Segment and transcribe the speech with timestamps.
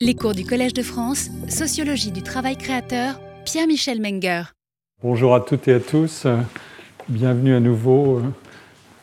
[0.00, 4.44] Les cours du Collège de France, Sociologie du travail créateur, Pierre-Michel Menger.
[5.02, 6.24] Bonjour à toutes et à tous.
[7.08, 8.22] Bienvenue à nouveau euh,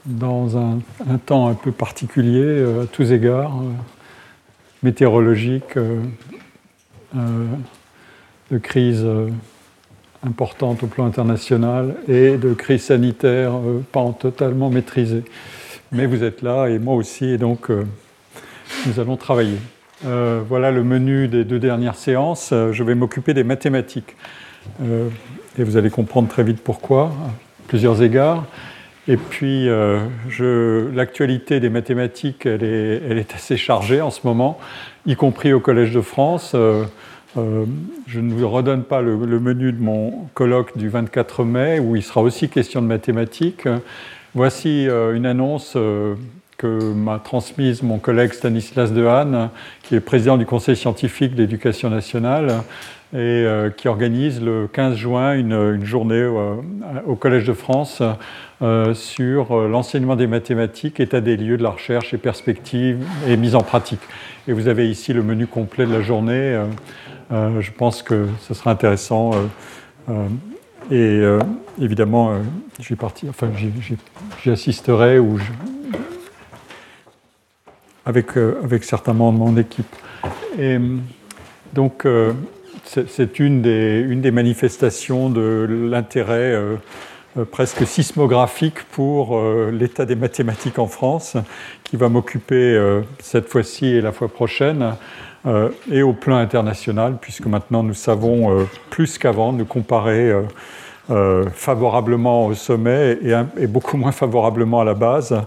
[0.06, 0.80] dans un,
[1.26, 3.74] temps un peu particulier euh, à tous égards, euh,
[4.84, 5.78] météorologique,
[7.14, 9.06] de crise
[10.26, 13.52] importante au plan international et de crise sanitaire
[13.92, 15.26] pas totalement maîtrisée.
[15.92, 19.58] Mais vous êtes là et moi aussi, et donc nous allons travailler.
[20.06, 22.52] Euh, voilà le menu des deux dernières séances.
[22.52, 24.16] Euh, je vais m'occuper des mathématiques.
[24.84, 25.10] Euh,
[25.58, 27.30] et vous allez comprendre très vite pourquoi, à
[27.68, 28.46] plusieurs égards.
[29.08, 29.70] Et puis,
[30.96, 34.58] l'actualité des mathématiques, elle est, assez chargée en ce moment,
[35.06, 36.56] y compris au Collège de France.
[37.36, 41.96] je ne vous redonne pas le, le, menu de mon colloque du 24 mai, où
[41.96, 43.68] il sera aussi question de mathématiques.
[44.34, 45.78] Voici une annonce
[46.58, 49.50] que m'a transmise mon collègue Stanislas Dehaene,
[49.84, 52.64] qui est président du Conseil scientifique d'éducation nationale
[53.14, 56.56] et euh, qui organise le 15 juin une, journée euh,
[57.06, 58.02] au Collège de France
[58.62, 63.56] euh, sur l'enseignement des mathématiques, état des lieux de la recherche et perspectives et mise
[63.56, 64.02] en pratique.
[64.48, 66.62] Et vous avez ici le menu complet de la journée.
[67.32, 69.32] je pense que ce sera intéressant.
[70.92, 71.24] et
[71.82, 72.34] évidemment,
[72.80, 75.40] j'y assisterai ou
[78.06, 79.96] avec, euh, avec certains membres de mon équipe.
[80.60, 80.78] Et
[81.74, 82.34] donc, euh,
[82.86, 86.76] c'est une des, une des manifestations de l'intérêt euh,
[87.52, 89.38] presque sismographique pour
[89.70, 91.36] l'état des mathématiques en France,
[91.84, 92.80] qui va m'occuper
[93.20, 94.94] cette fois-ci et la fois prochaine,
[95.92, 100.32] et au plan international, puisque maintenant nous savons plus qu'avant nous comparer
[101.54, 105.38] favorablement au sommet et, et, beaucoup moins favorablement à la base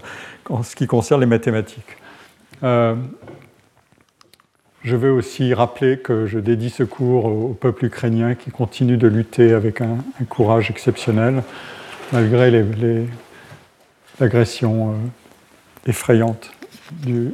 [0.47, 1.98] en ce qui concerne les mathématiques.
[2.63, 2.95] Euh,
[4.83, 9.07] je veux aussi rappeler que je dédie ce cours au peuple ukrainien qui continue de
[9.07, 9.97] lutter avec un,
[10.29, 11.43] courage exceptionnel,
[12.13, 12.63] malgré
[14.19, 16.51] l'agression euh, effrayante
[16.91, 17.33] du,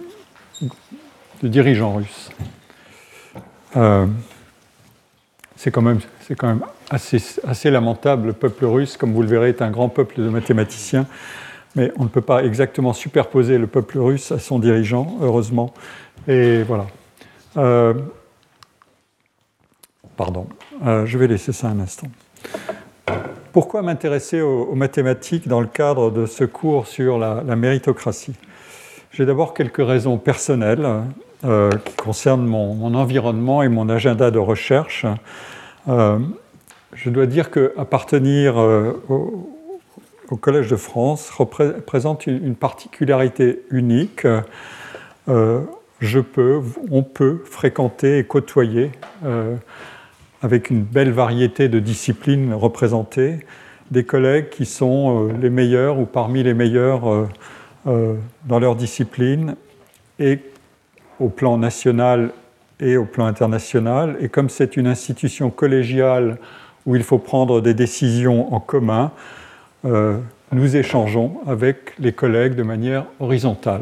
[1.44, 2.32] dirigeant russe.
[3.76, 4.08] Euh,
[5.56, 6.00] c'est quand même,
[6.90, 8.28] assez, assez, lamentable.
[8.28, 11.06] Le peuple russe, comme vous le verrez, est un grand peuple de mathématiciens
[11.76, 15.74] mais on ne peut pas exactement superposer le peuple russe à son dirigeant, heureusement.
[16.28, 16.88] Et voilà.
[17.58, 17.94] Euh,
[20.18, 20.48] pardon,
[20.86, 22.08] euh, je vais laisser ça un instant.
[23.52, 28.36] Pourquoi m'intéresser aux, mathématiques dans le cadre de ce cours sur la, méritocratie?
[29.12, 30.86] J'ai d'abord quelques raisons personnelles
[31.46, 35.06] euh, qui concernent mon, environnement et mon agenda de recherche.
[35.88, 39.55] je dois dire qu'appartenir au,
[40.30, 44.26] au Collège de France représente une particularité unique.
[45.28, 45.62] Euh,
[46.00, 48.92] je peux, on peut fréquenter et côtoyer
[49.24, 49.56] euh,
[50.42, 53.46] avec une belle variété de disciplines représentées
[53.92, 57.28] des collègues qui sont euh, les meilleurs ou parmi les meilleurs
[57.86, 59.56] dans leur discipline
[60.18, 60.40] et
[61.20, 62.32] au plan national
[62.80, 64.18] et au plan international.
[64.20, 66.40] Et comme c'est une institution collégiale
[66.88, 69.12] où il faut prendre des décisions en commun,
[69.86, 70.18] euh,
[70.52, 73.82] nous échangeons avec les collègues de manière horizontale.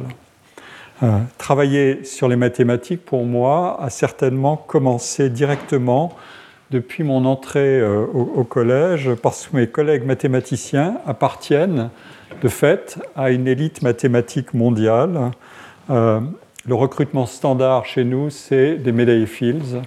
[1.02, 6.14] Euh, travailler sur les mathématiques, pour moi, a certainement commencé directement
[6.72, 11.90] depuis mon entrée euh, au, collège, parce que mes collègues mathématiciens appartiennent
[12.42, 15.32] de fait à une élite mathématique mondiale.
[15.90, 19.82] le recrutement standard chez nous, c'est des médailles Fields.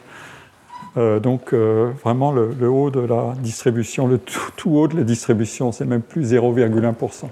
[0.97, 5.73] Euh, donc euh, vraiment le, haut de la distribution, le tout, haut de la distribution,
[5.73, 7.25] c'est même plus 0,1%.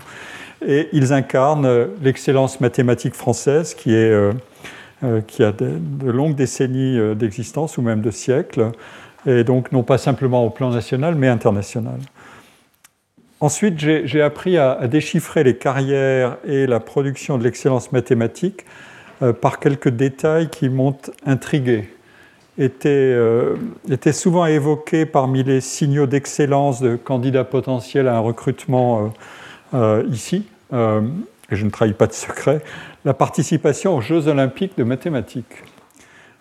[0.66, 4.32] Et ils incarnent l'excellence mathématique française euh,
[5.26, 5.78] qui a de,
[6.10, 8.72] longues décennies d'existence ou même de siècles,
[9.26, 11.98] et donc non pas simplement au plan national mais international.
[13.41, 18.64] Ensuite, j'ai appris à, à, déchiffrer les carrières et la production de l'excellence mathématique
[19.41, 20.96] par quelques détails qui m'ont
[21.26, 21.94] intrigué
[22.59, 23.56] était, euh,
[23.90, 29.12] était, souvent évoqué parmi les signaux d'excellence de candidats potentiels à un recrutement
[29.75, 32.62] euh, euh, ici, et je ne trahis pas de secret,
[33.05, 35.62] la participation aux Jeux olympiques de mathématiques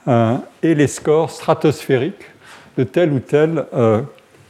[0.08, 2.26] et les scores stratosphériques
[2.78, 3.66] de tel ou tel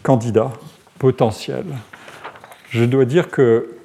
[0.04, 0.52] candidat
[1.00, 1.66] potentiel.
[2.70, 3.76] Je dois dire que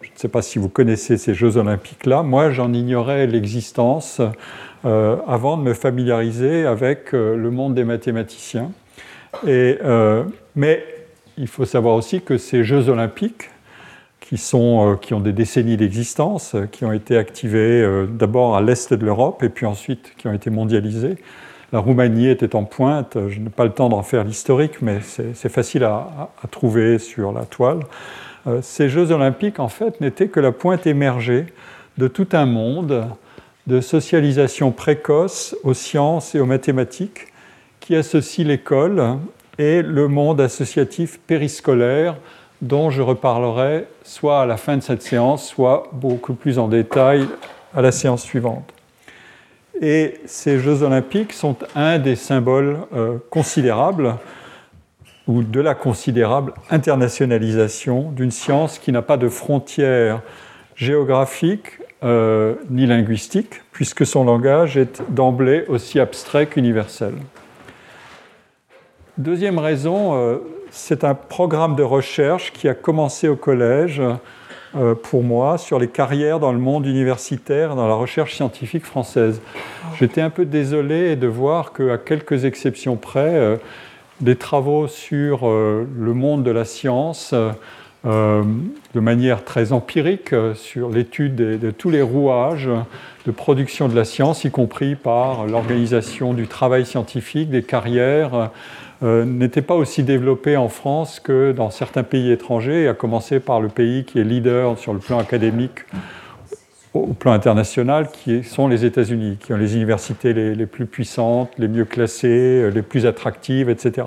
[0.00, 4.22] je ne sais pas si vous connaissez ces Jeux olympiques-là, moi j'en ignorais l'existence
[4.84, 8.72] euh, avant de me familiariser avec euh, le monde des mathématiciens.
[9.46, 10.24] Euh,
[10.56, 10.84] mais
[11.38, 13.50] il faut savoir aussi que ces Jeux olympiques,
[14.20, 19.50] qui, ont des décennies d'existence, qui ont été activés d'abord à l'est de l'Europe et
[19.50, 21.16] puis ensuite qui ont été mondialisés,
[21.70, 23.18] la Roumanie était en pointe.
[23.28, 27.44] Je n'ai pas le temps d'en faire l'historique, mais c'est facile à, trouver sur la
[27.44, 27.80] toile.
[28.62, 31.44] Ces Jeux olympiques, en fait, n'étaient que la pointe émergée
[31.98, 33.04] de tout un monde
[33.66, 37.28] de socialisation précoce aux sciences et aux mathématiques
[37.80, 39.18] qui associe l'école
[39.58, 42.16] et le monde associatif périscolaire
[42.60, 47.26] dont je reparlerai soit à la fin de cette séance, soit beaucoup plus en détail
[47.74, 48.72] à la séance suivante.
[49.80, 54.16] Et ces Jeux olympiques sont un des symboles euh, considérables
[55.26, 60.20] ou de la considérable internationalisation d'une science qui n'a pas de frontières
[60.76, 67.14] géographiques euh, ni linguistiques, puisque son langage est d'emblée aussi abstrait qu'universel.
[69.18, 70.38] Deuxième raison, euh,
[70.72, 74.02] c'est un programme de recherche qui a commencé au collège
[74.74, 79.40] euh, pour moi sur les carrières dans le monde universitaire, dans la recherche scientifique française.
[79.96, 83.60] J'étais un peu désolé de voir qu'à quelques exceptions près,
[84.20, 87.32] des travaux sur le monde de la science,
[88.04, 92.68] de manière très empirique, sur l'étude de, tous les rouages
[93.26, 98.50] de production de la science, y compris par l'organisation du travail scientifique, des carrières,
[99.02, 103.60] euh, n'était pas aussi développé en France que dans certains pays étrangers, à commencer par
[103.60, 105.80] le pays qui est leader sur le plan académique
[106.94, 111.68] au plan international, qui sont les États-Unis, qui ont les universités les, plus puissantes, les
[111.68, 114.06] mieux classées, les plus attractives, etc.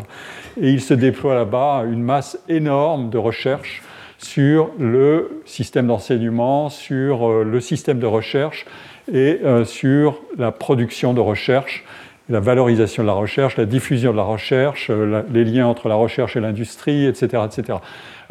[0.62, 3.82] Et il se déploie là-bas une masse énorme de recherche
[4.18, 8.66] sur le système d'enseignement, sur euh, le système de recherche
[9.12, 11.84] et euh, sur la production de recherche
[12.30, 15.96] la valorisation de la recherche, la diffusion de la recherche, euh, les liens entre la
[15.96, 17.44] recherche et l'industrie, etc.
[17.46, 17.80] etc.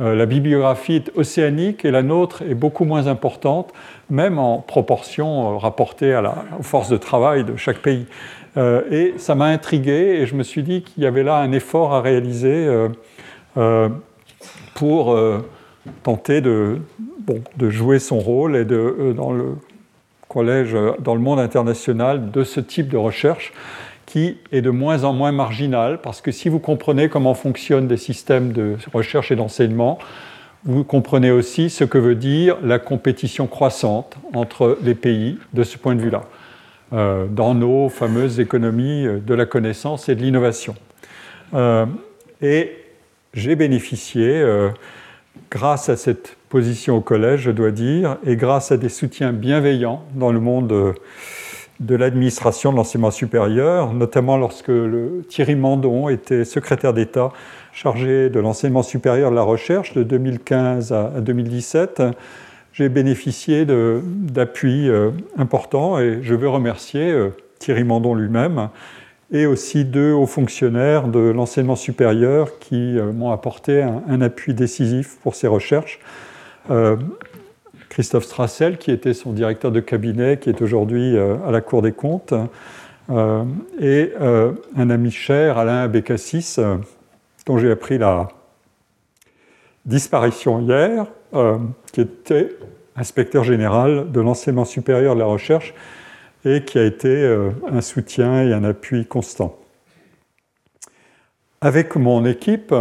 [0.00, 3.72] Euh, la bibliographie est océanique et la nôtre est beaucoup moins importante,
[4.10, 8.06] même en proportion euh, rapportée à la, aux forces de travail de chaque pays.
[8.56, 11.92] et ça m'a intrigué et je me suis dit qu'il y avait là un effort
[11.92, 12.68] à réaliser
[14.74, 15.18] pour
[16.04, 16.78] tenter de,
[17.56, 19.56] de, jouer son rôle et de, dans le
[20.28, 23.52] collège, dans le monde international, de ce type de recherche
[24.52, 28.52] est de moins en moins marginal, parce que si vous comprenez comment fonctionnent des systèmes
[28.52, 29.98] de recherche et d'enseignement,
[30.64, 35.76] vous comprenez aussi ce que veut dire la compétition croissante entre les pays de ce
[35.76, 36.22] point de vue-là,
[36.92, 40.74] euh, dans nos fameuses économies de la connaissance et de l'innovation.
[41.52, 41.84] Euh,
[42.40, 42.72] et
[43.34, 44.70] j'ai bénéficié, euh,
[45.50, 50.04] grâce à cette position au collège, je dois dire, et grâce à des soutiens bienveillants
[50.14, 50.94] dans le monde
[51.80, 54.72] de l'administration de l'enseignement supérieur, notamment lorsque
[55.28, 57.32] Thierry Mandon était secrétaire d'État
[57.72, 62.02] chargé de l'enseignement supérieur de la recherche de 2015 à 2017.
[62.72, 68.68] J'ai bénéficié d'appuis euh, importants et je veux remercier euh, Thierry Mandon lui-même
[69.32, 75.16] et aussi deux hauts fonctionnaires de l'enseignement supérieur qui euh, m'ont apporté un, appui décisif
[75.22, 75.98] pour ces recherches.
[77.94, 81.80] Christophe Strassel, qui était son directeur de cabinet, qui est aujourd'hui euh, à la Cour
[81.80, 82.34] des comptes,
[83.08, 83.44] euh,
[83.78, 86.56] et euh, un ami cher, Alain Abécassis,
[87.46, 88.26] dont j'ai appris la
[89.86, 91.06] disparition hier,
[91.92, 92.56] qui était
[92.96, 95.72] inspecteur général de l'enseignement supérieur de la recherche
[96.44, 99.56] et qui a été un soutien et un appui constant.
[101.60, 102.74] Avec mon équipe,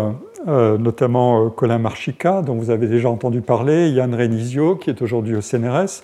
[0.48, 5.02] euh, notamment euh, Colin Marchica, dont vous avez déjà entendu parler, Yann Renizio, qui est
[5.02, 6.04] aujourd'hui au CNRS,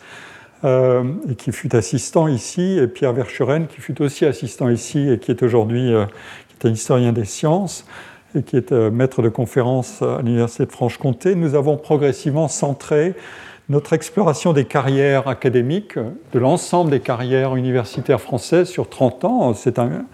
[0.64, 5.20] euh, et qui fut assistant ici, et Pierre Verschuren, qui fut aussi assistant ici, et
[5.20, 7.86] qui est aujourd'hui un historien des sciences,
[8.36, 11.36] et qui est maître de conférence à l'Université de Franche-Comté.
[11.36, 13.16] Nous avons progressivement centré
[13.70, 19.54] notre exploration des carrières académiques, de l'ensemble des carrières universitaires françaises sur 30 ans.
[19.54, 20.06] C'est un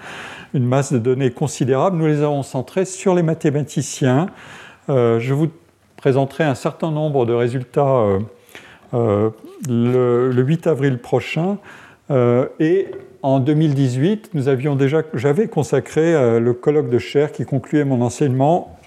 [0.55, 1.97] une masse de données considérable.
[1.97, 4.27] Nous les avons centrées sur les mathématiciens.
[4.89, 5.49] Euh, je vous
[5.97, 8.19] présenterai un certain nombre de résultats euh,
[8.93, 9.29] euh,
[9.67, 11.57] le, 8 avril prochain.
[12.09, 12.87] et
[13.21, 18.77] en 2018, nous avions déjà, j'avais consacré le colloque de chair qui concluait mon enseignement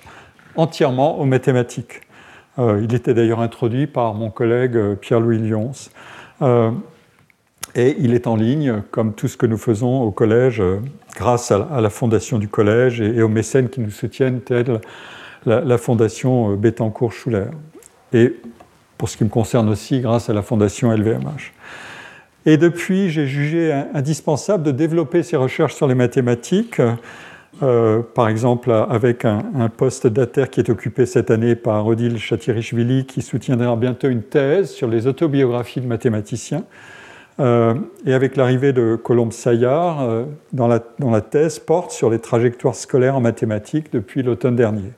[0.55, 2.03] entièrement aux mathématiques.
[2.59, 5.73] il était d'ailleurs introduit par mon collègue Pierre-Louis Lyons.
[7.75, 10.79] Et il est en ligne, comme tout ce que nous faisons au collège, euh,
[11.17, 14.81] grâce à la fondation du collège et aux mécènes qui nous soutiennent, telle
[15.47, 17.47] la, fondation euh, Bettencourt-Schuller.
[18.13, 18.35] Et
[18.97, 21.53] pour ce qui me concerne aussi, grâce à la fondation LVMH.
[22.47, 26.81] Et depuis, j'ai jugé indispensable de développer ces recherches sur les mathématiques,
[27.63, 33.05] euh, par exemple avec un, poste d'ATER qui est occupé cette année par Odile Chatirichvili,
[33.05, 36.65] qui soutiendra bientôt une thèse sur les autobiographies de mathématiciens.
[37.41, 43.17] Et avec l'arrivée de Colombe-Saillard, dans la, dont la thèse porte sur les trajectoires scolaires
[43.17, 44.93] en mathématiques depuis l'automne dernier.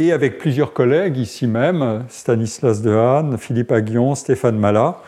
[0.00, 4.98] Et avec plusieurs collègues ici même, Stanislas Dehaene, Philippe Aguillon, Stéphane Malat,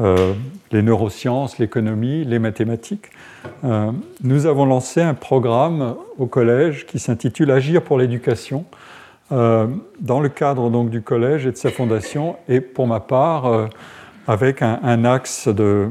[0.00, 0.32] euh,
[0.70, 3.10] les neurosciences, l'économie, les mathématiques,
[3.64, 3.90] euh,
[4.22, 8.64] nous avons lancé un programme au collège qui s'intitule Agir pour l'éducation,
[9.32, 9.66] euh,
[10.00, 13.68] dans le cadre donc du collège et de sa fondation, et pour ma part,
[14.26, 15.90] avec un, axe de,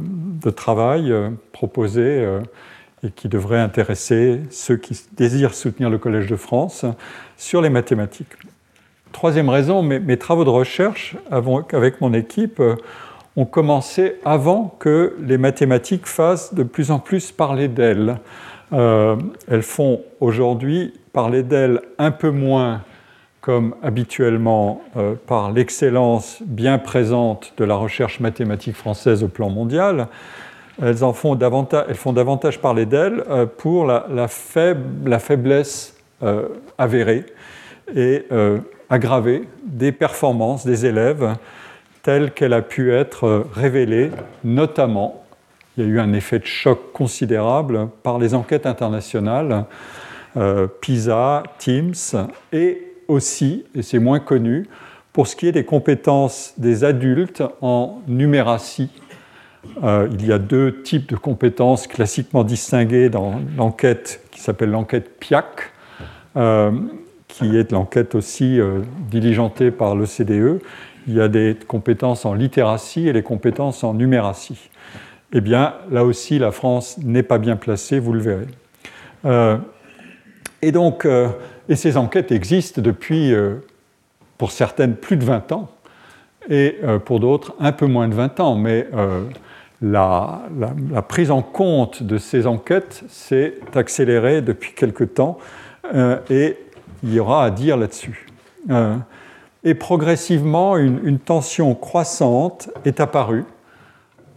[0.56, 1.14] travail
[1.52, 2.28] proposé
[3.04, 6.86] et qui devrait intéresser ceux qui désirent soutenir le Collège de France
[7.38, 8.34] sur les mathématiques.
[9.12, 12.76] Troisième raison, mes, travaux de recherche avec mon équipe euh,
[13.36, 18.18] ont commencé avant que les mathématiques fassent de plus en plus parler d'elles.
[18.72, 19.18] Euh,
[19.50, 22.84] elles font aujourd'hui parler d'elles un peu moins
[23.42, 30.08] comme habituellement euh, par l'excellence bien présente de la recherche mathématique française au plan mondial,
[30.82, 37.26] elles, en font, davantage, elles font davantage parler d'elles euh, pour la, faiblesse euh, avérée
[37.96, 38.26] et
[38.90, 41.36] aggravée des performances des élèves
[42.04, 44.12] telles qu'elle a pu être révélée,
[44.46, 45.26] notamment,
[45.76, 49.66] il y a eu un effet de choc considérable par les enquêtes internationales,
[50.80, 54.68] PISA, TIMS, et aussi, et c'est moins connu,
[55.14, 58.90] pour ce qui est des compétences des adultes en numératie
[59.84, 65.20] euh, il y a deux types de compétences classiquement distinguées dans l'enquête qui s'appelle l'enquête
[65.20, 65.72] PIAC,
[66.36, 66.72] euh,
[67.28, 70.62] qui est l'enquête aussi euh, diligentée par l'OCDE.
[71.08, 74.70] Il y a des compétences en littératie et les compétences en numératie.
[75.34, 79.60] Eh bien, là aussi, la France n'est pas bien placée, vous le verrez.
[80.62, 81.08] et donc,
[81.70, 83.34] et ces enquêtes existent depuis,
[84.38, 85.70] pour certaines, plus de 20 ans,
[86.50, 88.56] et pour d'autres, un peu moins de 20 ans.
[88.56, 88.88] Mais
[89.82, 90.44] la,
[91.08, 95.38] prise en compte de ces enquêtes s'est accélérée depuis quelque temps
[95.94, 96.58] euh, et
[97.04, 98.28] il y aura à dire là-dessus.
[98.70, 98.96] Euh,
[99.64, 103.46] et progressivement, une, tension croissante est apparue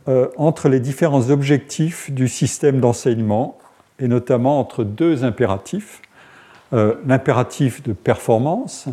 [0.09, 3.59] euh, entre les différents objectifs du système d'enseignement
[3.99, 6.01] et notamment entre deux impératifs.
[6.73, 8.89] L'impératif de performance,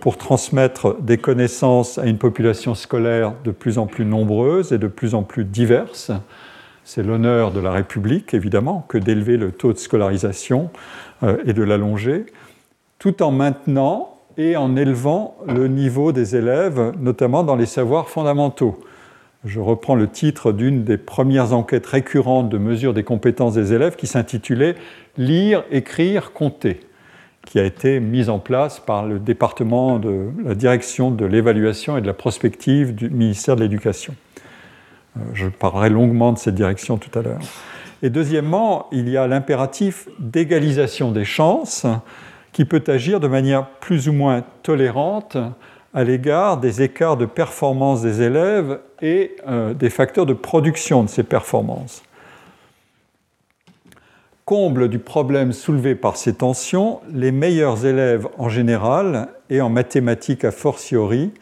[0.00, 4.86] pour transmettre des connaissances à une population scolaire de plus en plus nombreuse et de
[4.86, 6.10] plus en plus diverse.
[6.84, 10.70] C'est l'honneur de la République, évidemment, que d'élever le taux de scolarisation
[11.22, 12.26] euh, et de l'allonger,
[12.98, 18.78] tout en maintenant et en élevant le niveau des élèves, notamment dans les savoirs fondamentaux.
[19.44, 23.96] Je reprends le titre d'une des premières enquêtes récurrentes de mesure des compétences des élèves
[23.96, 24.74] qui s'intitulait
[25.16, 26.80] Lire, écrire, compter
[27.46, 32.00] qui a été mise en place par le département de la direction de l'évaluation et
[32.00, 34.14] de la prospective du ministère de l'Éducation.
[35.16, 37.40] Euh, je parlerai longuement de cette direction tout à l'heure.
[38.02, 41.86] Et deuxièmement, il y a l'impératif d'égalisation des chances
[42.52, 45.36] qui peut agir de manière plus ou moins tolérante
[45.94, 51.08] à l'égard des écarts de performance des élèves et euh, des facteurs de production de
[51.08, 52.02] ces performances.
[54.44, 60.44] Comble du problème soulevé par ces tensions, les meilleurs élèves en général et en mathématiques
[60.44, 61.32] a fortiori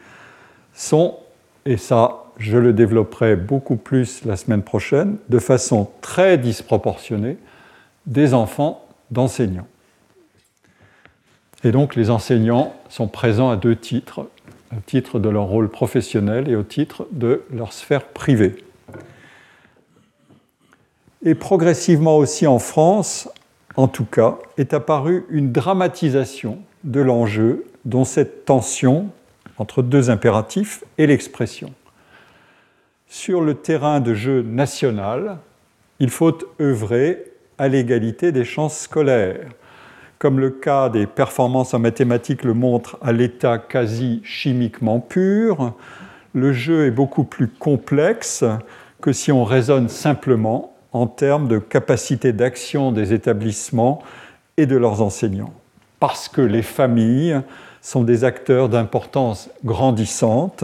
[0.73, 1.17] sont,
[1.65, 7.37] et ça je le développerai beaucoup plus la semaine prochaine, de façon très disproportionnée,
[8.05, 9.67] des enfants d'enseignants.
[11.65, 14.27] Et donc les enseignants sont présents à deux titres,
[14.71, 18.55] au titre de leur rôle professionnel et au titre de leur sphère privée.
[21.25, 23.29] Et progressivement aussi en France,
[23.75, 29.07] en tout cas, est apparue une dramatisation de l'enjeu dont cette tension
[29.57, 31.73] entre deux impératifs est l'expression.
[33.07, 35.37] Sur le terrain de jeu national,
[35.99, 37.23] il faut œuvrer
[37.57, 39.47] à l'égalité des chances scolaires.
[40.19, 45.73] Comme le cas des performances en mathématiques le montre à l'état quasi chimiquement pur,
[46.33, 48.43] le jeu est beaucoup plus complexe
[49.01, 54.01] que si on raisonne simplement en termes de capacité d'action des établissements
[54.57, 55.53] et de leurs enseignants.
[55.99, 57.41] Parce que les familles
[57.81, 60.63] sont des acteurs d'importance grandissante,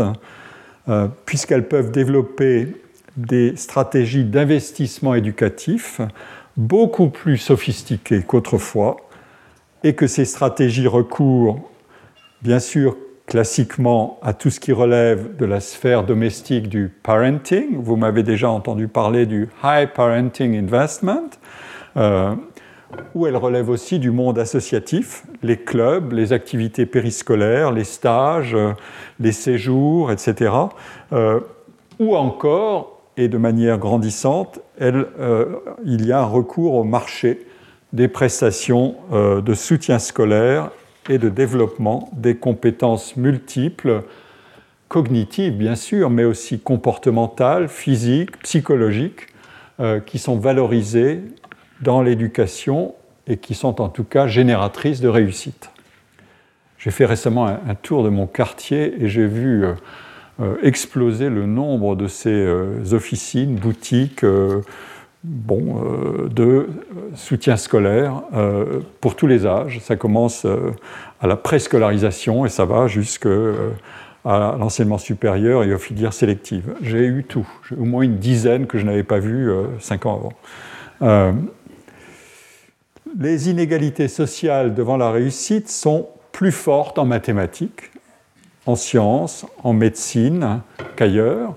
[0.88, 2.76] euh, puisqu'elles peuvent développer
[3.18, 6.00] des stratégies d'investissement éducatif
[6.56, 8.98] beaucoup plus sophistiquées qu'autrefois,
[9.84, 11.60] et que ces stratégies recourent,
[12.42, 12.96] bien sûr,
[13.30, 17.78] classiquement à tout ce qui relève de la sphère domestique du parenting.
[17.80, 21.30] Vous m'avez déjà entendu parler du High Parenting Investment,
[21.96, 22.34] euh,
[23.14, 28.74] où elle relève aussi du monde associatif, les clubs, les activités périscolaires, les stages, euh,
[29.20, 30.52] les séjours, etc.
[31.14, 31.40] Euh,
[32.00, 37.46] ou encore, et de manière grandissante, il y a un recours au marché
[37.92, 40.72] des prestations de soutien scolaire
[41.10, 44.04] et de développement des compétences multiples,
[44.88, 49.28] cognitives bien sûr, mais aussi comportementales, physiques, psychologiques,
[50.06, 51.22] qui sont valorisées
[51.82, 52.96] dans l'éducation
[53.28, 55.70] et qui sont en tout cas génératrices de réussite.
[56.80, 59.74] J'ai fait récemment un, tour de mon quartier et j'ai vu euh,
[60.40, 64.26] euh, exploser le nombre de ces euh, officines, boutiques,
[65.24, 65.82] bon,
[66.30, 66.68] de
[67.16, 68.22] soutien scolaire
[69.02, 69.80] pour tous les âges.
[69.82, 70.46] Ça commence
[71.22, 73.30] à la préscolarisation et ça va jusqu'à
[74.26, 76.74] l'enseignement supérieur et aux filières sélectives.
[76.82, 77.48] J'ai eu tout,
[77.78, 80.34] au moins une dizaine que je n'avais pas vu cinq ans
[81.02, 81.34] avant
[83.18, 87.92] les inégalités sociales devant la réussite sont plus fortes en mathématiques,
[88.66, 90.62] en sciences, en médecine
[90.96, 91.56] qu'ailleurs,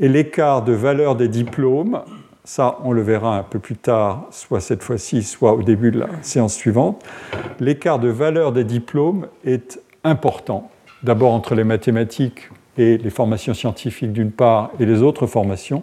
[0.00, 2.02] et l'écart de valeur des diplômes,
[2.46, 5.98] ça on le verra un peu plus tard, soit cette fois-ci, soit au début de
[5.98, 7.04] la séance suivante,
[7.60, 10.70] l'écart de valeur des diplômes est important,
[11.02, 12.48] d'abord entre les mathématiques
[12.78, 15.82] et les formations scientifiques d'une part et les autres formations,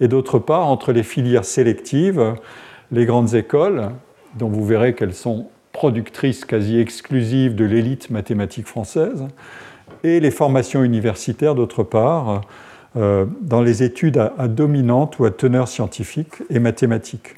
[0.00, 2.34] et d'autre part entre les filières sélectives,
[2.92, 3.90] les grandes écoles,
[4.36, 9.26] dont vous verrez qu'elles sont productrices quasi exclusives de l'élite mathématique française,
[10.04, 12.42] et les formations universitaires d'autre part,
[12.96, 17.36] euh, dans les études à, dominante ou à teneur scientifique et mathématique.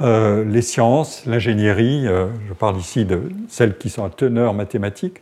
[0.00, 5.20] Euh, les sciences, l'ingénierie, euh, je parle ici de celles qui sont à teneur mathématique,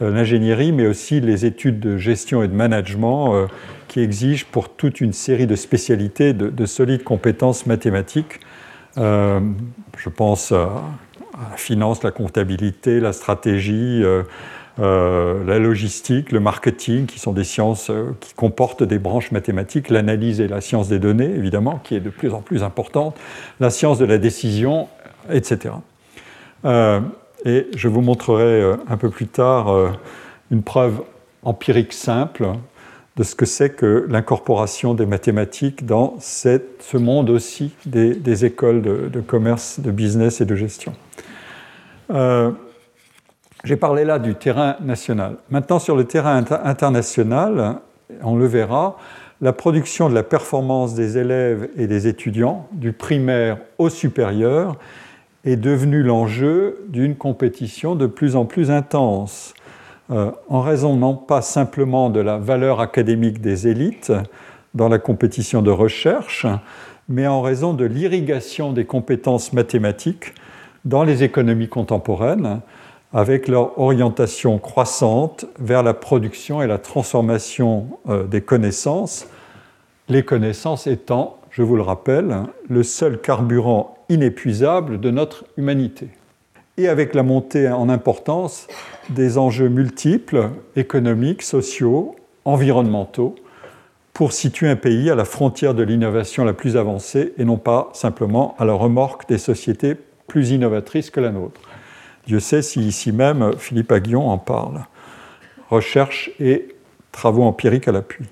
[0.00, 3.48] l'ingénierie, mais aussi les études de gestion et de management
[3.86, 8.40] qui exigent pour toute une série de spécialités de solides compétences mathématiques
[8.96, 10.82] je pense à,
[11.50, 14.02] la finance, la comptabilité, la stratégie,
[14.78, 19.90] euh, euh, la logistique, le marketing, qui sont des sciences qui comportent des branches mathématiques,
[19.90, 23.16] l'analyse et la science des données, évidemment, qui est de plus en plus importante,
[23.58, 24.88] la science de la décision,
[25.30, 25.74] etc.
[26.64, 29.74] et je vous montrerai un peu plus tard
[30.50, 31.02] une preuve
[31.42, 32.48] empirique simple
[33.16, 39.20] de ce que c'est que l'incorporation des mathématiques dans ce monde aussi des, écoles de,
[39.20, 40.94] commerce, de business et de gestion.
[43.64, 45.36] J'ai parlé là du terrain national.
[45.50, 47.76] Maintenant, sur le terrain international,
[48.22, 48.96] on le verra,
[49.42, 54.76] la production de la performance des élèves et des étudiants, du primaire au supérieur,
[55.44, 59.54] est devenue l'enjeu d'une compétition de plus en plus intense.
[60.10, 64.12] Euh, en raison non pas simplement de la valeur académique des élites
[64.74, 66.46] dans la compétition de recherche,
[67.08, 70.34] mais en raison de l'irrigation des compétences mathématiques
[70.84, 72.60] dans les économies contemporaines,
[73.12, 79.26] avec leur orientation croissante vers la production et la transformation euh, des connaissances,
[80.08, 86.08] les connaissances étant, je vous le rappelle, le seul carburant inépuisable de notre humanité
[86.76, 88.66] et avec la montée en importance
[89.10, 93.34] des enjeux multiples, économiques, sociaux, environnementaux,
[94.12, 97.90] pour situer un pays à la frontière de l'innovation la plus avancée et non pas
[97.92, 99.96] simplement à la remorque des sociétés
[100.26, 101.60] plus innovatrices que la nôtre.
[102.26, 104.84] Dieu sait si ici même Philippe Aguillon en parle.
[105.68, 106.74] Recherche et
[107.12, 108.26] travaux empiriques à l'appui.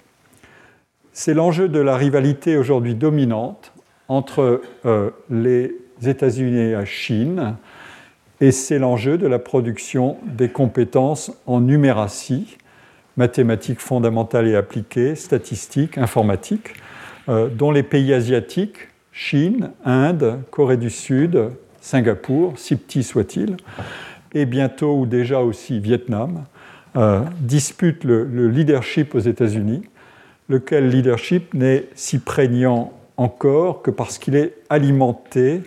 [1.13, 3.73] C'est l'enjeu de la rivalité aujourd'hui dominante
[4.09, 5.75] entre euh, les
[6.07, 7.57] États-Unis et la Chine,
[8.41, 12.57] et c'est l'enjeu de la production des compétences en numératie,
[13.17, 16.75] mathématiques fondamentales et appliquées, statistiques, informatique,
[17.29, 23.57] euh, dont les pays asiatiques, Chine, Inde, Corée du Sud, Singapour, si petits soient-ils,
[24.35, 26.45] et bientôt ou déjà aussi Vietnam,
[26.97, 29.83] euh, disputent le leadership aux États-Unis,
[30.49, 35.63] lequel leadership n'est si prégnant encore que parce qu'il est alimenté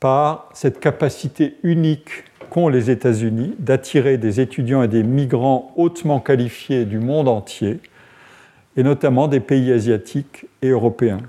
[0.00, 6.84] par cette capacité unique qu'ont les États-Unis d'attirer des étudiants et des migrants hautement qualifiés
[6.84, 7.80] du monde entier,
[8.76, 11.20] et notamment des pays asiatiques et européens.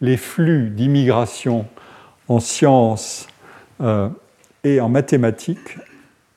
[0.00, 1.66] Les flux d'immigration
[2.30, 3.26] en sciences
[3.80, 4.08] euh,
[4.62, 5.78] et en mathématiques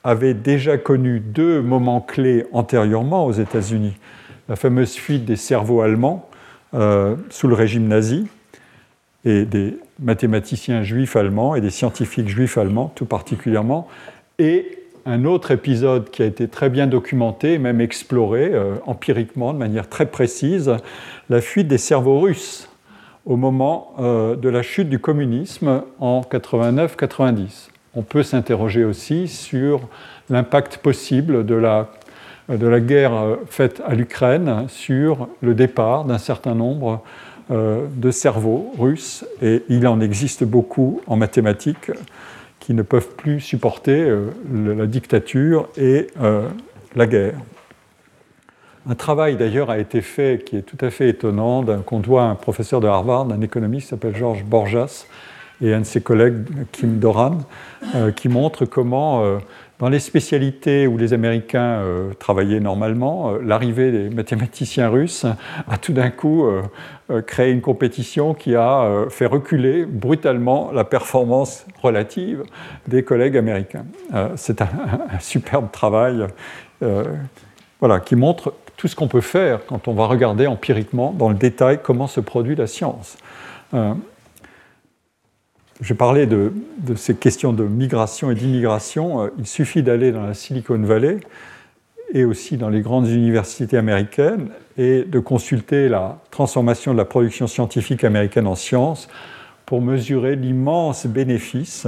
[0.03, 3.93] avaient déjà connu deux moments clés antérieurement aux États-Unis.
[4.49, 6.27] La fameuse fuite des cerveaux allemands
[6.73, 8.27] euh, sous le régime nazi,
[9.23, 13.88] et des mathématiciens juifs allemands et des scientifiques juifs allemands tout particulièrement,
[14.39, 19.60] et un autre épisode qui a été très bien documenté, même exploré euh, empiriquement de
[19.60, 20.73] manière très précise,
[21.29, 22.67] la fuite des cerveaux russes
[23.25, 27.69] au moment euh, de la chute du communisme en 89-90.
[27.95, 29.81] On peut s'interroger aussi sur
[30.29, 31.89] l'impact possible de la
[32.49, 37.01] de la guerre faite à l'Ukraine sur le départ d'un certain nombre
[37.49, 41.91] de cerveaux russes, et il en existe beaucoup en mathématiques
[42.59, 44.13] qui ne peuvent plus supporter
[44.53, 46.07] la dictature et
[46.97, 47.36] la guerre.
[48.89, 52.26] Un travail d'ailleurs a été fait qui est tout à fait étonnant, qu'on doit à
[52.26, 55.06] un professeur de Harvard, un économiste qui s'appelle Georges Borjas,
[55.62, 56.43] et un de ses collègues,
[56.74, 57.38] Kim Doran,
[57.96, 59.38] euh, qui montre comment, euh,
[59.80, 65.26] dans les spécialités où les Américains euh, travaillaient normalement, l'arrivée des mathématiciens russes
[65.67, 66.46] a tout d'un coup
[67.26, 72.43] créé une compétition qui a fait reculer brutalement la performance relative
[72.88, 73.86] des collègues américains.
[74.36, 74.69] C'est un,
[75.13, 76.26] un, superbe travail
[77.80, 81.36] voilà, qui montre tout ce qu'on peut faire quand on va regarder empiriquement dans le
[81.36, 83.17] détail comment se produit la science.
[83.74, 83.93] Euh,
[85.80, 86.52] je parlais de,
[86.98, 89.22] ces questions de migration et d'immigration.
[89.22, 91.22] Euh, il suffit d'aller dans la Silicon Valley
[92.13, 97.48] et aussi dans les grandes universités américaines et de consulter la transformation de la production
[97.48, 99.08] scientifique américaine en sciences
[99.65, 101.88] pour mesurer l'immense bénéfice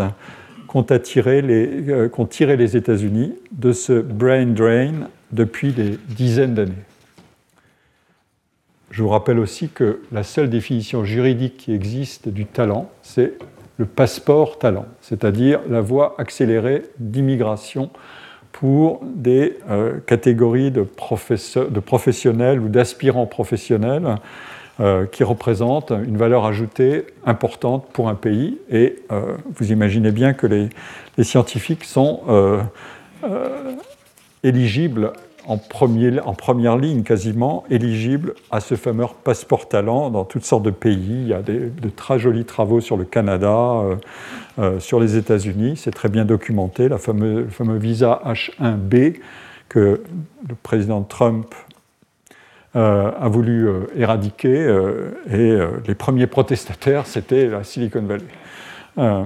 [0.69, 1.41] qu'ont euh, tiré
[2.55, 6.73] les États-Unis de ce brain drain depuis des dizaines d'années.
[8.91, 13.33] Je vous rappelle aussi que la seule définition juridique qui existe du talent, c'est
[13.77, 17.89] le passeport talent, c'est-à-dire la voie accélérée d'immigration
[18.53, 24.15] pour des euh, catégories de, professionnels ou d'aspirants professionnels
[24.79, 28.57] euh, qui représentent une valeur ajoutée importante pour un pays.
[28.71, 30.69] Et euh, vous imaginez bien que les
[31.23, 32.21] scientifiques sont
[34.45, 35.11] éligibles
[35.47, 41.21] en, première ligne quasiment éligibles à ce fameux passeport talent dans toutes sortes de pays.
[41.21, 43.95] Il y a de très jolis travaux sur le Canada, euh,
[44.59, 45.77] euh, sur les États-Unis.
[45.77, 49.19] C'est très bien documenté, la fameux, le fameux visa H1B
[49.69, 50.01] que
[50.47, 51.53] le président Trump
[52.75, 54.67] euh, a voulu éradiquer.
[55.31, 59.25] et les premiers protestataires, c'était la Silicon Valley.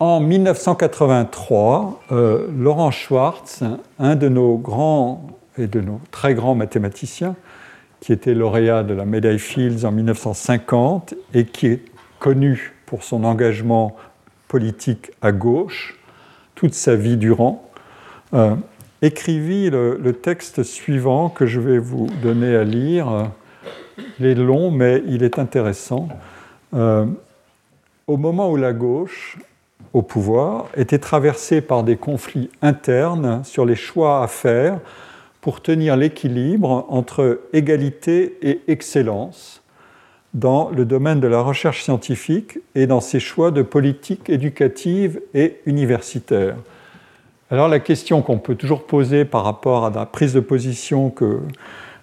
[0.00, 3.62] En 1983, euh, Laurent Schwartz,
[4.00, 5.24] un de nos grands
[5.56, 7.36] et de nos très grands mathématiciens,
[8.00, 11.84] qui était lauréat de la médaille Fields en 1950 et qui est
[12.18, 13.94] connu pour son engagement
[14.48, 15.96] politique à gauche
[16.56, 17.70] toute sa vie durant,
[18.34, 18.56] euh,
[19.00, 23.30] écrivit le, texte suivant que je vais vous donner à lire.
[24.18, 26.08] Il est long, mais il est intéressant.
[26.74, 27.06] Euh,
[28.08, 29.38] au moment où la gauche
[29.92, 34.80] au pouvoir était traversé par des conflits internes sur les choix à faire
[35.40, 39.62] pour tenir l'équilibre entre égalité et excellence
[40.32, 45.60] dans le domaine de la recherche scientifique et dans ses choix de politique éducative et
[45.66, 46.56] universitaire.
[47.50, 51.40] Alors la question qu'on peut toujours poser par rapport à la prise de position que,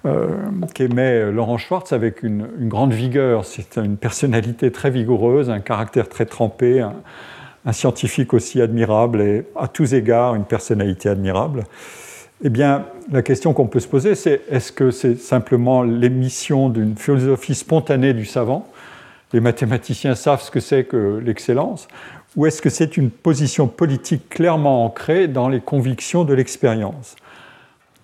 [0.06, 0.30] euh,
[0.74, 6.26] qu'émet Laurent Schwartz avec une, grande vigueur, c'est une personnalité très vigoureuse, un caractère très
[6.26, 6.88] trempé,
[7.66, 11.64] un scientifique aussi admirable et à tous égards une personnalité admirable,
[12.44, 16.96] eh bien, la question qu'on peut se poser, c'est est-ce que c'est simplement l'émission d'une
[16.98, 18.68] philosophie spontanée du savant?
[19.32, 21.88] Les mathématiciens savent ce que c'est que l'excellence.
[22.36, 27.16] Ou est-ce que c'est une position politique clairement ancrée dans les convictions de l'expérience?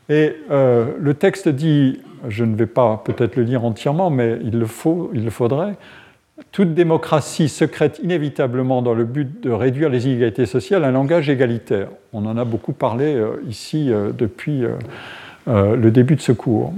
[0.10, 4.60] Et euh, le texte dit, je ne vais pas peut-être le lire entièrement, mais il
[4.60, 5.76] le, faut, il le faudrait,
[6.52, 11.90] toute démocratie secrète inévitablement dans le but de réduire les inégalités sociales un langage égalitaire.
[12.14, 16.74] On en a beaucoup parlé euh, ici euh, depuis euh, le début de ce cours.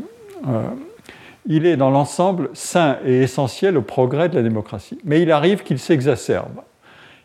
[1.47, 4.99] il est dans l'ensemble sain et essentiel au progrès de la démocratie.
[5.03, 6.61] Mais il arrive qu'il s'exacerbe.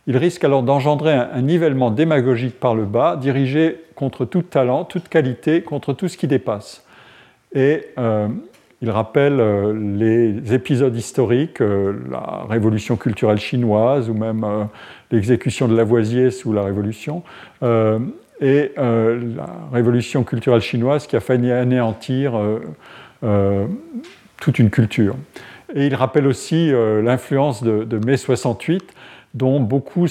[0.06, 5.08] Il risque alors d'engendrer un, nivellement démagogique par le bas, dirigé contre tout talent, toute
[5.08, 6.84] qualité, contre tout ce qui dépasse.
[7.54, 7.88] Et
[8.84, 14.64] il rappelle euh, les épisodes historiques, euh, la révolution culturelle chinoise ou même euh,
[15.10, 17.22] l'exécution de Lavoisier sous la Révolution,
[18.40, 22.32] et la révolution culturelle chinoise qui a failli anéantir
[24.40, 25.14] toute une culture.
[25.74, 28.84] Et il rappelle aussi l'influence de, de, mai 68
[29.34, 30.06] dont beaucoup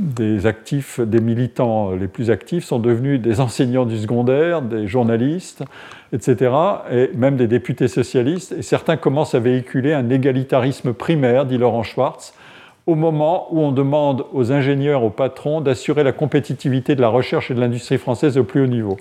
[0.00, 0.38] des
[0.98, 5.62] des militants les plus actifs sont devenus des enseignants du secondaire, des journalistes,
[6.12, 6.50] etc.,
[6.90, 8.52] et même des députés socialistes.
[8.52, 12.34] Et certains commencent à véhiculer un égalitarisme primaire, dit Laurent Schwartz,
[12.86, 17.50] au moment où on demande aux ingénieurs, aux patrons d'assurer la compétitivité de la recherche
[17.50, 18.96] et de l'industrie française au plus haut niveau,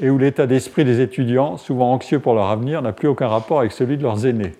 [0.00, 3.60] et où l'état d'esprit des étudiants, souvent anxieux pour leur avenir, n'a plus aucun rapport
[3.60, 4.52] avec celui de leurs aînés.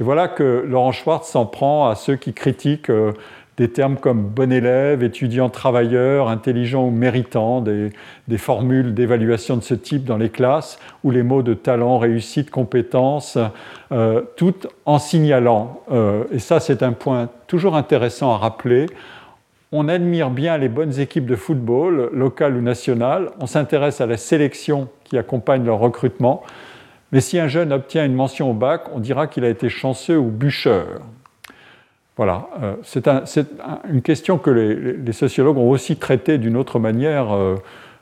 [0.00, 3.12] Et voilà que Laurent Schwartz s'en prend à ceux qui critiquent euh,
[3.58, 7.90] des termes comme bon élève, étudiant travailleur, intelligent ou méritant, des,
[8.38, 13.36] formules d'évaluation de ce type dans les classes, ou les mots de talent, réussite, compétence,
[13.92, 14.54] euh, tout
[14.86, 18.86] en signalant, euh, et ça c'est un point toujours intéressant à rappeler,
[19.72, 24.16] on admire bien les bonnes équipes de football, locales ou nationales, on s'intéresse à la
[24.16, 26.42] sélection qui accompagne leur recrutement,
[27.12, 30.18] mais si un jeune obtient une mention au bac, on dira qu'il a été chanceux
[30.18, 31.00] ou bûcheur.
[32.16, 33.08] Voilà, euh, c'est
[33.90, 37.32] une question que les, sociologues ont aussi traitée d'une autre manière.
[37.34, 37.56] Euh,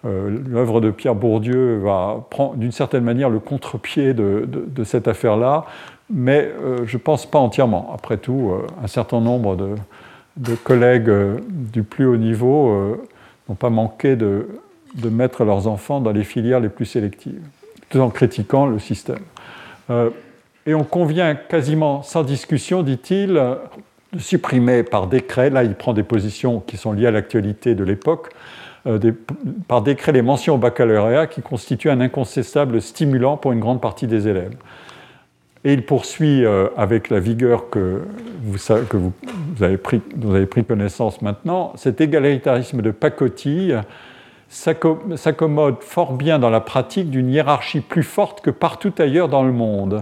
[0.04, 5.66] euh, l'œuvre de Pierre Bourdieu va prendre d'une certaine manière le contre-pied de, cette affaire-là,
[6.10, 6.50] mais
[6.84, 7.92] je ne pense pas entièrement.
[7.94, 9.56] Après tout, un certain nombre
[10.36, 11.10] de, collègues
[11.48, 12.96] du plus haut niveau
[13.48, 14.46] n'ont pas manqué de
[15.04, 17.42] mettre leurs enfants dans les filières les plus sélectives
[17.88, 19.22] tout en critiquant le système.
[19.90, 20.10] Euh,
[20.66, 23.40] et on convient quasiment sans discussion, dit-il,
[24.12, 27.84] de supprimer par décret, là il prend des positions qui sont liées à l'actualité de
[27.84, 28.30] l'époque,
[28.86, 28.98] euh,
[29.66, 34.06] par décret les mentions au baccalauréat qui constituent un incontestable stimulant pour une grande partie
[34.06, 34.54] des élèves.
[35.64, 38.02] Et il poursuit euh, avec la vigueur que,
[38.42, 38.72] vous,
[39.62, 39.76] avez
[40.46, 43.78] pris connaissance maintenant, cet égalitarisme de pacotille
[44.48, 49.52] s'accommode fort bien dans la pratique d'une hiérarchie plus forte que partout ailleurs dans le
[49.52, 50.00] monde.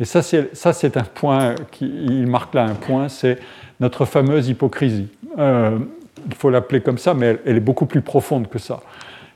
[0.00, 3.38] Et ça, c'est un point, qui, il marque là un point, c'est
[3.78, 5.08] notre fameuse hypocrisie.
[5.38, 5.78] Euh,
[6.26, 8.80] il faut l'appeler comme ça, mais elle, est beaucoup plus profonde que ça.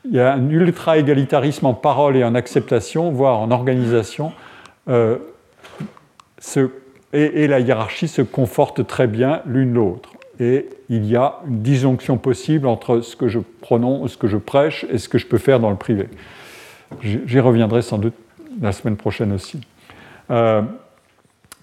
[0.05, 4.33] Il y a un ultra-égalitarisme en parole et en acceptation, voire en organisation.
[4.89, 5.19] Euh,
[7.13, 11.63] et, et la hiérarchie se conforte très bien l'une l'autre et il y a une
[11.63, 15.27] disjonction possible entre ce que je prononce, ce que je prêche et ce que je
[15.27, 16.09] peux faire dans le privé.
[17.03, 18.15] J'y reviendrai sans doute
[18.61, 19.61] la semaine prochaine aussi.
[20.31, 20.63] Euh,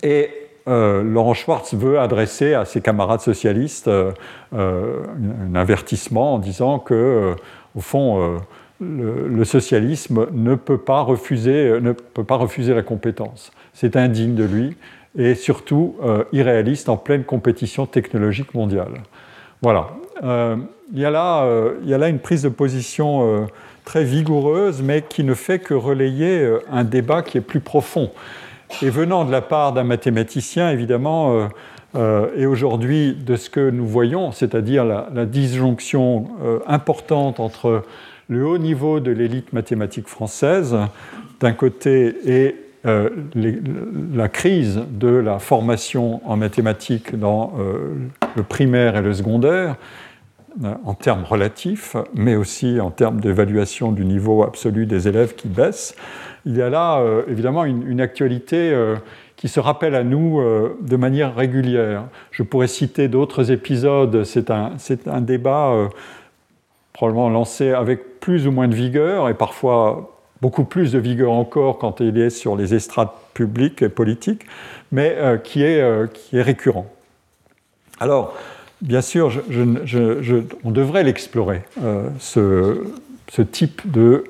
[0.04, 0.30] et
[0.68, 4.12] euh, Laurent Schwartz veut adresser à ses camarades socialistes euh,
[4.52, 7.36] un avertissement en disant que,
[7.76, 8.40] au fond,
[8.82, 13.52] le, le, socialisme ne peut pas refuser, ne peut pas refuser la compétence.
[13.74, 14.76] C'est indigne de lui
[15.18, 19.04] et surtout euh, irréaliste en pleine compétition technologique mondiale.
[19.62, 19.90] Voilà.
[20.24, 20.58] Euh,
[20.94, 23.48] il, y a là, euh, il, y a là, une prise de position
[23.86, 28.12] très vigoureuse, mais qui ne fait que relayer un débat qui est plus profond.
[28.82, 31.50] Et venant de la part d'un mathématicien, évidemment,
[32.36, 36.28] et aujourd'hui de ce que nous voyons, c'est-à-dire la, disjonction
[36.68, 37.84] importante entre
[38.28, 40.76] le haut niveau de l'élite mathématique française,
[41.40, 43.10] d'un côté, et euh,
[44.14, 47.96] la crise de la formation en mathématiques dans euh,
[48.36, 49.76] le primaire et le secondaire,
[50.64, 55.48] euh, en termes relatifs, mais aussi en termes d'évaluation du niveau absolu des élèves qui
[55.48, 55.96] baissent,
[56.46, 58.72] il y a là évidemment une, actualité
[59.36, 60.40] qui se rappelle à nous
[60.80, 62.04] de manière régulière.
[62.30, 64.74] Je pourrais citer d'autres épisodes, c'est un,
[65.08, 65.90] un, débat
[66.94, 70.15] probablement lancé avec plus ou moins de vigueur et parfois
[70.46, 74.46] beaucoup plus de vigueur encore quand il est sur les estrades publiques et politiques,
[74.92, 76.86] mais euh, qui, est, euh, qui est récurrent.
[78.00, 78.38] Alors,
[78.80, 79.32] bien sûr,
[80.64, 82.86] on devrait l'explorer, euh, ce,
[83.28, 84.24] ce, type de,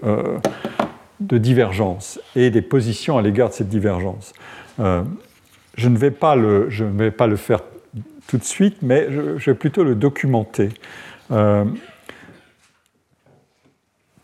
[1.19, 4.31] de, divergence et des positions à l'égard de cette divergence.
[4.79, 7.59] je, ne vais pas le, je ne vais pas le faire
[8.29, 10.69] tout de suite, mais je, vais plutôt le documenter.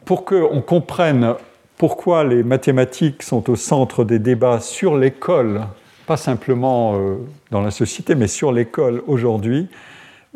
[0.06, 1.36] pour qu'on comprenne
[1.82, 5.62] pourquoi les mathématiques sont au centre des débats sur l'école,
[6.06, 7.16] pas simplement euh,
[7.50, 9.68] dans la société, mais sur l'école aujourd'hui,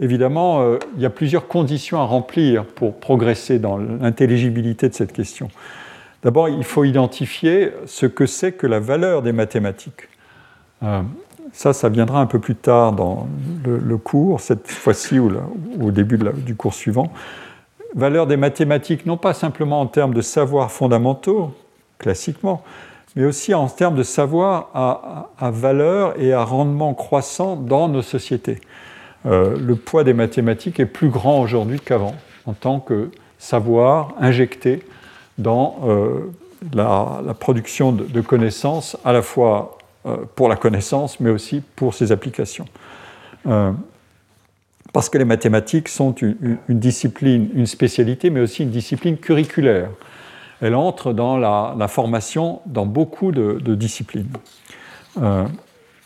[0.02, 5.14] évidemment, euh, il y a plusieurs conditions à remplir pour progresser dans l'intelligibilité de cette
[5.14, 5.50] question.
[6.24, 10.10] D'abord, il faut identifier ce que c'est que la valeur des mathématiques.
[10.82, 11.04] Euh,
[11.54, 13.28] ça, ça viendra un peu plus tard dans
[13.64, 15.32] le, cours, cette fois-ci ou,
[15.80, 17.14] au début du cours suivant
[17.96, 21.52] valeur des mathématiques, non pas simplement en termes de savoirs fondamentaux,
[21.98, 22.62] classiquement,
[23.16, 28.60] mais aussi en termes de savoir à, valeur et à rendement croissant dans nos sociétés.
[29.26, 34.84] Euh, le poids des mathématiques est plus grand aujourd'hui qu'avant, en tant que savoir injecté
[35.38, 36.32] dans euh,
[36.74, 42.12] la, production de, connaissances, à la fois euh, pour la connaissance, mais aussi pour ses
[42.12, 42.66] applications
[44.96, 49.90] parce que les mathématiques sont une, discipline, une spécialité, mais aussi une discipline curriculaire.
[50.62, 54.30] Elle entre dans la, formation dans beaucoup de, disciplines.
[55.22, 55.44] Euh,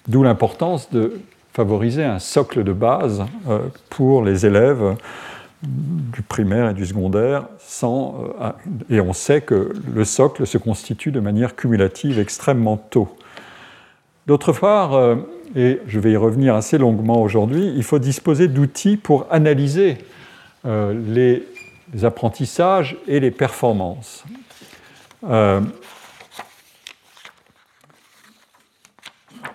[0.08, 1.22] d'où l'importance de
[1.54, 3.60] favoriser un socle de base euh,
[3.92, 4.96] pour les élèves
[5.62, 7.44] du primaire et du secondaire,
[7.84, 8.22] euh,
[8.90, 13.16] et on sait que le socle se constitue de manière cumulative extrêmement tôt.
[14.30, 15.18] D'autre part,
[15.56, 19.98] et je vais y revenir assez longuement aujourd'hui, il faut disposer d'outils pour analyser
[20.64, 21.48] les,
[22.04, 24.24] apprentissages et les performances.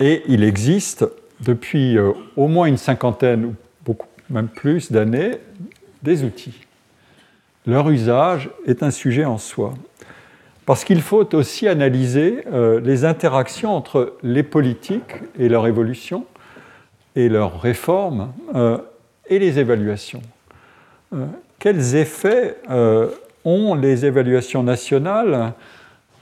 [0.01, 1.05] et il existe
[1.39, 1.97] depuis
[2.35, 5.37] au moins une cinquantaine, ou beaucoup même plus d'années,
[6.03, 6.59] des outils.
[7.65, 9.73] Leur usage est un sujet en soi.
[10.65, 16.25] Parce qu'il faut aussi analyser euh, les interactions entre les politiques et leur évolution,
[17.15, 18.79] et leurs réformes, euh,
[19.27, 20.23] et les évaluations.
[21.13, 21.25] Euh,
[21.59, 22.57] quels effets
[23.45, 25.53] ont les évaluations nationales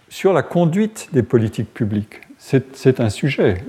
[0.10, 2.22] sur la conduite des politiques publiques?
[2.38, 3.64] C'est un sujet.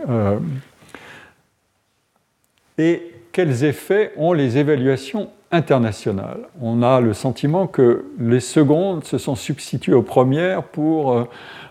[2.76, 9.18] et quels effets ont les évaluations internationales On a le sentiment que les secondes se
[9.18, 11.24] sont substituées aux premières pour euh,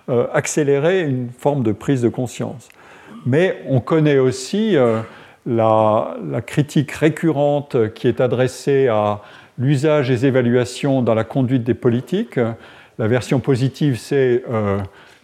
[0.09, 2.69] euh, accélérer une forme de prise de conscience.
[3.25, 5.01] Mais on connaît aussi euh,
[5.45, 9.21] la, critique récurrente qui est adressée à
[9.57, 12.39] l'usage des évaluations dans la conduite des politiques.
[12.97, 14.43] La version positive, c'est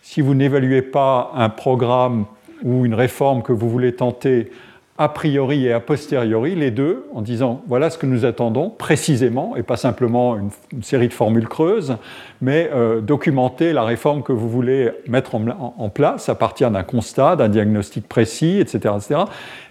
[0.02, 2.26] si vous n'évaluez pas un programme
[2.64, 4.52] ou une réforme que vous voulez tenter,
[5.00, 9.56] a priori et a posteriori, les deux, en disant voilà ce que nous attendons précisément,
[9.56, 11.96] et pas simplement une, série de formules creuses,
[12.42, 17.38] mais euh, documenter la réforme que vous voulez mettre en, place à partir d'un constat,
[17.38, 19.22] d'un diagnostic précis, etc., etc.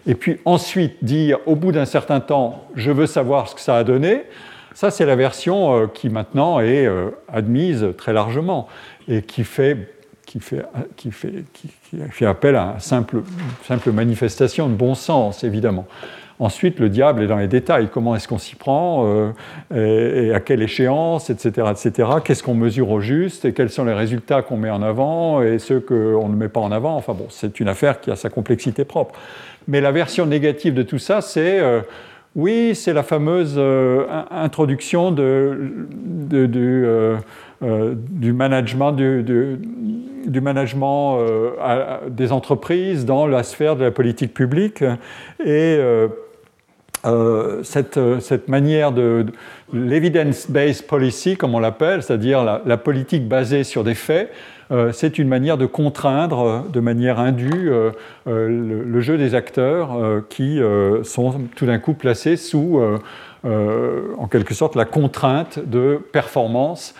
[0.07, 3.77] Et puis ensuite dire au bout d'un certain temps, je veux savoir ce que ça
[3.77, 4.23] a donné.
[4.73, 8.67] Ça, c'est la version euh, qui maintenant est euh, admise très largement
[9.09, 9.98] et qui fait
[10.29, 10.63] qui fait,
[10.97, 11.69] qui fait, qui,
[12.11, 13.23] fait appel à une simple,
[13.67, 15.87] simple manifestation de bon sens, évidemment.
[16.39, 17.89] Ensuite, le diable est dans les détails.
[17.91, 19.07] Comment est-ce qu'on s'y prend
[19.75, 21.69] euh, et, à quelle échéance, etc.
[21.71, 22.11] etc.
[22.23, 25.59] Qu'est-ce qu'on mesure au juste et quels sont les résultats qu'on met en avant et
[25.59, 26.95] ceux qu'on ne met pas en avant.
[26.95, 29.15] Enfin bon, c'est une affaire qui a sa complexité propre.
[29.67, 31.81] Mais la version négative de tout ça, c'est euh,
[32.39, 35.75] oui, c'est la fameuse euh, introduction de,
[36.31, 37.17] de,
[37.61, 44.83] du management du, management euh, des entreprises dans la sphère de la politique publique.
[45.45, 46.07] Et euh,
[47.07, 49.27] euh, cette, manière de,
[49.73, 54.31] l'evidence-based policy, comme on l'appelle, c'est-à-dire la, politique basée sur des faits,
[54.93, 57.71] c'est une manière de contraindre de manière indue
[58.27, 59.91] le, jeu des acteurs
[60.29, 60.61] qui
[61.05, 62.81] sont tout d'un coup placés sous,
[63.45, 66.95] en quelque sorte, la contrainte de performance,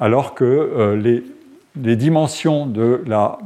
[0.00, 3.38] alors que les, dimensions de la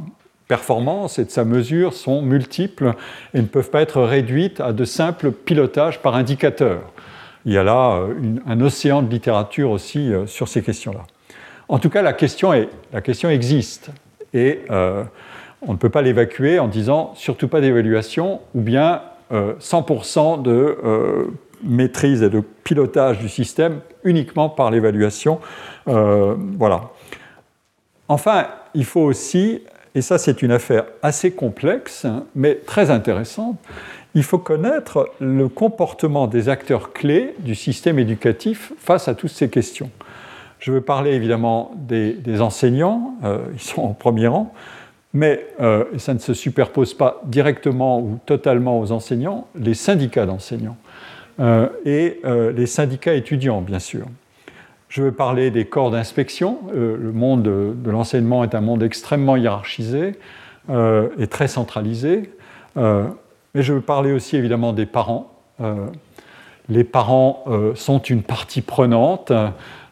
[0.51, 2.91] performance et de sa mesure sont multiples
[3.33, 6.81] et ne peuvent pas être réduites à de simples pilotages par indicateur.
[7.45, 11.05] Il y a là euh, un océan de littérature aussi euh, sur ces questions-là.
[11.71, 12.51] En tout cas, la question,
[13.29, 13.91] existe
[14.33, 15.05] et euh,
[15.61, 20.77] on ne peut pas l'évacuer en disant surtout pas d'évaluation ou bien 100% de
[21.63, 25.39] maîtrise et de pilotage du système uniquement par l'évaluation.
[25.85, 26.89] voilà.
[28.09, 29.61] Enfin, il faut aussi,
[29.95, 32.05] et ça c'est une affaire assez complexe,
[32.35, 33.55] mais très intéressante,
[34.13, 39.49] il faut connaître le comportement des acteurs clés du système éducatif face à toutes ces
[39.49, 39.89] questions.
[40.61, 44.53] Je veux parler évidemment des, enseignants, euh, ils sont en premier rang,
[45.11, 50.77] mais euh, ça ne se superpose pas directement ou totalement aux enseignants, les syndicats d'enseignants
[51.39, 52.21] euh, et
[52.55, 54.05] les syndicats étudiants, bien sûr.
[54.87, 56.59] Je veux parler des corps d'inspection.
[56.73, 60.19] Le monde de, l'enseignement est un monde extrêmement hiérarchisé
[60.69, 62.29] et très centralisé.
[62.75, 65.31] Mais je veux parler aussi évidemment des parents.
[66.67, 69.31] les parents sont une partie prenante.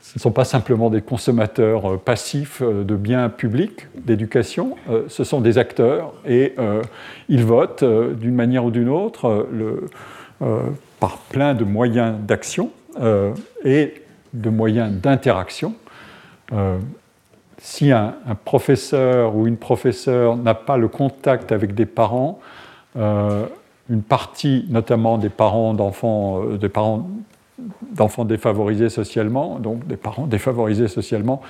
[0.02, 4.76] Ce ne sont pas simplement des consommateurs passifs de biens publics, d'éducation,
[5.08, 6.56] ce sont des acteurs et
[7.28, 9.48] ils votent d'une manière ou d'une autre
[11.00, 12.72] par plein de moyens d'action.
[13.66, 13.94] et
[14.34, 15.74] de moyens d'interaction.
[16.54, 16.78] Euh,
[17.58, 22.40] si un, professeur ou une professeure n'a pas le contact avec des parents,
[22.96, 23.46] euh,
[23.90, 27.08] une partie, notamment des parents d'enfants, euh, des parents
[27.91, 31.41] d'enfants défavorisés socialement, donc des parents défavorisés socialement,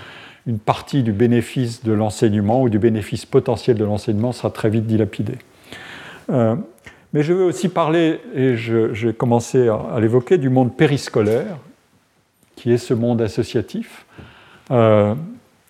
[0.47, 4.87] une partie du bénéfice de l'enseignement ou du bénéfice potentiel de l'enseignement sera très vite
[4.87, 5.37] dilapidée.
[6.29, 11.57] mais je veux aussi parler, et j'ai commencé à l'évoquer, du monde périscolaire,
[12.59, 14.05] qui est ce monde associatif,
[14.71, 15.15] euh,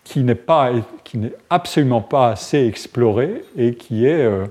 [0.04, 4.46] qui n'est absolument pas assez exploré et qui, est, euh,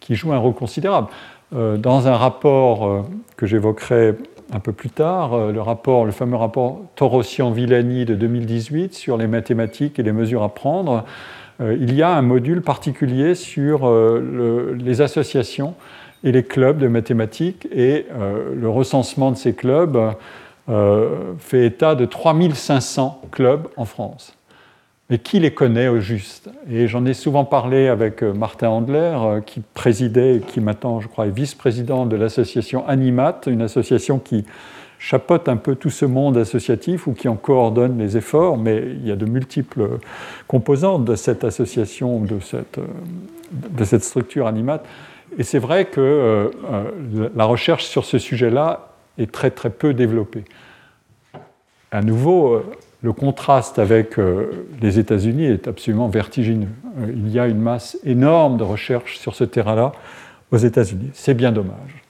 [0.00, 1.06] qui joue un rôle considérable.
[1.54, 3.06] Euh, dans un rapport
[3.36, 4.16] que j'évoquerai
[4.54, 9.98] un peu plus tard, le, rapport, le fameux rapport Torossian-Villani de 2018 sur les mathématiques
[9.98, 11.04] et les mesures à prendre,
[11.60, 15.74] il y a un module particulier sur les associations
[16.22, 18.06] et les clubs de mathématiques, et
[18.54, 20.14] le recensement de ces clubs
[21.38, 24.36] fait état de 3500 clubs en France.
[25.10, 26.48] Mais qui les connaît au juste?
[26.70, 31.08] Et j'en ai souvent parlé avec euh, Martin Handler, euh, qui présidait, qui maintenant, je
[31.08, 34.46] crois, est vice-président de l'association Animat, une association qui
[34.98, 39.06] chapeaute un peu tout ce monde associatif ou qui en coordonne les efforts, mais il
[39.06, 39.98] y a de multiples
[40.46, 42.86] composantes de cette association, de cette, euh,
[43.52, 44.82] de cette structure Animat.
[45.36, 46.52] Et c'est vrai que
[47.34, 50.44] la recherche sur ce sujet-là est très très peu développée.
[51.90, 52.62] À nouveau,
[53.04, 56.70] le contraste avec euh, les États-Unis est absolument vertigineux.
[56.98, 59.92] Euh, il y a une masse énorme de recherches sur ce terrain-là
[60.50, 61.10] aux États-Unis.
[61.12, 62.02] C'est bien dommage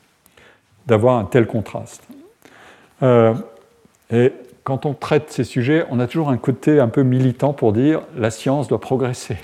[0.86, 2.06] d'avoir un tel contraste.
[3.02, 3.34] Euh,
[4.12, 4.32] et
[4.62, 8.02] quand on traite ces sujets, on a toujours un côté un peu militant pour dire
[8.16, 9.36] la science doit progresser.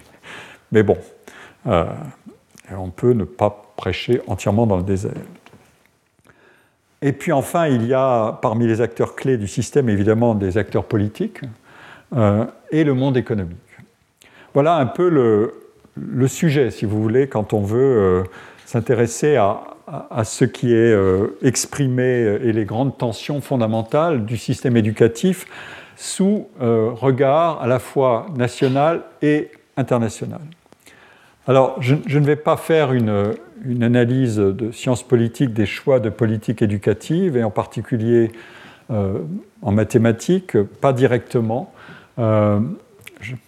[0.70, 0.98] Mais bon,
[1.64, 5.10] on peut ne pas prêcher entièrement dans le désert.
[7.02, 10.84] Et puis enfin, il y a parmi les acteurs clés du système évidemment des acteurs
[10.84, 11.40] politiques
[12.14, 13.56] euh, et le monde économique.
[14.52, 18.22] Voilà un peu le, sujet, si vous voulez, quand on veut euh,
[18.66, 19.62] s'intéresser à,
[20.24, 22.02] ce qui est euh, exprimé
[22.42, 25.46] et les grandes tensions fondamentales du système éducatif
[25.96, 30.40] sous regard à la fois national et international.
[31.46, 33.34] Alors, je, ne vais pas faire une,
[33.82, 38.32] analyse de sciences politiques des choix de politique éducative, et en particulier
[38.90, 39.18] euh,
[39.62, 41.72] en mathématiques, pas directement.
[42.18, 42.58] Euh,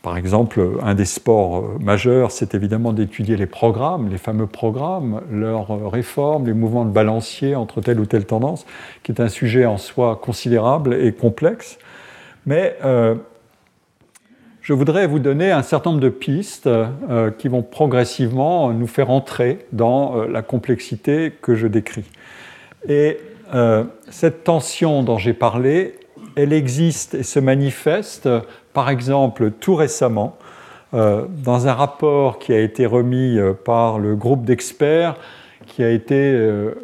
[0.03, 5.23] par exemple, un des sports euh, majeurs, c'est évidemment d'étudier les programmes, les fameux programmes,
[5.31, 8.67] leurs réformes, les mouvements de balancier entre telle ou telle tendance,
[9.03, 11.79] qui est un sujet en soi considérable et complexe.
[12.47, 12.77] Mais
[14.63, 19.11] je voudrais vous donner un certain nombre de pistes euh, qui vont progressivement nous faire
[19.11, 22.05] entrer dans euh, la complexité que je décris.
[22.89, 23.19] Et
[23.55, 25.97] euh, cette tension dont j'ai parlé,
[26.37, 28.29] elle existe et se manifeste,
[28.73, 30.39] par exemple, tout récemment,
[30.93, 35.17] dans un rapport qui a été remis par le groupe d'experts
[35.67, 36.39] qui a été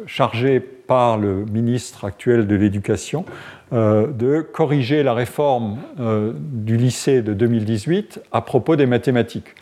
[0.07, 3.23] chargé par le ministre actuel de l'Éducation
[3.71, 9.55] de corriger la réforme euh, du lycée de 2018 à propos des mathématiques.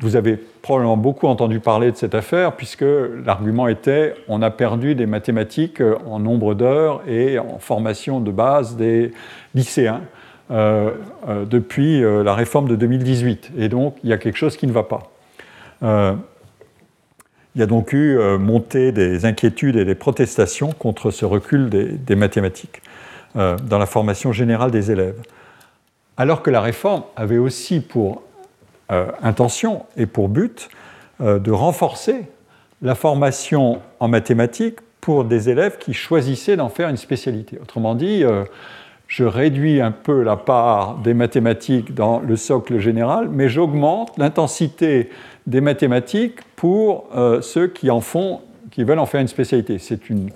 [0.00, 2.84] Vous avez probablement beaucoup entendu parler de cette affaire, puisque
[3.24, 8.30] l'argument était on a perdu des mathématiques euh, en nombre d'heures et en formation de
[8.30, 9.12] base des
[9.54, 10.02] lycéens
[10.50, 13.52] depuis la réforme de 2018.
[13.56, 15.10] Et donc, il y a quelque chose qui ne va pas.
[15.80, 22.16] il y a donc eu montée des inquiétudes et des protestations contre ce recul des
[22.16, 22.82] mathématiques.
[23.34, 25.18] Euh, dans la formation générale des élèves.
[26.18, 28.24] Alors que la réforme avait aussi pour
[28.90, 30.68] euh, intention et pour but
[31.22, 32.26] euh, de renforcer
[32.82, 37.58] la formation en mathématiques pour des élèves qui choisissaient d'en faire une spécialité.
[37.62, 38.22] Autrement dit,
[39.06, 45.10] je réduis un peu la part des mathématiques dans le socle général, mais j'augmente l'intensité
[45.46, 47.08] des mathématiques pour
[47.40, 49.78] ceux qui en font, qui veulent en faire une spécialité.
[49.78, 50.30] C'est une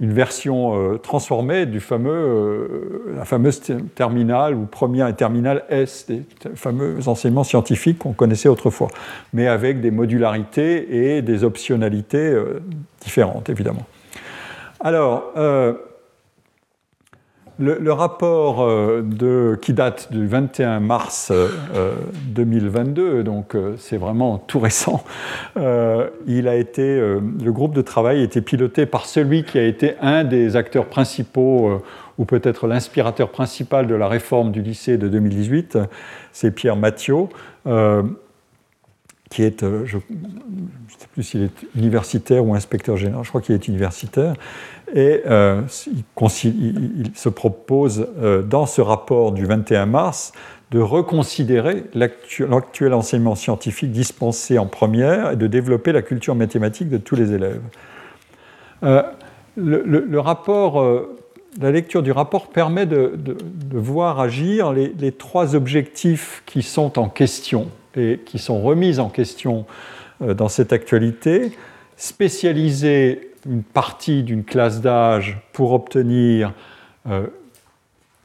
[0.00, 3.20] une version euh, transformée du fameux, euh,
[4.54, 5.14] ou première et
[5.70, 6.22] S, des
[6.54, 8.88] fameux enseignements scientifiques qu'on connaissait autrefois,
[9.32, 12.62] mais avec des modularités et des optionnalités euh,
[13.00, 13.86] différentes, évidemment.
[14.80, 15.32] Alors,
[17.58, 21.32] le, rapport euh, qui date du 21 mars
[22.26, 25.02] 2022, euh, donc euh, c'est vraiment tout récent,
[26.26, 29.94] il a été, le groupe de travail a été piloté par celui qui a été
[30.00, 31.82] un des acteurs principaux
[32.18, 35.78] ou peut-être l'inspirateur principal de la réforme du lycée de 2018,
[36.32, 37.28] c'est Pierre Mathieu
[39.30, 40.02] qui est, je ne
[40.98, 44.34] sais plus s'il est universitaire ou inspecteur général, je crois qu'il est universitaire,
[44.94, 45.62] et euh,
[46.44, 50.32] il, se propose euh, dans ce rapport du 21 mars
[50.70, 56.98] de reconsidérer l'actuel enseignement scientifique dispensé en première et de développer la culture mathématique de
[56.98, 57.60] tous les élèves.
[58.82, 59.02] Euh,
[59.56, 60.84] le, rapport,
[61.60, 63.16] la lecture du rapport permet de,
[63.72, 69.66] voir agir les, trois objectifs qui sont en question et qui sont remis en question
[70.20, 71.52] dans cette actualité.
[71.96, 76.52] Spécialiser une partie d'une classe d'âge pour obtenir
[77.08, 77.26] euh,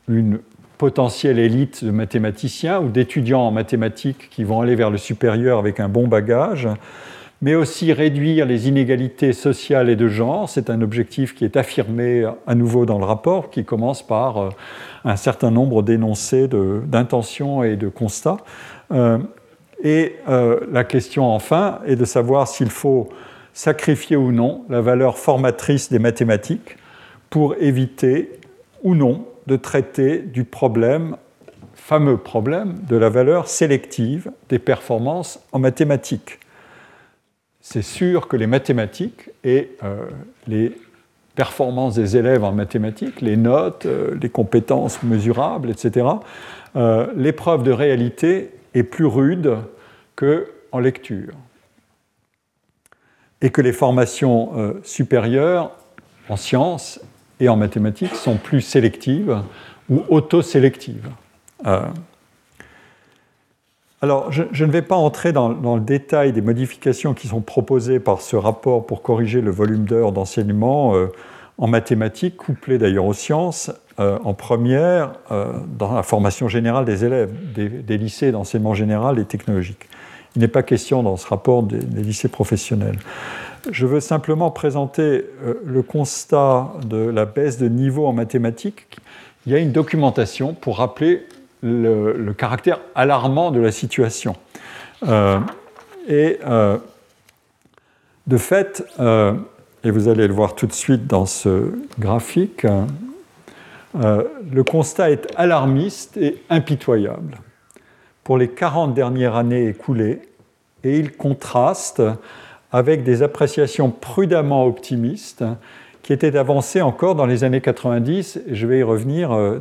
[0.08, 0.40] une
[0.78, 5.80] potentielle élite de mathématiciens ou d'étudiants en mathématiques qui vont aller vers le supérieur avec
[5.80, 6.68] un bon bagage,
[7.44, 10.50] mais aussi réduire les inégalités sociales et de genre.
[10.50, 14.50] C'est un objectif qui est affirmé à nouveau dans le rapport, qui commence par euh,
[15.06, 18.38] un certain nombre d'énoncés d'intentions et de constats.
[18.92, 19.20] Euh,
[19.84, 23.10] Et la question enfin est de savoir s'il faut
[23.54, 26.78] sacrifier ou non la valeur formatrice des mathématiques
[27.30, 28.32] pour éviter
[28.84, 31.18] ou non de traiter du problème,
[31.74, 36.40] fameux problème, de la valeur sélective des performances en mathématiques.
[37.60, 40.06] C'est sûr que les mathématiques et euh,
[40.48, 40.76] les
[41.36, 46.08] performances des élèves en mathématiques, les notes, euh, les compétences mesurables, etc.,
[46.76, 49.58] euh, l'épreuve de réalité est plus rude
[50.16, 51.34] qu'en lecture.
[53.42, 55.72] Et que les formations supérieures
[56.30, 57.00] en sciences
[57.40, 59.42] et en mathématiques sont plus sélectives
[59.90, 61.10] ou auto-sélectives.
[61.66, 61.82] Euh,
[64.02, 68.22] alors, je, ne vais pas entrer dans, le détail des modifications qui sont proposées par
[68.22, 71.08] ce rapport pour corriger le volume d'heures d'enseignement euh,
[71.58, 77.32] en mathématiques, couplé d'ailleurs aux sciences, euh, en première, dans la formation générale des élèves
[77.54, 79.90] des, lycées d'enseignement général et technologique.
[80.36, 82.98] Il n'est pas question dans ce rapport des lycées professionnels.
[83.70, 88.88] Je veux simplement présenter euh, le constat de la baisse de niveau en mathématiques.
[89.46, 91.28] Il y a une documentation pour rappeler
[91.62, 94.36] le, caractère alarmant de la situation.
[95.08, 95.40] Euh,
[96.08, 96.78] et euh,
[98.26, 98.84] de fait,
[99.84, 102.66] et vous allez le voir tout de suite dans ce graphique,
[103.94, 107.38] le constat est alarmiste et impitoyable.
[108.24, 110.22] Pour les 40 dernières années écoulées,
[110.84, 112.02] et il contraste
[112.72, 115.44] avec des appréciations prudemment optimistes
[116.04, 119.60] qui étaient avancées encore dans les années 90, et je vais y revenir euh,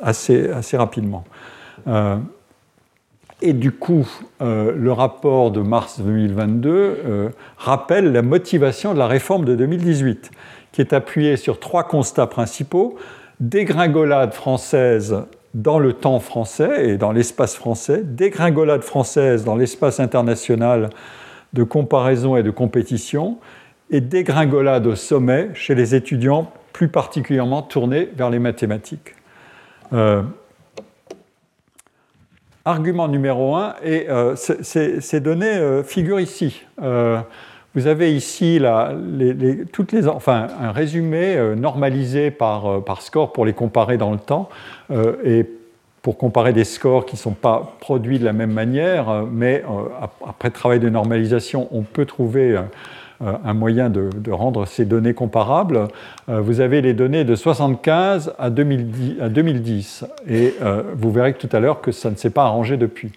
[0.00, 1.24] assez, assez rapidement.
[1.86, 2.16] Euh,
[3.42, 4.06] et du coup,
[4.42, 10.30] euh, le rapport de mars 2022 rappelle la motivation de la réforme de 2018,
[10.72, 12.96] qui est appuyée sur trois constats principaux.
[13.40, 20.90] Dégringolade française dans le temps français et dans l'espace français, dégringolade française dans l'espace international
[21.52, 23.38] de comparaison et de compétition,
[23.90, 29.14] et dégringolade au sommet chez les étudiants plus particulièrement tournés vers les mathématiques.
[29.92, 30.22] Euh,
[32.64, 36.64] argument numéro un, et euh, ces données euh, figurent ici.
[37.76, 38.60] Vous avez ici
[39.72, 44.48] toutes les, enfin, un résumé normalisé par, par score pour les comparer dans le temps
[45.24, 45.46] et
[46.06, 49.64] pour comparer des scores qui ne sont pas produits de la même manière, euh, mais
[49.68, 55.14] euh, après travail de normalisation, on peut trouver euh, un moyen de, rendre ces données
[55.14, 55.88] comparables.
[56.28, 60.54] Vous avez les données de 75 à 2010, à 2010 et
[60.94, 63.12] vous verrez tout à l'heure que ça ne s'est pas arrangé depuis.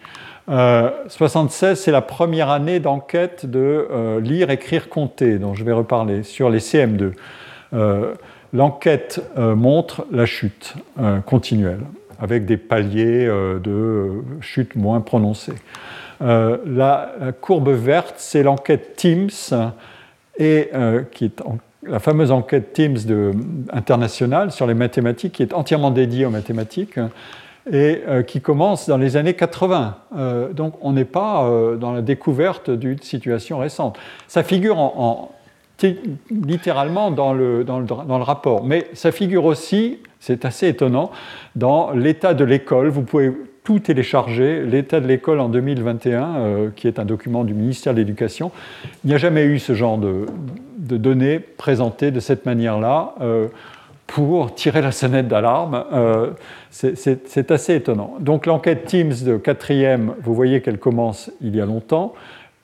[0.49, 6.49] 76, c'est la première année d'enquête de lire, écrire, compter, dont je vais reparler, sur
[6.49, 7.13] les CM2.
[8.51, 10.73] L'enquête montre la chute
[11.25, 11.81] continuelle
[12.19, 15.55] avec des paliers euh, de chute moins prononcés.
[16.21, 19.29] Euh, la, courbe verte, c'est l'enquête Teams,
[20.37, 21.41] et, euh, qui est
[21.83, 22.97] la fameuse enquête Teams
[23.71, 26.99] internationale sur les mathématiques, qui est entièrement dédiée aux mathématiques
[27.72, 29.97] et qui commence dans les années 80.
[30.53, 31.47] donc on n'est pas
[31.80, 33.97] dans la découverte d'une situation récente.
[34.28, 35.32] Ça figure en,
[36.32, 41.12] littéralement dans le, dans, le, dans le, rapport, mais ça figure aussi c'est assez étonnant.
[41.55, 43.32] Dans l'état de l'école, vous pouvez
[43.64, 47.99] tout télécharger, l'état de l'école en 2021, euh, qui est un document du ministère de
[47.99, 48.51] l'Éducation.
[49.03, 50.26] Il n'y a jamais eu ce genre de,
[50.78, 53.47] données présentées de cette manière-là euh,
[54.14, 55.86] pour tirer la sonnette d'alarme.
[55.93, 56.32] Euh,
[56.70, 58.16] c'est assez étonnant.
[58.20, 62.14] Donc l'enquête Teams de quatrième, vous voyez qu'elle commence il y a longtemps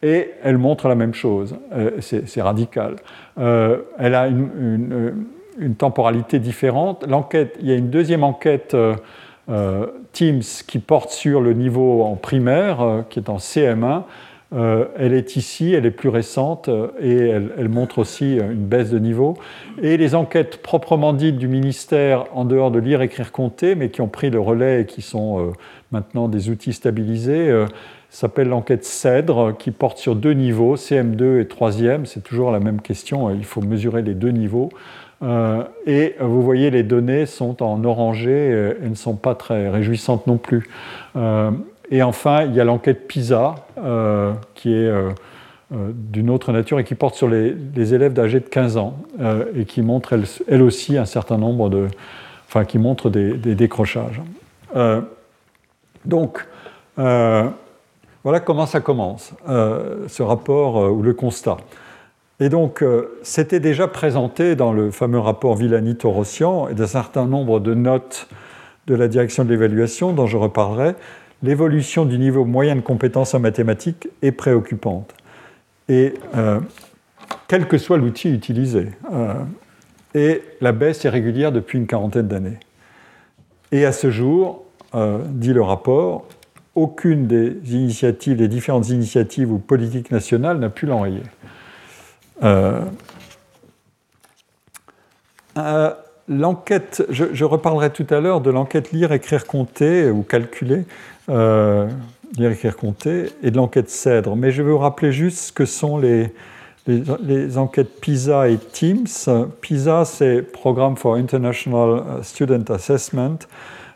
[0.03, 1.55] et elle montre la même chose.
[1.99, 2.97] c'est radical.
[3.37, 5.25] elle a une
[5.57, 7.05] une temporalité différente.
[7.07, 8.95] L'enquête, il y a une deuxième enquête euh,
[9.49, 14.03] euh, Teams qui porte sur le niveau en primaire, euh, qui est en CM1.
[14.51, 16.69] Elle est ici, elle est plus récente
[17.01, 19.35] et elle, montre aussi une baisse de niveau.
[19.81, 24.01] Et les enquêtes proprement dites du ministère, en dehors de lire, écrire, compter, mais qui
[24.01, 25.51] ont pris le relais et qui sont
[25.91, 27.65] maintenant des outils stabilisés,
[28.15, 32.05] s'appelle l'enquête CEDRE, qui porte sur deux niveaux, CM2 et 3e.
[32.05, 34.69] C'est toujours la même question, il faut mesurer les deux niveaux.
[35.21, 39.69] Euh, et vous voyez, les données sont en orangé euh, et ne sont pas très
[39.69, 40.69] réjouissantes non plus.
[41.91, 43.55] Euh, et enfin, il y a l'enquête PISA,
[44.53, 44.91] qui est
[45.71, 48.97] d'une autre nature et qui porte sur les, élèves d'âge de 15 ans
[49.55, 50.17] et qui montre
[50.47, 51.87] elle, aussi un certain nombre de.
[52.47, 54.21] Enfin, qui montre des, des décrochages.
[56.05, 56.47] donc,
[56.95, 61.57] voilà comment ça commence, ce rapport ou le constat.
[62.39, 67.61] Et donc, euh, c'était déjà présenté dans le fameux rapport Villani-Torossian et d'un certain nombre
[67.61, 68.27] de notes
[68.87, 70.95] de la direction de l'évaluation dont je reparlerai.
[71.43, 75.13] L'évolution du niveau moyen de compétences en mathématiques est préoccupante.
[75.89, 76.13] Et
[77.47, 78.87] quel que soit l'outil utilisé.
[80.15, 82.59] et la baisse est régulière depuis une quarantaine d'années.
[83.71, 86.27] Et à ce jour, dit le rapport,
[86.75, 91.23] aucune des initiatives, des différentes initiatives ou politiques nationales n'a pu l'enrayer.
[92.43, 92.81] Euh,
[95.57, 95.93] euh,
[96.27, 100.85] l'enquête, je, reparlerai tout à l'heure de l'enquête lire, écrire, compter ou calculer,
[101.29, 101.87] euh,
[102.37, 104.35] lire, écrire, compter, et de l'enquête CEDRE.
[104.35, 106.31] Mais je vais vous rappeler juste ce que sont les,
[106.87, 109.47] les, enquêtes PISA et TIMS.
[109.61, 113.39] PISA, c'est Programme for International Student Assessment.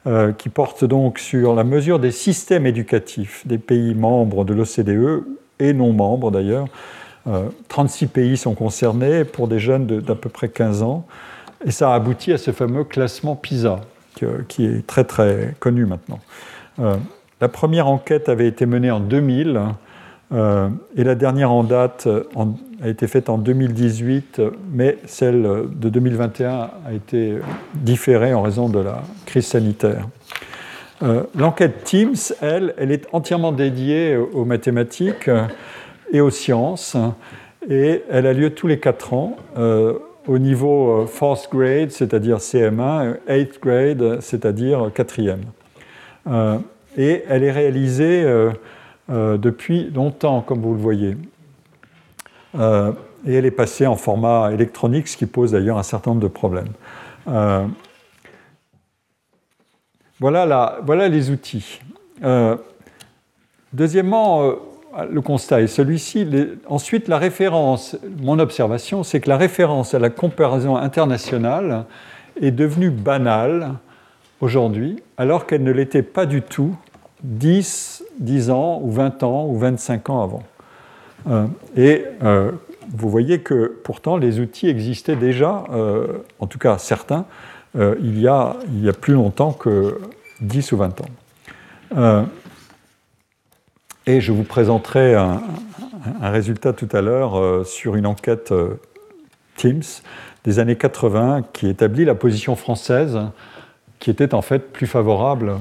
[0.08, 5.26] Euh, qui porte donc sur la mesure des systèmes éducatifs des pays membres de l'OCDE
[5.60, 6.68] et non membres d'ailleurs.
[7.68, 11.06] 36 euh, pays sont concernés pour des jeunes d'à peu près 15 ans.
[11.66, 13.82] Et ça a abouti à ce fameux classement PISA,
[14.48, 16.20] qui est très très connu maintenant.
[16.80, 16.96] Euh,
[17.42, 19.62] la première enquête avait été menée en 2000
[20.32, 22.08] et la dernière en date
[22.84, 24.42] a été faite en 2018,
[24.72, 27.40] mais celle de 2021 a été
[27.74, 30.08] différée en raison de la crise sanitaire.
[31.02, 35.30] Euh, l'enquête Teams, elle, elle est entièrement dédiée aux mathématiques
[36.12, 36.98] et aux sciences,
[37.70, 39.98] et elle a lieu tous les quatre ans euh,
[40.30, 45.42] au niveau euh, fourth grade, c'est-à-dire CM1, eighth grade, c'est-à-dire quatrième.
[46.98, 48.26] et elle est réalisée
[49.10, 51.18] depuis longtemps, comme vous le voyez.
[52.58, 52.92] Euh,
[53.26, 56.28] et elle est passée en format électronique, ce qui pose d'ailleurs un certain nombre de
[56.28, 56.72] problèmes.
[57.28, 57.66] Euh,
[60.20, 61.80] voilà, voilà, les outils.
[62.24, 62.56] Euh,
[63.74, 64.54] deuxièmement,
[65.10, 66.28] le constat est celui-ci.
[66.68, 71.86] Ensuite, la référence, mon observation, c'est que la référence à la comparaison internationale
[72.42, 73.76] est devenue banale
[74.42, 76.76] aujourd'hui, alors qu'elle ne l'était pas du tout
[77.24, 80.44] 10, 10 ans ou 20 ans ou 25 ans avant.
[81.30, 82.52] Euh, et euh,
[82.92, 87.26] vous voyez que pourtant les outils existaient déjà, euh, en tout cas certains,
[87.76, 90.00] il, y a, il y a plus longtemps que
[90.42, 92.26] 10 ou 20 ans.
[94.06, 95.42] Et je vous présenterai un,
[96.22, 98.54] résultat tout à l'heure sur une enquête
[99.58, 99.84] Teams
[100.46, 103.20] des années 80 qui établit la position française
[104.00, 105.56] qui était en fait plus favorable,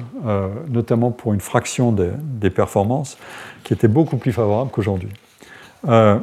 [0.68, 3.18] notamment pour une fraction des, des, performances,
[3.64, 5.10] qui était beaucoup plus favorable qu'aujourd'hui.
[5.86, 6.18] Euh,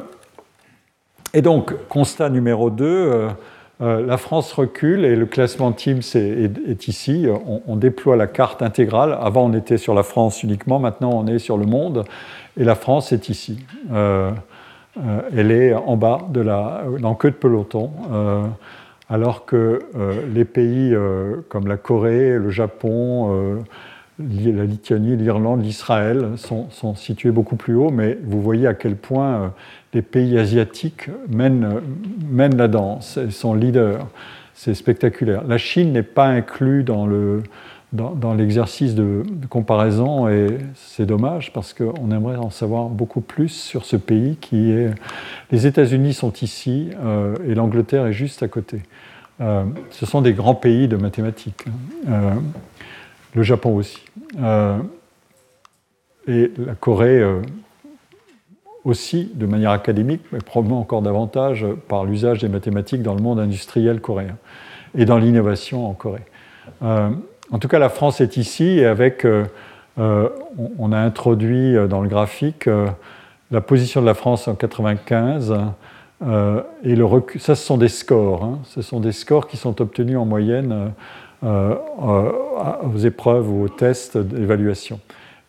[1.32, 3.28] et donc, constat numéro 2,
[3.80, 7.26] euh, euh, la France recule et le classement Teams est, ici.
[7.66, 9.16] On, déploie la carte intégrale.
[9.20, 10.78] Avant, on était sur la France uniquement.
[10.78, 12.04] Maintenant, on est sur le monde.
[12.58, 13.58] Et la France est ici.
[13.92, 16.84] elle est en bas, de la,
[17.18, 17.90] queue de peloton.
[19.10, 19.80] alors que
[20.32, 20.96] les pays
[21.50, 23.62] comme la Corée, le Japon,
[24.18, 29.34] la Lituanie, l'Irlande, l'Israël sont, situés beaucoup plus haut, mais vous voyez à quel point
[29.34, 29.48] euh,
[29.96, 34.06] les pays asiatiques mènent, la danse, ils sont leaders.
[34.54, 35.42] C'est spectaculaire.
[35.46, 37.42] La Chine n'est pas inclue dans le,
[37.92, 43.84] dans, l'exercice de, comparaison et c'est dommage parce qu'on aimerait en savoir beaucoup plus sur
[43.84, 44.90] ce pays qui est.
[45.50, 48.80] Les États-Unis sont ici euh, et l'Angleterre est juste à côté.
[49.40, 51.64] Euh, ce sont des grands pays de mathématiques.
[52.08, 52.38] Hein
[53.36, 54.02] le Japon aussi.
[54.40, 54.78] Euh,
[56.26, 57.42] et la Corée euh,
[58.86, 63.38] aussi, de manière académique, mais probablement encore davantage par l'usage des mathématiques dans le monde
[63.40, 64.36] industriel coréen
[64.96, 66.24] et dans l'innovation en Corée.
[66.82, 67.10] Euh,
[67.50, 69.26] en tout cas, la France est ici et avec,
[69.98, 72.68] on, a introduit dans le graphique
[73.50, 75.54] la position de la France en 95
[76.22, 77.06] et le.
[77.38, 78.42] Ça, ce sont des scores.
[78.42, 78.58] Hein.
[78.64, 80.92] ce sont des scores qui sont obtenus en moyenne
[81.44, 82.32] euh, euh,
[82.82, 84.98] aux épreuves ou aux tests d'évaluation.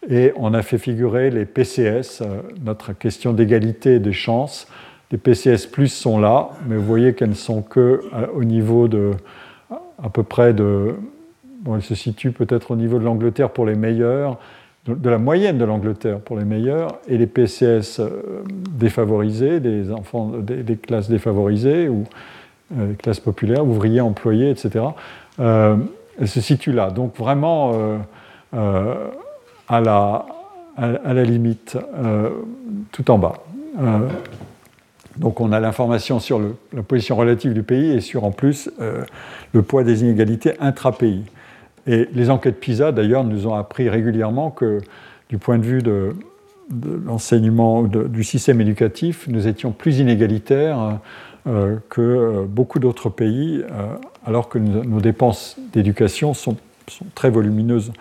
[0.09, 4.67] Et on a fait figurer les PCS, euh, notre question d'égalité des chances.
[5.11, 8.01] Les PCS plus sont là, mais vous voyez qu'elles ne sont que
[8.33, 9.11] au niveau de
[10.03, 10.95] à peu près de.
[11.61, 14.37] Bon, elles se situent peut-être au niveau de l'Angleterre pour les meilleurs,
[14.85, 18.01] de la moyenne de l'Angleterre pour les meilleurs, et les PCS
[18.77, 22.03] défavorisés, des classes défavorisées ou
[22.69, 24.87] des classes populaires, ouvriers, employés, etc
[25.39, 25.77] euh,
[26.19, 26.89] elle se situe là.
[26.89, 27.97] Donc vraiment euh,
[28.55, 28.95] euh,
[29.67, 30.25] à, la,
[30.77, 31.77] à, la, limite,
[32.91, 33.33] tout en bas.
[35.17, 36.39] donc on a l'information sur
[36.73, 38.69] la position relative du pays et sur en plus
[39.53, 41.23] le poids des inégalités intra-pays.
[41.85, 44.81] Et les enquêtes PISA, d'ailleurs, nous ont appris régulièrement que
[45.29, 46.13] du point de vue de,
[47.05, 50.99] l'enseignement, du système éducatif, nous étions plus inégalitaires
[51.89, 53.63] que beaucoup d'autres pays
[54.27, 56.57] alors que nos dépenses d'éducation sont,
[57.15, 57.91] très volumineuses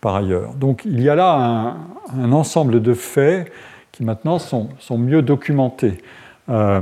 [0.00, 0.54] par ailleurs.
[0.54, 1.76] Donc il y a là
[2.14, 3.52] un, ensemble de faits
[3.92, 5.98] qui maintenant sont, mieux documentés.
[6.48, 6.80] Euh,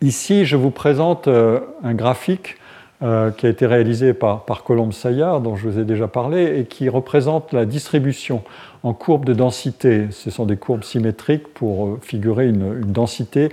[0.00, 2.56] ici, je vous présente euh, un graphique
[3.02, 6.60] euh, qui a été réalisé par, par Colombe Saillard, dont je vous ai déjà parlé,
[6.60, 8.44] et qui représente la distribution
[8.84, 10.06] en courbes de densité.
[10.12, 13.48] Ce sont des courbes symétriques pour euh, figurer une, densité.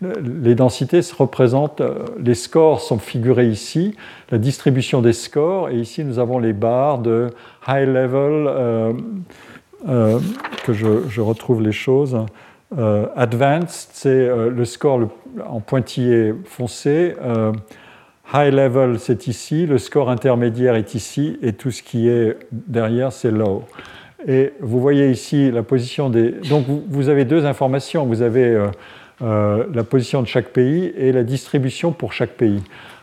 [0.00, 3.94] Les densités se représentent, euh, les scores sont figurés ici,
[4.30, 7.28] la distribution des scores, et ici nous avons les barres de
[7.68, 8.96] high level,
[10.64, 12.16] que je, retrouve les choses.
[13.14, 15.00] advanced, c'est le score
[15.46, 17.14] en pointillé foncé.
[18.34, 23.12] High level, c'est ici, le score intermédiaire est ici, et tout ce qui est derrière,
[23.12, 23.62] c'est low.
[24.26, 26.32] Et vous voyez ici la position des...
[26.50, 28.04] Donc vous, avez deux informations.
[28.04, 28.66] Vous avez euh,
[29.22, 32.62] euh, la position de chaque pays et la distribution pour chaque pays.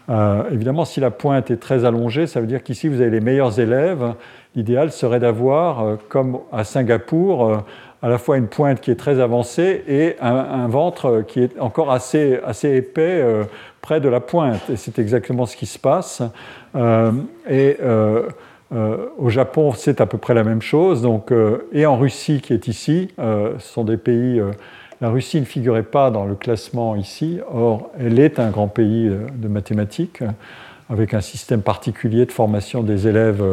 [0.09, 3.21] Euh, évidemment, si la pointe est très allongée, ça veut dire qu'ici vous avez les
[3.21, 4.15] meilleurs élèves.
[4.55, 7.63] L'idéal serait d'avoir, comme à Singapour,
[8.01, 11.91] à la fois une pointe qui est très avancée et un, ventre qui est encore
[11.91, 13.23] assez, assez épais
[13.83, 14.67] près de la pointe.
[14.71, 16.23] Et c'est exactement ce qui se passe.
[16.75, 17.77] et
[18.73, 21.01] euh, au Japon, c'est à peu près la même chose.
[21.01, 24.41] Donc, euh, et en Russie, qui est ici, euh, ce sont des pays.
[25.01, 27.39] la Russie ne figurait pas dans le classement ici.
[27.53, 30.23] Or, elle est un grand pays de mathématiques,
[30.89, 33.43] avec un système particulier de formation des élèves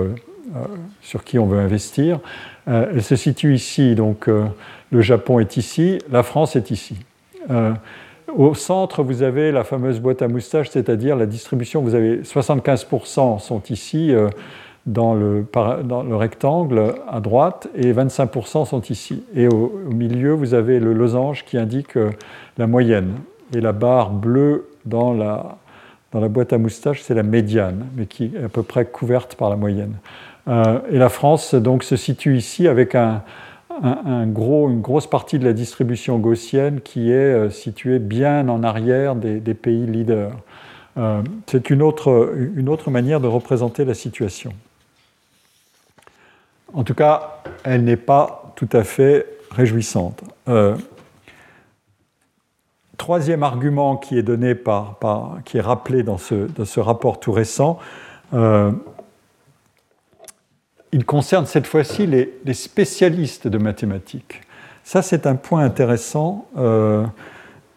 [1.03, 2.21] sur qui on veut investir.
[2.67, 3.95] elle se situe ici.
[3.95, 6.97] Donc, le Japon est ici, la France est ici.
[8.37, 11.83] Au centre, vous avez la fameuse boîte à moustaches, c'est-à-dire la distribution.
[11.83, 14.15] Vous avez 75% sont ici,
[14.87, 15.47] dans le,
[15.85, 19.23] dans le, rectangle à droite et 25% sont ici.
[19.35, 22.11] Et au, milieu, vous avez le losange qui indique euh,
[22.57, 23.15] la moyenne.
[23.55, 25.59] Et la barre bleue dans la,
[26.13, 29.57] boîte à moustaches, c'est la médiane, mais qui est à peu près couverte par la
[29.57, 29.95] moyenne.
[30.49, 33.23] Euh, et la France donc, se situe ici avec un,
[33.83, 38.63] un, gros, une grosse partie de la distribution gaussienne qui est euh, située bien en
[38.63, 40.33] arrière des, pays leaders.
[41.47, 44.53] c'est une autre, une autre manière de représenter la situation.
[46.73, 50.23] En tout cas, elle n'est pas tout à fait réjouissante.
[50.49, 50.77] Euh,
[52.97, 54.99] troisième argument qui est donné par,
[55.45, 57.79] qui est rappelé dans ce, rapport tout récent,
[58.35, 58.71] euh,
[60.93, 64.43] il concerne cette fois-ci les, spécialistes de mathématiques.
[64.85, 66.49] Ça, c'est un point intéressant.
[66.57, 67.05] Euh,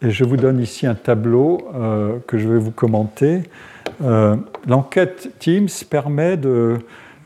[0.02, 1.66] et je vous donne ici un tableau
[2.26, 3.44] que je vais vous commenter.
[4.66, 6.36] L'enquête Teams permet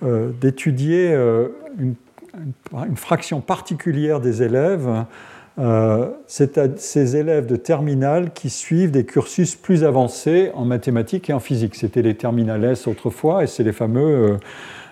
[0.05, 1.97] euh, d'étudier euh, une,
[2.95, 4.89] fraction particulière des élèves,
[5.59, 11.33] euh, c'est ces élèves de terminale qui suivent des cursus plus avancés en mathématiques et
[11.33, 11.75] en physique.
[11.75, 14.39] C'était les terminales autrefois, et c'est les fameux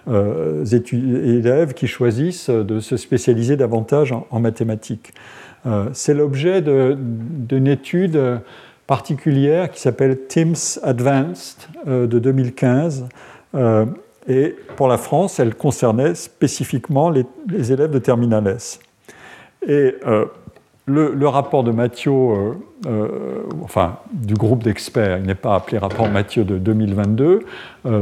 [0.09, 5.13] élèves qui choisissent de se spécialiser davantage en, mathématiques.
[5.93, 8.41] c'est l'objet d'une étude
[8.87, 13.07] particulière qui s'appelle TIMS Advanced de 2015
[14.29, 18.81] et pour la France, elle concernait spécifiquement les, élèves de Terminal S.
[19.67, 19.95] Et
[20.89, 22.53] euh, le, rapport de Mathieu, euh,
[22.87, 27.41] euh, enfin du groupe d'experts, il n'est pas appelé rapport Mathieu de 2022,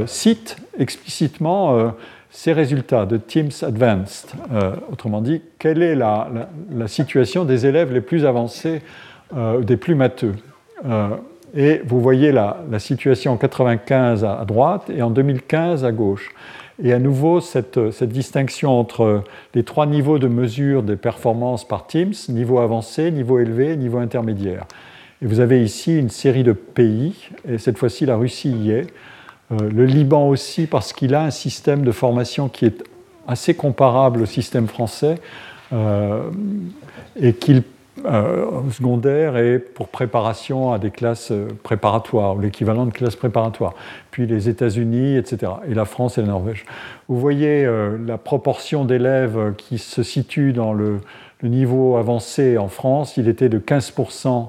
[0.07, 1.93] cite explicitement
[2.31, 4.31] ces résultats de Teams Advanced.
[4.91, 6.29] autrement dit, quelle est la,
[6.71, 8.83] la, situation des élèves les plus avancés,
[9.63, 10.35] des plus matheux?
[11.57, 16.35] Et vous voyez la, situation en 95 à, droite et en 2015 à gauche.
[16.83, 19.23] Et à nouveau, cette, distinction entre
[19.55, 24.67] les trois niveaux de mesure des performances par Teams, niveau avancé, niveau élevé, niveau intermédiaire.
[25.23, 28.87] Et vous avez ici une série de pays, et cette fois-ci la Russie y est,
[29.53, 32.83] euh, le Liban aussi, parce qu'il a un système de formation qui est
[33.29, 35.17] assez comparable au système français,
[35.73, 36.29] euh,
[37.17, 37.63] et qu'il
[38.05, 43.75] euh, secondaire et pour préparation à des classes euh, préparatoires, l'équivalent de classes préparatoires.
[44.11, 45.53] Puis les États-Unis, etc.
[45.69, 46.65] Et la France et la Norvège.
[47.07, 51.01] Vous voyez euh, la proportion d'élèves qui se situent dans le,
[51.45, 53.17] niveau avancé en France.
[53.17, 54.49] Il était de 15%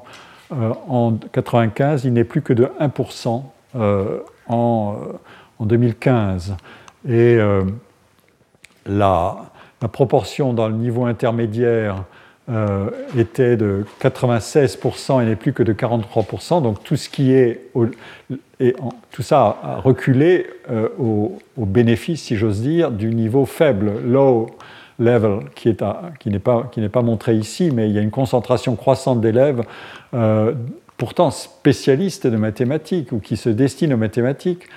[0.49, 3.43] en 95, il n'est plus que de 1%
[4.47, 4.95] en,
[5.59, 6.55] 2015.
[7.09, 7.37] Et
[8.85, 9.35] la,
[9.91, 12.05] proportion dans le niveau intermédiaire
[12.47, 16.61] euh, était de 96% et n'est plus que de 43%.
[16.61, 22.91] Donc tout ce qui est, tout ça a reculé euh, au, bénéfice, si j'ose dire,
[22.91, 24.51] du niveau faible, low
[24.99, 29.63] level, qui n'est pas, pas montré ici, mais il y a une concentration croissante d'élèves
[30.13, 30.53] euh,
[30.97, 34.67] pourtant spécialistes de mathématiques ou qui se destinent aux mathématiques,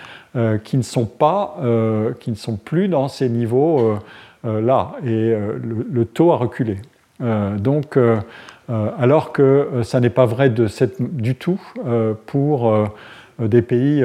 [0.65, 1.57] qui ne sont pas,
[2.21, 3.99] qui ne sont plus dans ces niveaux
[4.45, 6.77] là, et le, taux a reculé.
[7.21, 7.99] Donc,
[8.69, 11.61] alors que ça n'est pas vrai du tout
[12.27, 12.91] pour
[13.39, 14.05] des pays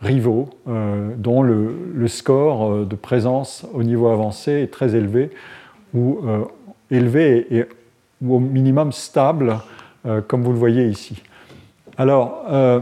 [0.00, 5.30] rivaux dont le, score de présence au niveau avancé est très élevé
[5.94, 6.20] ou
[6.90, 7.66] élevé et,
[8.26, 9.58] au minimum stable,
[10.06, 11.22] euh, comme vous le voyez ici.
[11.96, 12.80] Alors, euh,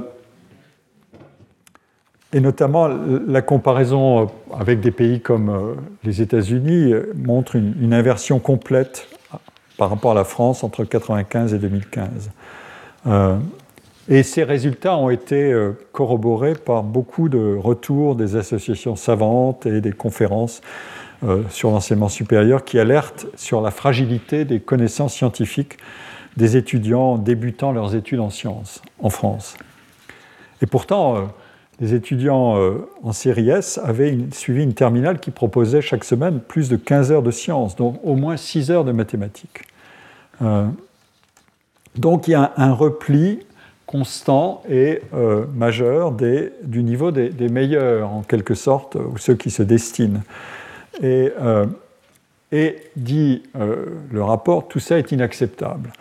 [2.33, 4.27] et notamment la comparaison euh,
[4.59, 9.09] avec des pays comme les États-Unis montre une, inversion complète
[9.79, 12.31] par rapport à la France entre 1995 et 2015.
[14.09, 15.55] et ces résultats ont été
[15.93, 20.63] corroborés par beaucoup de retours des associations savantes et des conférences
[21.25, 25.79] euh, sur l'enseignement supérieur qui alerte sur la fragilité des connaissances scientifiques
[26.37, 29.57] des étudiants débutant leurs études en sciences en France.
[30.61, 31.21] Et pourtant, euh,
[31.81, 36.69] les étudiants euh, en série S avaient suivi une terminale qui proposait chaque semaine plus
[36.69, 39.63] de 15 heures de sciences, donc au moins 6 heures de mathématiques.
[41.97, 43.41] donc il y a un, repli
[43.87, 45.01] constant et
[45.55, 50.23] majeur du niveau des, meilleurs, en quelque sorte, ou ceux qui se destinent.
[51.03, 51.67] Et, euh,
[52.97, 55.93] dit euh, le rapport, tout ça est inacceptable.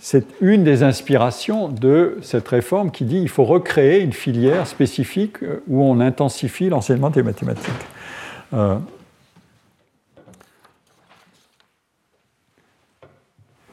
[0.00, 5.42] C'est une des inspirations de cette réforme qui dit qu'il faut recréer une filière spécifique
[5.42, 7.72] euh, où on intensifie l'enseignement des mathématiques.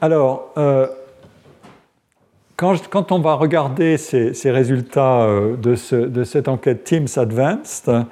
[0.00, 0.52] alors,
[2.56, 8.04] quand, quand, on va regarder ces, résultats de, ce, de, cette enquête Teams Advanced,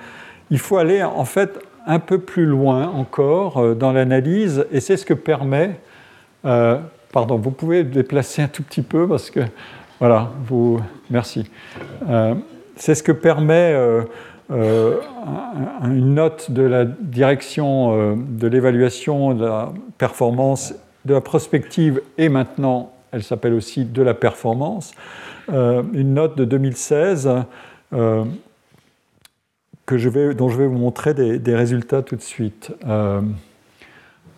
[0.50, 4.96] il faut aller en fait un peu plus loin encore euh, dans l'analyse, et c'est
[4.96, 5.78] ce que permet.
[7.14, 9.40] Euh, pardon, vous pouvez déplacer un tout petit peu parce que.
[10.00, 10.80] Voilà, vous.
[11.10, 11.48] Merci.
[12.08, 12.34] Euh,
[12.76, 13.74] c'est ce que permet
[14.50, 22.92] une note de la direction de l'évaluation de la performance, de la prospective, et maintenant,
[23.12, 24.92] elle s'appelle aussi de la performance.
[25.48, 27.30] une note de 2016
[27.92, 28.26] que
[29.98, 32.72] je vais, dont je vais vous montrer des, résultats tout de suite.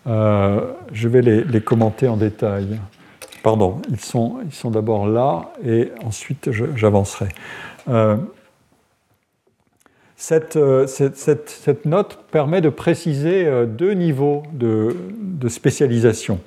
[0.07, 0.61] Euh, euh,
[0.93, 2.79] je vais les, commenter en détail.
[3.43, 7.29] Pardon, ils sont, ils sont d'abord là et ensuite j'avancerai.
[7.89, 8.17] Euh,
[10.15, 11.17] cette, cette,
[11.49, 14.95] cette, note permet de préciser deux niveaux de,
[15.47, 16.39] spécialisation.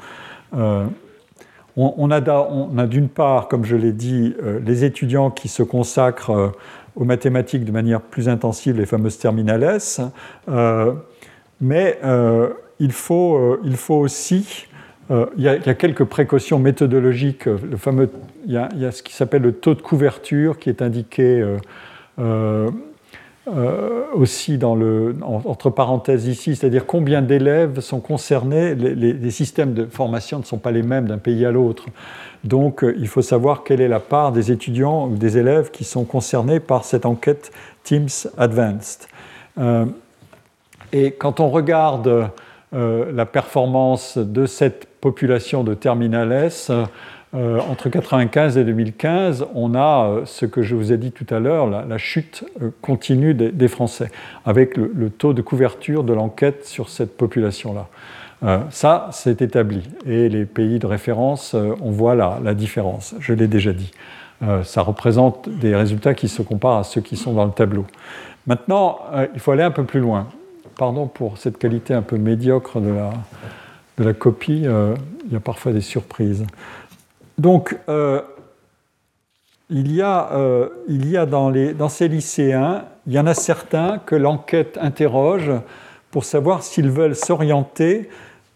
[0.53, 4.35] On, a, on a d'une part, comme je l'ai dit,
[4.67, 6.53] les étudiants qui se consacrent
[6.97, 9.79] aux mathématiques de manière plus intensive, les fameuses terminales
[10.49, 10.93] euh,
[11.61, 12.51] mais euh,
[12.81, 14.67] il, faut, euh, il, faut, aussi,
[15.11, 18.11] il y, a, quelques précautions méthodologiques, le fameux,
[18.47, 21.45] il, y a, ce qui s'appelle le taux de couverture qui est indiqué
[24.15, 29.87] aussi dans le, entre parenthèses ici, c'est-à-dire combien d'élèves sont concernés, les, les, systèmes de
[29.87, 31.87] formation ne sont pas les mêmes d'un pays à l'autre.
[32.45, 35.85] Donc euh, il faut savoir quelle est la part des étudiants ou des élèves qui
[35.85, 37.51] sont concernés par cette enquête
[37.85, 38.09] Teams
[38.39, 39.07] Advanced.
[39.59, 39.87] Euh,
[40.93, 42.31] et quand on regarde
[42.73, 46.71] euh, la performance de cette population de Terminal S,
[47.33, 51.69] entre 1995 et 2015, on a ce que je vous ai dit tout à l'heure,
[51.69, 52.45] la, chute
[52.83, 54.11] continue des, Français,
[54.45, 57.87] avec le, taux de couverture de l'enquête sur cette population-là.
[58.43, 59.83] Euh, ça, c'est établi.
[60.07, 63.91] Et les pays de référence, euh, on voit la, la différence, je l'ai déjà dit.
[64.43, 67.87] Euh, ça représente des résultats qui se comparent à ceux qui sont dans le tableau.
[68.47, 69.01] Maintenant,
[69.35, 70.29] il faut aller un peu plus loin.
[70.81, 73.11] Pardon pour cette qualité un peu médiocre de la,
[73.99, 76.47] de la copie, il y a parfois des surprises.
[77.37, 77.77] Donc,
[79.69, 80.31] il y a,
[80.89, 84.79] il y a dans, les, dans, ces lycéens, il y en a certains que l'enquête
[84.81, 85.53] interroge
[86.11, 88.09] pour savoir s'ils veulent s'orienter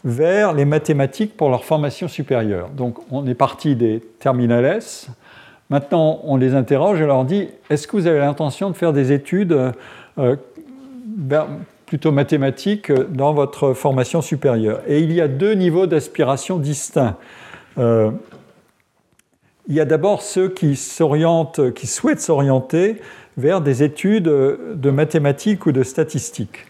[0.03, 2.71] vers les mathématiques pour leur formation supérieure.
[2.71, 4.81] Donc on est parti des terminales.
[5.69, 9.13] Maintenant, on les interroge et leur dit est-ce que vous avez l'intention de faire des
[9.13, 9.73] études
[10.19, 10.37] euh,
[11.95, 17.17] plutôt mathématiques dans votre formation supérieure Et il y a deux niveaux d'aspiration distincts.
[17.79, 18.11] Euh,
[19.69, 23.01] il y a d'abord ceux qui s'orientent, qui souhaitent s'orienter
[23.37, 26.67] vers des études de mathématiques ou de statistiques.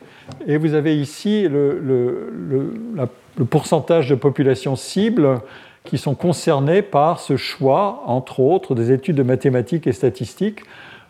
[0.46, 5.40] Et vous avez ici le, le, pourcentage de population cible
[5.84, 10.60] qui sont concernés par ce choix, entre autres, des études de mathématiques et statistiques,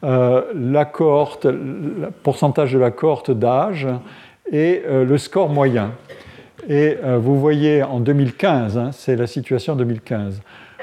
[0.04, 3.88] la cohorte, le pourcentage de la cohorte d'âge
[4.50, 5.92] et euh, le score moyen.
[6.68, 10.40] Et euh, vous voyez en 2015, hein, c'est la situation en 2015,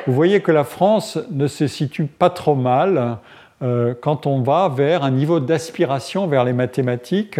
[0.07, 3.17] vous voyez que la France ne se situe pas trop mal
[4.01, 7.39] quand on va vers un niveau d'aspiration vers les mathématiques.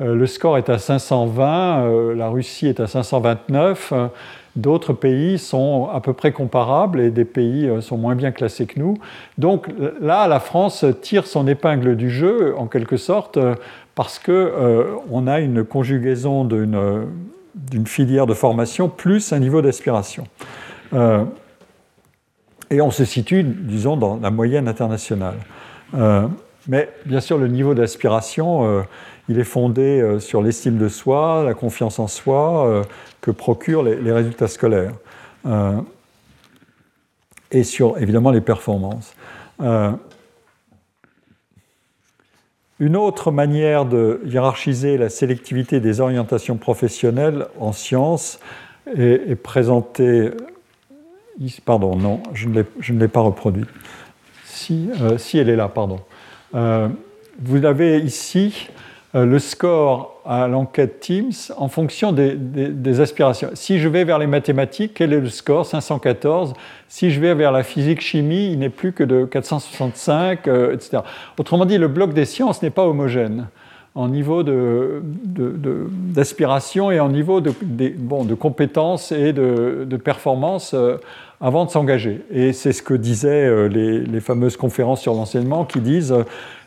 [0.00, 3.92] le score est à 520, la Russie est à 529.
[4.54, 8.66] D'autres pays sont à peu près comparables et des pays euh, sont moins bien classés
[8.66, 8.98] que nous.
[9.38, 9.68] Donc
[10.00, 13.54] là, la France tire son épingle du jeu, en quelque sorte, euh,
[13.94, 20.24] parce qu'on euh, a une conjugaison d'une filière de formation plus un niveau d'aspiration.
[22.70, 25.36] et on se situe, disons, dans la moyenne internationale.
[26.68, 28.84] Mais bien sûr, le niveau d'aspiration,
[29.28, 32.84] il est fondé sur l'estime de soi, la confiance en soi,
[33.20, 34.94] que procurent les, résultats scolaires.
[35.46, 35.80] Euh,
[37.50, 39.14] et sur évidemment les performances.
[39.60, 39.92] Euh,
[42.80, 48.40] une autre manière de hiérarchiser la sélectivité des orientations professionnelles en sciences
[48.96, 50.30] est, présentée.
[51.64, 53.68] Pardon, non, je ne l'ai pas reproduite.
[54.44, 56.00] Si, euh, si, elle est là, pardon.
[56.52, 58.68] Vous avez ici
[59.14, 63.50] euh, le score à l'enquête Teams en fonction des, aspirations.
[63.52, 65.66] Si je vais vers les mathématiques, quel est le score?
[65.66, 66.54] 514.
[66.88, 71.02] Si je vais vers la physique-chimie, il n'est plus que de 465, euh, etc.
[71.38, 73.48] Autrement dit, le bloc des sciences n'est pas homogène
[73.94, 74.42] en niveau
[76.14, 80.96] d'aspiration et en niveau de, de compétences et de, performance euh,
[81.42, 82.22] avant de s'engager.
[82.30, 86.14] Et c'est ce que disaient les, les, fameuses conférences sur l'enseignement qui disent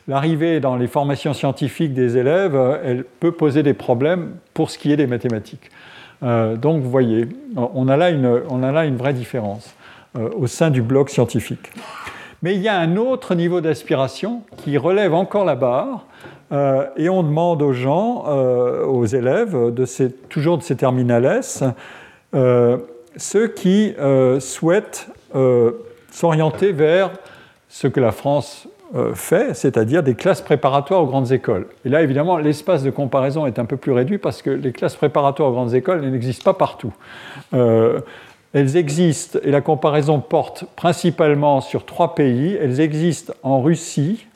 [0.08, 4.78] l'arrivée dans les formations scientifiques des élèves, euh, elle peut poser des problèmes pour ce
[4.78, 5.72] qui est des mathématiques.
[6.24, 9.76] Euh, donc vous voyez, on a là une, on a là une vraie différence
[10.18, 11.72] euh, au sein du bloc scientifique.
[12.42, 16.06] Mais il y a un autre niveau d'aspiration qui relève encore la barre,
[16.96, 21.64] et on demande aux gens, aux élèves, de ces, toujours de ces terminales S,
[23.18, 23.94] ceux qui
[24.40, 25.08] souhaitent
[26.12, 27.12] s'orienter vers
[27.70, 31.68] ce que la France euh, fait, c'est-à-dire des classes préparatoires aux grandes écoles.
[31.84, 34.96] Et là, évidemment, l'espace de comparaison est un peu plus réduit parce que les classes
[34.96, 36.94] préparatoires aux grandes écoles n'existent pas partout.
[37.54, 38.00] Euh,
[38.54, 42.56] elles existent, et la comparaison porte principalement sur trois pays.
[42.62, 44.28] Elles existent en Russie,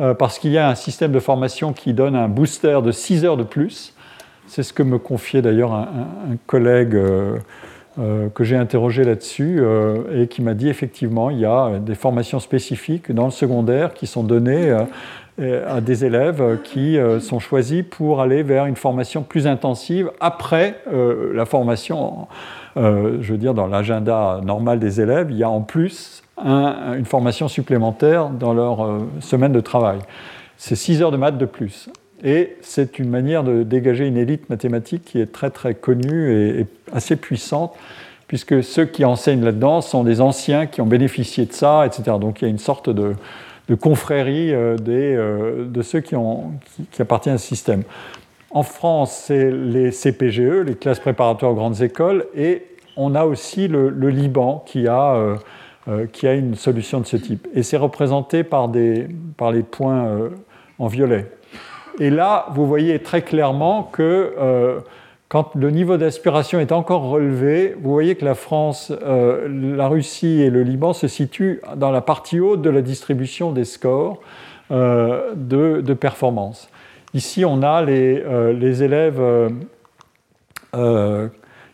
[0.00, 3.24] euh, parce qu'il y a un système de formation qui donne un booster de 6
[3.24, 3.94] heures de plus.
[4.46, 5.88] C'est ce que me confiait d'ailleurs un,
[6.46, 6.96] collègue
[8.00, 11.94] euh, que j'ai interrogé là-dessus euh, et qui m'a dit effectivement il y a des
[11.94, 14.76] formations spécifiques dans le secondaire qui sont données
[15.40, 20.80] euh, à des élèves qui sont choisis pour aller vers une formation plus intensive après
[20.86, 22.28] la formation.
[22.76, 27.48] je veux dire, dans l'agenda normal des élèves, il y a en plus une formation
[27.48, 29.98] supplémentaire dans leur semaine de travail.
[30.56, 31.90] C'est 6 heures de maths de plus.
[32.24, 36.66] Et c'est une manière de dégager une élite mathématique qui est très très connue et,
[36.92, 37.74] assez puissante,
[38.28, 42.16] puisque ceux qui enseignent là-dedans sont des anciens qui ont bénéficié de ça, etc.
[42.18, 43.14] Donc il y a une sorte de,
[43.78, 46.14] confrérie euh, euh, de ceux qui,
[46.98, 47.82] appartiennent à ce système.
[48.50, 52.64] En France, c'est les CPGE, les classes préparatoires aux grandes écoles, et
[52.96, 55.36] on a aussi le, Liban qui a,
[55.88, 57.48] euh, qui a une solution de ce type.
[57.54, 60.30] Et c'est représenté par, des, par les points
[60.78, 61.26] en violet.
[62.00, 64.80] Et là, vous voyez très clairement que euh,
[65.28, 70.40] quand le niveau d'aspiration est encore relevé, vous voyez que la France, euh, la Russie
[70.42, 74.20] et le Liban se situent dans la partie haute de la distribution des scores
[74.70, 76.68] euh, de, performance.
[77.14, 79.20] Ici, on a les, élèves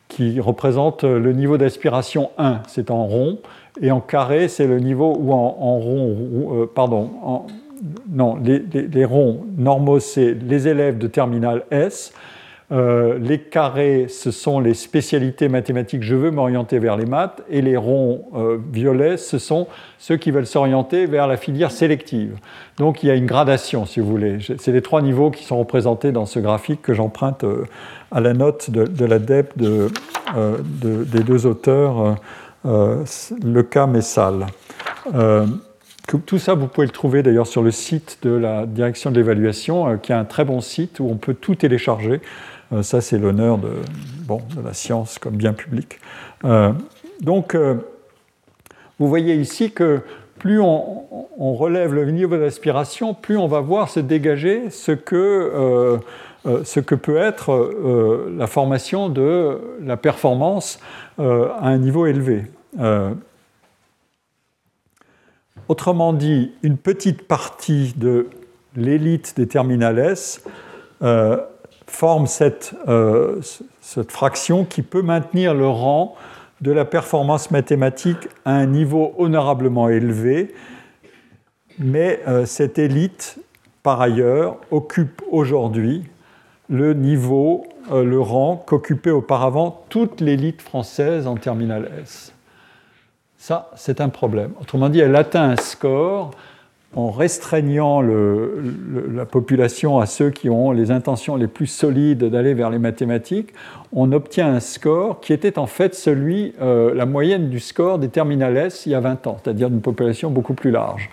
[0.09, 3.39] qui représentent le niveau d'aspiration 1, c'est en rond,
[3.81, 7.47] et en carré, c'est le niveau, ou en, rond, pardon,
[8.11, 12.13] non, les, ronds normaux, c'est les élèves de terminale S.
[12.73, 17.63] Euh, les carrés, ce sont les spécialités mathématiques, je veux m'orienter vers les maths, et
[17.63, 19.67] les ronds euh, violets, ce sont
[19.99, 22.37] ceux qui veulent s'orienter vers la filière sélective.
[22.79, 24.39] Donc il y a une gradation, si vous voulez.
[24.59, 27.65] C'est les trois niveaux qui sont représentés dans ce graphique que j'emprunte euh,
[28.13, 29.09] à la note de, de,
[31.05, 32.17] des deux auteurs,
[32.65, 34.47] Lecam et Salle.
[36.19, 39.89] Tout ça, vous pouvez le trouver d'ailleurs sur le site de la direction de l'évaluation,
[39.89, 42.21] euh, qui est un très bon site où on peut tout télécharger.
[42.73, 43.69] Euh, ça, c'est l'honneur de,
[44.65, 46.01] la science comme bien public.
[46.45, 46.73] Euh,
[47.21, 47.57] donc,
[48.99, 50.01] vous voyez ici que
[50.39, 51.05] plus on,
[51.39, 55.99] relève le niveau d'aspiration, plus on va voir se dégager ce que,
[56.65, 57.75] ce que peut être
[58.37, 60.81] la formation de la performance
[61.19, 62.45] à un niveau élevé.
[65.71, 68.27] Autrement dit, une petite partie de
[68.75, 70.17] l'élite des terminales
[71.01, 71.37] euh,
[71.87, 73.41] forme cette, euh,
[73.81, 76.17] cette, fraction qui peut maintenir le rang
[76.61, 80.53] de la performance mathématique à un niveau honorablement élevé,
[81.79, 83.39] mais euh, cette élite,
[83.85, 86.03] par ailleurs, occupe aujourd'hui
[86.69, 92.33] le niveau, euh, le rang qu'occupait auparavant toute l'élite française en terminale S.
[93.43, 94.53] Ça, c'est un problème.
[94.61, 96.33] Autrement dit, elle atteint un score
[96.95, 102.69] en restreignant la population à ceux qui ont les intentions les plus solides d'aller vers
[102.69, 103.55] les mathématiques,
[103.95, 108.11] on obtient un score qui était en fait celui, euh, la moyenne du score des
[108.11, 111.09] terminales S il y a 20 ans, c'est-à-dire d'une population beaucoup plus large.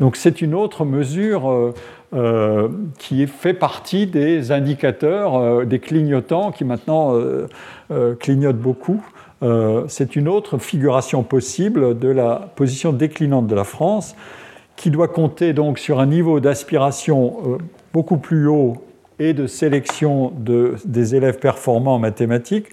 [0.00, 1.74] Donc c'est une autre mesure euh,
[2.12, 2.68] euh,
[2.98, 7.14] qui fait partie des indicateurs, des clignotants qui maintenant
[8.18, 9.00] clignotent beaucoup.
[9.88, 14.16] C'est une autre figuration possible de la position déclinante de la France
[14.78, 17.58] qui doit compter donc sur un niveau d'aspiration euh,
[17.92, 18.76] beaucoup plus haut
[19.18, 22.68] et de sélection de, des élèves performants en mathématiques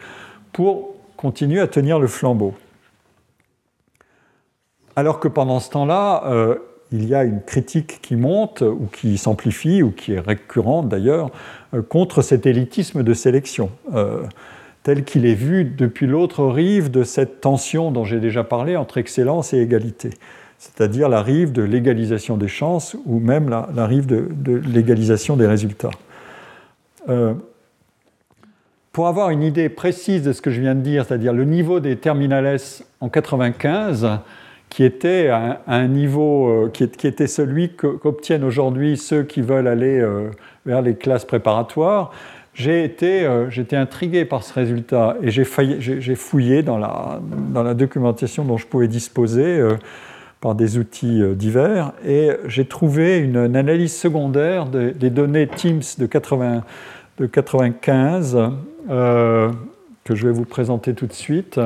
[0.53, 2.53] pour continuer à tenir le flambeau.
[4.95, 6.55] Alors que pendant ce temps-là, euh,
[6.91, 11.31] il y a une critique qui monte, ou qui s'amplifie, ou qui est récurrente d'ailleurs,
[11.73, 13.71] euh, contre cet élitisme de sélection,
[14.85, 18.97] tel qu'il est vu depuis l'autre rive de cette tension dont j'ai déjà parlé entre
[18.97, 20.11] excellence et égalité
[20.57, 24.29] c'est-à-dire la rive de l'égalisation des chances ou même la, rive de,
[24.67, 25.91] l'égalisation des résultats.
[27.09, 27.33] Euh,
[28.91, 31.79] pour avoir une idée précise de ce que je viens de dire, c'est-à-dire le niveau
[31.79, 32.57] des terminales
[33.01, 34.19] en 95,
[34.69, 39.99] qui était à un, niveau euh, qui, était celui qu'obtiennent aujourd'hui ceux qui veulent aller
[39.99, 40.31] euh,
[40.65, 42.11] vers les classes préparatoires,
[42.55, 47.19] j'ai été, j'étais intrigué par ce résultat et j'ai fouillé dans la,
[47.53, 49.61] dans la, documentation dont je pouvais disposer
[50.45, 51.91] par des outils euh, divers.
[52.05, 56.61] Et j'ai trouvé une, analyse secondaire des données Teams de, 80,
[57.17, 58.37] de 95
[58.91, 59.51] euh,
[60.03, 61.59] que je vais vous présenter tout de suite.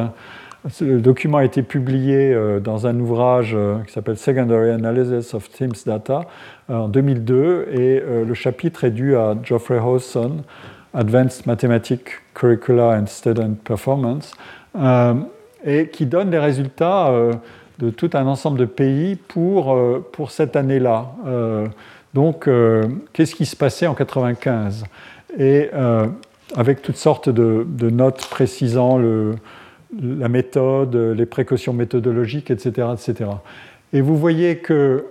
[0.80, 5.76] Le document a été publié euh, dans un ouvrage qui s'appelle Secondary Analysis of Teams
[5.86, 6.22] Data
[6.70, 10.44] en 2002 et le chapitre est dû à Geoffrey Hawson,
[10.94, 14.34] Advanced Mathematics Curricula and Student Performance,
[15.66, 17.12] et qui donne les résultats
[17.80, 21.14] de tout un ensemble de pays pour, euh, pour cette année-là.
[21.26, 21.68] Euh,
[22.14, 22.84] donc, euh,
[23.14, 24.84] qu'est-ce qui se passait en 95
[25.38, 25.70] Et
[26.56, 29.36] avec toutes sortes de, notes précisant le,
[30.02, 32.88] la méthode, les précautions méthodologiques, etc.
[32.94, 33.30] etc.
[33.94, 35.06] Et vous voyez que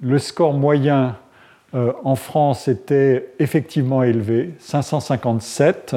[0.00, 1.16] le score moyen
[1.72, 5.94] en France était effectivement élevé, 557.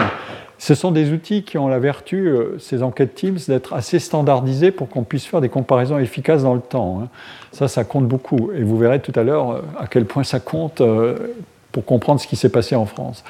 [0.64, 4.72] Ce sont des outils qui ont la vertu, euh, ces enquêtes Teams, d'être assez standardisés
[4.72, 7.02] pour qu'on puisse faire des comparaisons efficaces dans le temps.
[7.04, 7.10] Hein.
[7.52, 8.50] Ça, ça compte beaucoup.
[8.56, 11.36] Et vous verrez tout à l'heure euh, à quel point ça compte euh,
[11.74, 13.26] pour comprendre ce qui s'est passé en France.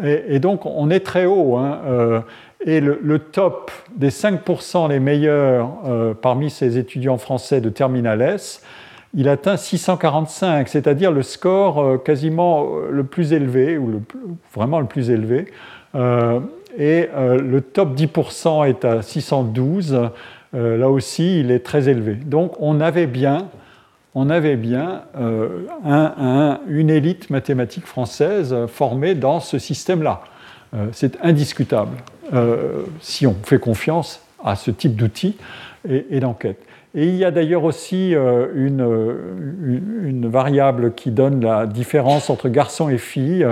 [0.00, 1.56] Et, donc, on est très haut.
[1.56, 2.22] Hein,
[2.64, 5.70] et le, top des 5% les meilleurs
[6.20, 8.62] parmi ces étudiants français de Terminal S,
[9.14, 14.02] il atteint 645, c'est-à-dire le score quasiment le plus élevé, ou
[14.52, 15.46] vraiment le plus élevé
[16.76, 20.10] et euh, le top 10% est à 612.
[20.54, 22.14] Euh, là aussi, il est très élevé.
[22.14, 23.48] Donc on avait bien,
[24.16, 30.22] euh, une élite mathématique française formée dans ce système-là.
[30.92, 31.96] C'est indiscutable
[33.00, 35.36] si on fait confiance à ce type d'outils
[35.88, 36.58] et, d'enquête.
[36.96, 39.14] Et il y a d'ailleurs aussi une,
[40.02, 43.46] une, variable qui donne la différence entre garçons et filles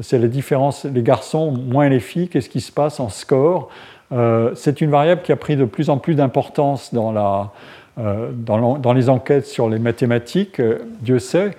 [0.00, 3.68] c'est les différences, les garçons moins les filles, qu'est-ce qui se passe en score?
[4.12, 7.50] Euh, c'est une variable qui a pris de plus en plus d'importance dans, la,
[7.98, 11.52] euh, dans, les enquêtes sur les mathématiques, euh, Dieu sait,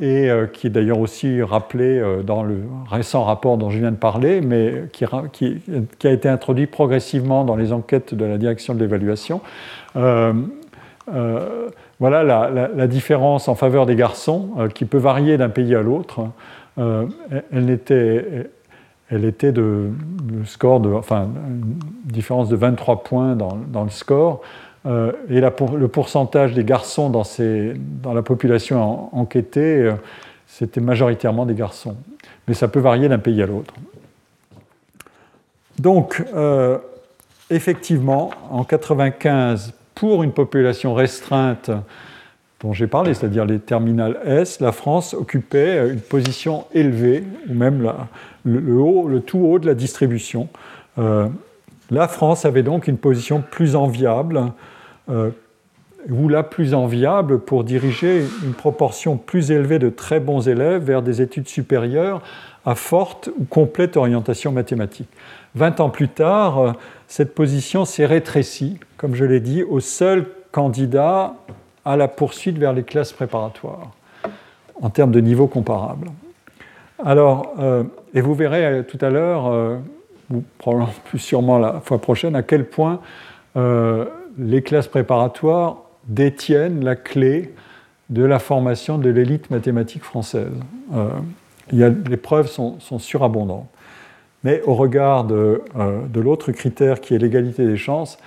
[0.00, 4.40] et qui est d'ailleurs aussi rappelée dans le récent rapport dont je viens de parler,
[4.40, 9.42] mais qui, qui, a été introduit progressivement dans les enquêtes de la direction de l'évaluation.
[11.98, 16.28] Voilà la, différence en faveur des garçons, qui peut varier d'un pays à l'autre.
[16.78, 17.06] Euh,
[17.52, 18.50] elle, était,
[19.10, 19.90] elle était de,
[20.44, 24.40] score enfin, une différence de 23 points dans, le score.
[24.86, 29.92] Euh, et le pourcentage des garçons dans, la population enquêtée, euh,
[30.46, 31.96] c'était majoritairement des garçons.
[32.48, 33.74] Mais ça peut varier d'un pays à l'autre.
[35.78, 36.22] Donc,
[37.48, 41.70] effectivement, en 95, pour une population restreinte
[42.62, 47.92] dont j'ai parlé, c'est-à-dire les terminales S, la France occupait une position élevée, ou même
[48.46, 50.48] le, tout haut de la distribution.
[50.98, 51.28] Euh,
[51.90, 54.52] la France avait donc une position plus enviable,
[55.10, 55.32] euh,
[56.08, 61.02] ou la plus enviable pour diriger une proportion plus élevée de très bons élèves vers
[61.02, 62.22] des études supérieures
[62.64, 65.10] à forte ou complète orientation mathématique.
[65.54, 66.74] Vingt ans plus tard,
[67.10, 71.34] cette position s'est rétrécie, comme je l'ai dit, au seul candidat
[71.84, 73.90] à la poursuite vers les classes préparatoires,
[74.80, 76.06] en termes de niveau comparable.
[77.04, 77.82] Alors, euh,
[78.14, 79.78] et vous verrez euh, tout à l'heure, euh,
[80.32, 83.00] ou probablement plus sûrement la fois prochaine, à quel point
[84.38, 87.52] les classes préparatoires détiennent la clé
[88.08, 90.52] de la formation de l'élite mathématique française.
[91.72, 93.66] les preuves sont, surabondantes.
[94.44, 95.62] Mais au regard de,
[96.08, 98.18] de l'autre critère qui est l'égalité des chances,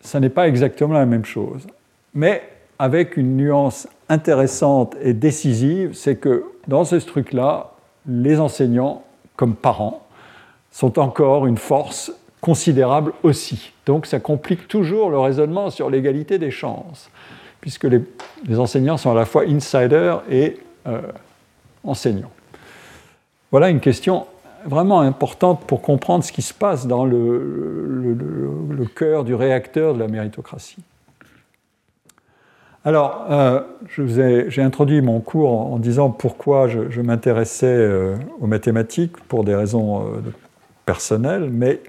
[0.00, 1.66] ça n'est pas exactement la même chose.
[2.14, 2.42] Mais
[2.78, 7.72] avec une nuance intéressante et décisive, c'est que dans ce truc-là,
[8.06, 9.02] les enseignants,
[9.36, 10.06] comme parents,
[10.70, 13.72] sont encore une force considérable aussi.
[13.86, 17.10] Donc ça complique toujours le raisonnement sur l'égalité des chances,
[17.60, 21.00] puisque les, enseignants sont à la fois insiders et euh,
[21.82, 22.30] enseignants.
[23.50, 24.26] Voilà une question
[24.64, 28.16] vraiment importante pour comprendre ce qui se passe dans le,
[28.94, 30.82] cœur du réacteur de la méritocratie.
[32.84, 33.60] Alors, euh,
[33.96, 40.00] j'ai introduit mon cours en, disant pourquoi je, m'intéressais euh, aux mathématiques pour des raisons
[40.00, 40.20] euh,
[40.86, 41.80] personnelles, mais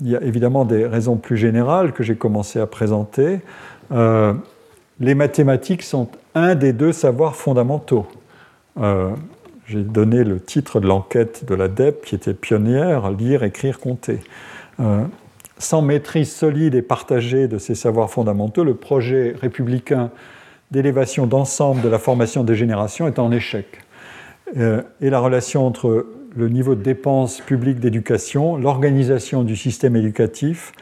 [0.00, 3.40] il y a évidemment des raisons plus générales que j'ai commencé à présenter.
[5.00, 8.06] les mathématiques sont un des deux savoirs fondamentaux.
[9.72, 14.20] J'ai donné le titre de l'enquête de la DEP qui était pionnière, lire, écrire, compter
[15.62, 20.10] sans maîtrise solide et partagée de ces savoirs fondamentaux, le projet républicain
[20.70, 23.66] d'élévation d'ensemble de la formation des générations est en échec.
[24.56, 30.72] Euh, et la relation entre le niveau de dépenses publiques d'éducation, l'organisation du système éducatif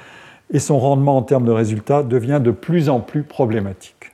[0.53, 4.13] et son rendement en termes de résultats devient de plus en plus problématique.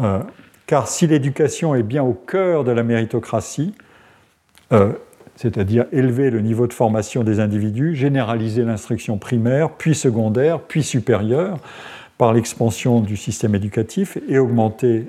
[0.00, 0.20] Euh,
[0.70, 3.74] car si l'éducation est bien au cœur de la méritocratie,
[4.70, 4.92] euh,
[5.34, 11.58] c'est-à-dire élever le niveau de formation des individus, généraliser l'instruction primaire, puis secondaire, puis supérieure,
[12.18, 15.06] par l'expansion du système éducatif et augmenter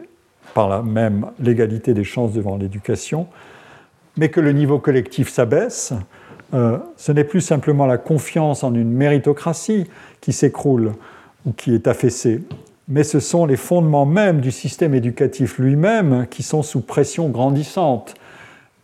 [0.55, 3.27] par la même l'égalité des chances devant l'éducation,
[4.17, 5.93] mais que le niveau collectif s'abaisse,
[6.55, 9.85] euh, ce n'est plus simplement la confiance en une méritocratie
[10.21, 10.93] qui s'écroule
[11.45, 12.41] ou qui est affaissée,
[12.91, 18.15] mais ce sont les fondements même du système éducatif lui-même qui sont sous pression grandissante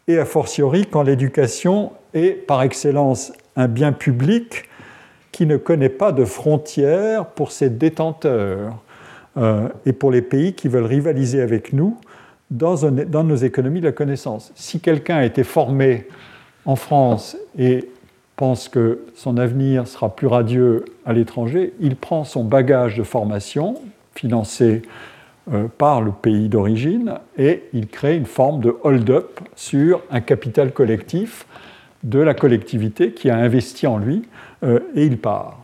[0.07, 4.63] et a fortiori quand l'éducation est par excellence un bien public
[5.33, 8.77] qui ne connaît pas de frontières pour ses détenteurs
[9.35, 11.97] euh, et pour les pays qui veulent rivaliser avec nous
[12.49, 14.53] dans, dans nos économies de la connaissance.
[14.55, 16.07] Si quelqu'un a été formé
[16.65, 17.89] en France et
[18.37, 23.75] pense que son avenir sera plus radieux à l'étranger, il prend son bagage de formation
[24.17, 24.81] financé
[25.51, 30.73] euh, par le pays d'origine et il crée une forme de hold-up sur un capital
[30.73, 31.45] collectif
[32.03, 34.23] de la collectivité qui a investi en lui
[34.63, 35.63] euh, et il part.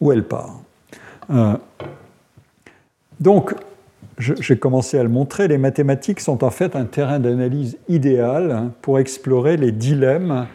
[0.00, 0.60] Ou elle part.
[1.30, 1.56] Euh,
[3.18, 3.54] donc,
[4.18, 8.98] j'ai commencé à le montrer, les mathématiques sont en fait un terrain d'analyse idéal pour
[8.98, 10.46] explorer les dilemmes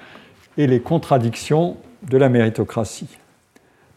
[0.57, 1.77] et les contradictions
[2.07, 3.17] de la méritocratie.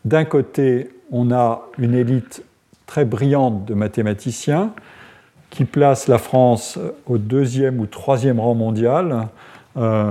[0.07, 2.43] D'un côté, on a une élite
[2.89, 4.73] très brillante de mathématiciens
[5.51, 9.29] qui place la France au deuxième ou troisième rang mondial,
[9.77, 10.11] euh,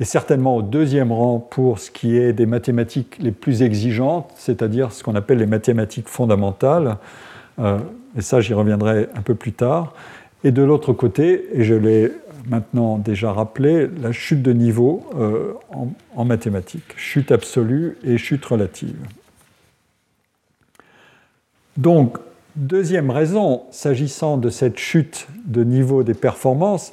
[0.00, 4.92] et certainement au deuxième rang pour ce qui est des mathématiques les plus exigeantes, c'est-à-dire
[4.92, 6.98] ce qu'on appelle les mathématiques fondamentales,
[7.58, 7.78] euh,
[8.16, 9.94] et ça j'y reviendrai un peu plus tard.
[10.44, 12.12] Et de l'autre côté, et je l'ai
[12.48, 15.54] maintenant déjà rappelé, la chute de niveau euh,
[16.14, 18.96] en mathématiques, chute absolue et chute relative.
[21.78, 22.18] Donc,
[22.56, 26.92] deuxième raison, s'agissant de cette chute de niveau des performances,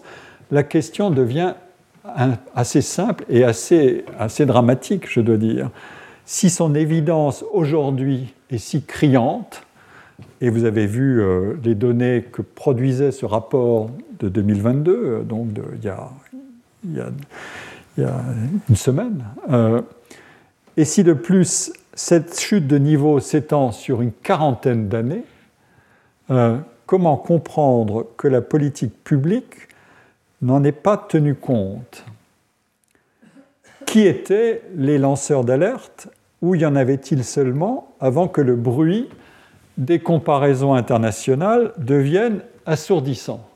[0.52, 1.56] la question devient
[2.54, 4.06] assez simple et assez,
[4.42, 5.72] dramatique, je dois dire.
[6.26, 9.64] Si son évidence aujourd'hui est si criante,
[10.40, 13.90] et vous avez vu euh, les données que produisait ce rapport
[14.20, 15.48] de 2022, euh, donc
[15.80, 16.10] il, y a,
[16.84, 16.94] il,
[17.98, 18.14] y a,
[18.70, 19.82] une semaine, euh,
[20.78, 25.24] et si de plus cette chute de niveau s'étend sur une quarantaine d'années,
[26.30, 29.70] euh, comment comprendre que la politique publique
[30.42, 32.06] n'en est pas tenue compte?
[33.86, 36.10] Qui étaient les lanceurs d'alerte?
[36.42, 39.10] Ou y en avait-il seulement avant que le bruit
[39.78, 43.48] des comparaisons internationales devienne assourdissant?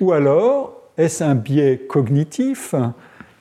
[0.00, 2.74] Ou alors, est-ce un biais cognitif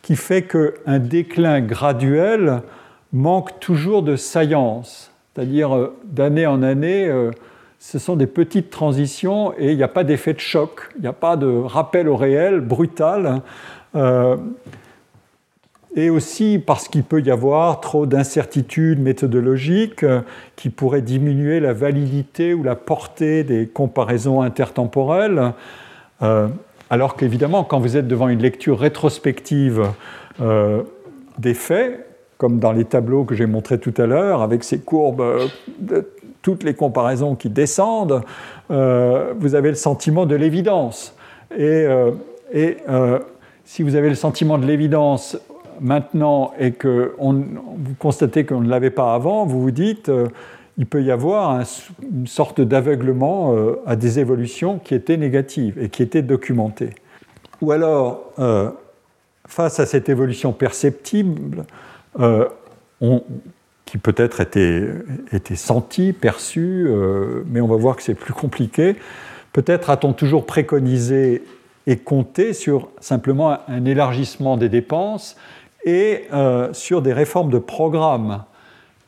[0.03, 2.61] qui fait qu'un déclin graduel
[3.13, 7.07] manque toujours de saillance c'est-à-dire d'année en année,
[7.77, 11.07] ce sont des petites transitions et il n'y a pas d'effet de choc, il n'y
[11.07, 13.43] a pas de rappel au réel brutal
[15.97, 20.21] et aussi parce qu'il peut y avoir trop d'incertitudes méthodologiques euh,
[20.55, 25.53] qui pourraient diminuer la validité ou la portée des comparaisons intertemporelles.
[26.21, 26.47] Euh,
[26.91, 29.87] alors qu'évidemment, quand vous êtes devant une lecture rétrospective
[30.39, 30.83] euh,
[31.39, 32.06] des faits,
[32.37, 35.49] comme dans les tableaux que j'ai montrés tout à l'heure, avec ces courbes
[35.79, 36.07] de
[36.41, 38.21] toutes les comparaisons qui descendent,
[38.69, 41.15] vous avez le sentiment de l'évidence.
[41.57, 41.85] Et,
[42.53, 42.77] et
[43.65, 45.37] si vous avez le sentiment de l'évidence
[45.81, 50.27] maintenant et que vous constatez qu'on ne l'avait pas avant, vous vous dites euh,
[50.77, 51.63] il peut y avoir
[52.01, 56.91] une sorte d'aveuglement euh, à des évolutions qui étaient négatives et qui étaient documentées.
[57.61, 58.69] Ou alors, euh,
[59.47, 61.65] face à cette évolution perceptible,
[63.85, 64.89] qui peut-être était,
[65.31, 66.89] était sentie, perçue,
[67.45, 68.95] mais on va voir que c'est plus compliqué,
[69.53, 71.43] peut-être a-t-on toujours préconisé
[71.87, 75.37] et compté sur simplement un élargissement des dépenses
[75.85, 78.43] et euh, sur des réformes de programme.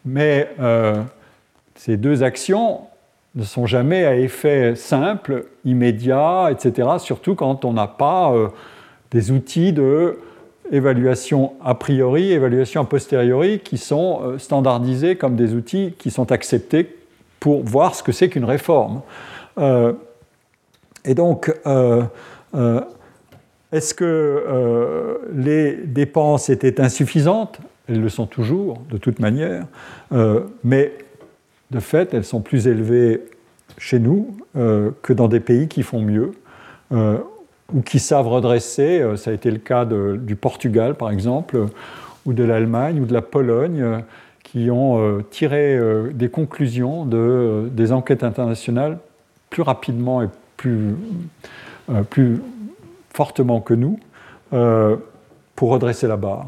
[0.06, 1.04] Mais euh,
[1.76, 2.82] ces deux actions
[3.36, 8.48] ne sont jamais à effet simple, immédiat, etc., surtout quand on n'a pas euh,
[9.12, 10.20] des outils de
[10.72, 16.96] évaluation a priori, évaluation a posteriori, qui sont standardisés comme des outils qui sont acceptés
[17.40, 19.02] pour voir ce que c'est qu'une réforme.
[19.58, 21.52] et donc,
[23.72, 27.60] est-ce que euh, les dépenses étaient insuffisantes?
[27.88, 29.66] Elles le sont toujours, de toute manière,
[30.12, 30.94] euh, mais
[31.70, 33.22] de fait, elles sont plus élevées
[33.78, 36.32] chez nous euh, que dans des pays qui font mieux
[37.74, 39.04] ou qui savent redresser.
[39.16, 41.68] ça a été le cas du Portugal, par exemple,
[42.26, 44.04] ou de l'Allemagne ou de la Pologne,
[44.44, 45.80] qui ont tiré
[46.14, 48.98] des conclusions de, des enquêtes internationales
[49.50, 50.28] plus rapidement et
[50.58, 50.96] plus,
[52.10, 52.42] plus
[53.14, 54.00] fortement que nous
[54.54, 54.96] euh,
[55.56, 56.48] pour redresser la barre.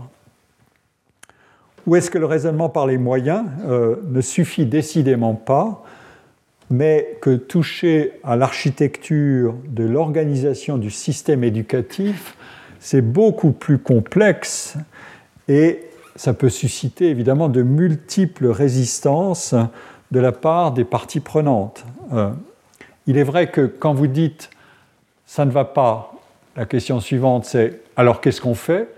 [1.86, 5.84] Ou est-ce que le raisonnement par les moyens euh, ne suffit décidément pas,
[6.72, 12.36] mais que toucher à l'architecture de l'organisation du système éducatif,
[12.80, 14.76] c'est beaucoup plus complexe
[15.48, 15.82] et
[16.16, 19.54] ça peut susciter évidemment de multiples résistances
[20.12, 21.86] de la part des parties prenantes.
[22.14, 22.32] Euh,
[23.06, 24.50] il est vrai que quand vous dites
[25.26, 26.14] ça ne va pas,
[26.58, 28.90] la question suivante, c'est alors qu'est-ce qu'on fait?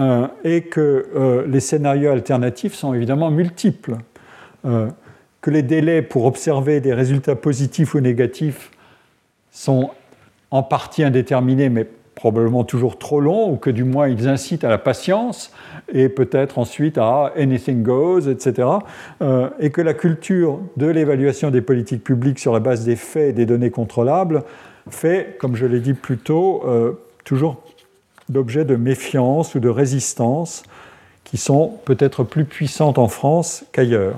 [0.00, 3.96] Euh, Et que euh, les scénarios alternatifs sont évidemment multiples.
[5.38, 8.70] Euh, que les délais pour observer des résultats positifs ou négatifs
[9.52, 9.90] sont
[10.50, 14.68] en partie indéterminés, mais probablement toujours trop longs, ou que du moins ils incitent à
[14.68, 15.52] la patience,
[15.92, 18.68] et peut-être ensuite à anything goes, etc.
[19.60, 23.32] et que la culture de l'évaluation des politiques publiques sur la base des faits et
[23.32, 24.42] des données contrôlables
[24.90, 26.92] fait, comme je l'ai dit plus tôt, euh,
[27.24, 27.62] toujours
[28.28, 30.62] d'objets de méfiance ou de résistance
[31.24, 34.16] qui sont peut-être plus puissantes en France qu'ailleurs.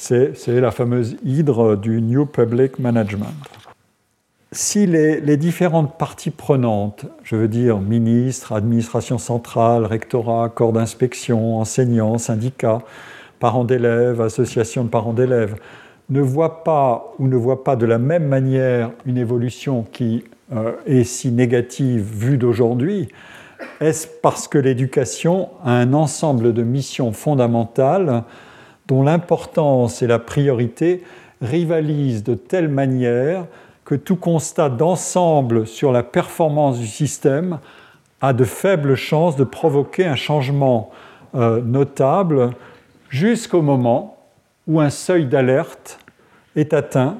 [0.00, 3.34] C'est la fameuse hydre du New Public Management.
[4.52, 12.16] Si les, différentes parties prenantes, je veux dire ministres, administration centrale, rectorat, corps d'inspection, enseignants,
[12.16, 12.78] syndicats,
[13.40, 15.56] parents d'élèves, associations de parents d'élèves,
[16.10, 20.74] ne voit pas ou ne voit pas de la même manière une évolution qui euh,
[20.86, 23.08] est si négative vue d'aujourd'hui,
[23.80, 28.22] est-ce parce que l'éducation a un ensemble de missions fondamentales
[28.88, 31.04] dont l'importance et la priorité
[31.40, 33.46] rivalisent de telle manière
[33.84, 37.58] que tout constat d'ensemble sur la performance du système
[38.20, 40.90] a de faibles chances de provoquer un changement
[41.34, 42.50] euh, notable
[43.10, 44.16] jusqu'au moment
[44.66, 45.98] où un seuil d'alerte
[46.56, 47.16] est atteint,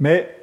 [0.00, 0.36] mais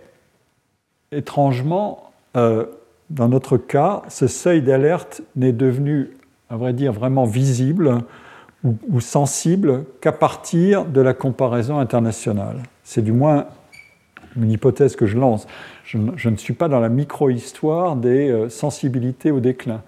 [1.11, 2.65] étrangement, euh,
[3.09, 6.11] dans notre cas, ce seuil d'alerte n'est devenu,
[6.49, 7.99] à vrai dire, vraiment visible
[8.63, 12.57] ou, sensible qu'à partir de la comparaison internationale.
[12.83, 13.47] C'est du moins
[14.37, 15.47] une hypothèse que je lance.
[15.83, 19.81] Je, ne suis pas dans la micro-histoire des euh, sensibilités au déclin.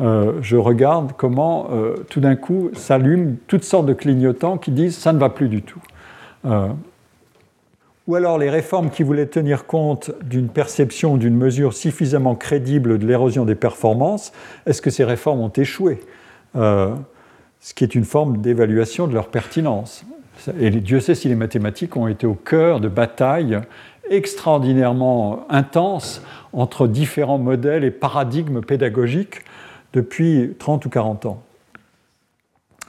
[0.00, 4.96] Euh, je regarde comment euh, tout d'un coup s'allument toutes sortes de clignotants qui disent
[4.96, 5.80] ça ne va plus du tout.
[8.06, 13.06] Ou alors les réformes qui voulaient tenir compte d'une perception, d'une mesure suffisamment crédible de
[13.06, 14.32] l'érosion des performances,
[14.64, 16.00] est-ce que ces réformes ont échoué?
[17.60, 20.04] Ce qui est une forme d'évaluation de leur pertinence.
[20.60, 23.58] Et Dieu sait si les mathématiques ont été au cœur de batailles
[24.10, 26.22] extraordinairement intenses
[26.52, 29.44] entre différents modèles et paradigmes pédagogiques
[29.92, 31.42] depuis 30 ou 40 ans.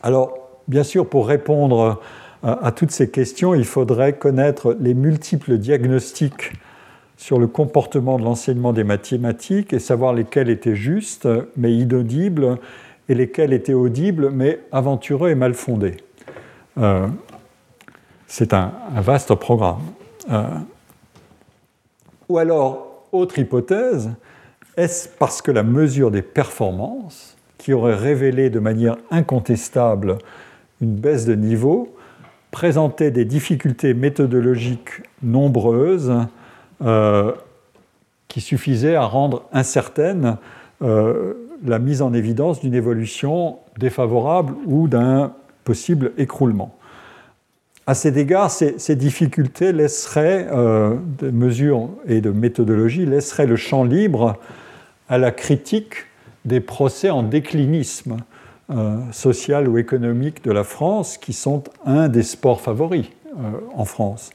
[0.04, 0.38] Alors,
[0.68, 2.00] bien sûr, pour répondre
[2.44, 6.54] à toutes ces questions, il faudrait connaître les multiples diagnostics
[7.18, 11.28] sur le comportement de l'enseignement des mathématiques et savoir lesquels étaient justes
[11.58, 12.58] mais inaudibles
[13.10, 15.98] et lesquels étaient audibles mais aventureux et mal fondés.
[16.78, 17.08] Euh,
[18.28, 19.82] c'est un, vaste programme.
[20.32, 20.44] Euh,
[22.30, 24.12] ou alors, autre hypothèse,
[24.78, 30.20] est-ce parce que la mesure des performances, qui aurait révélé de manière incontestable
[30.80, 31.94] une baisse de niveau,
[32.52, 36.14] présentait des difficultés méthodologiques nombreuses
[36.82, 37.34] euh,
[38.28, 40.38] qui suffisait à rendre incertaine
[41.66, 45.34] la mise en évidence d'une évolution défavorable ou d'un
[45.64, 46.76] possible écroulement.
[47.88, 53.84] À cet égard, ces, difficultés laisseraient, euh, de mesures et de méthodologie, laisseraient le champ
[53.84, 54.38] libre
[55.08, 56.06] à la critique
[56.46, 58.18] des procès en déclinisme
[59.12, 63.08] social ou économique de la France, qui sont un des sports favoris
[63.76, 64.30] en France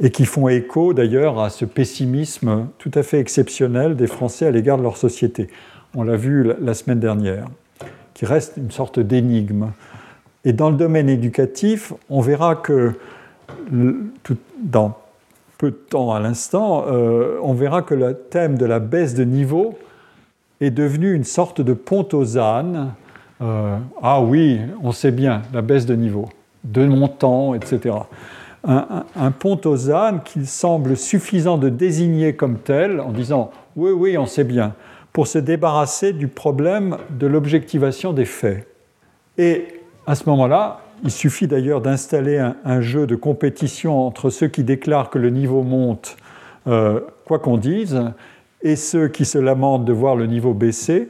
[0.00, 4.50] et qui font écho d'ailleurs à ce pessimisme tout à fait exceptionnel des Français à
[4.50, 5.48] l'égard de leur société.
[5.96, 7.46] On l'a vu la semaine dernière,
[8.12, 9.72] qui reste une sorte d'énigme.
[10.44, 12.92] Et dans le domaine éducatif, on verra que
[14.62, 14.98] dans
[15.56, 19.24] peu de temps à l'instant, euh, on verra que le thème de la baisse de
[19.24, 19.78] niveau
[20.60, 22.92] est devenu une sorte de pont aux ânes.
[23.40, 26.28] Euh, ah oui, on sait bien, la baisse de niveau,
[26.62, 27.94] de montant, etc
[28.66, 34.18] un, pont aux ânes qu'il semble suffisant de désigner comme tel en disant oui, oui,
[34.18, 34.74] on sait bien,
[35.16, 38.68] pour se débarrasser du problème de l'objectivation des faits.
[39.38, 39.64] Et
[40.06, 45.08] à ce moment-là, il suffit d'ailleurs d'installer un, jeu de compétition entre ceux qui déclarent
[45.08, 46.18] que le niveau monte,
[46.66, 47.98] euh, quoi qu'on dise,
[48.60, 51.08] et ceux qui se lamentent de voir le niveau baisser,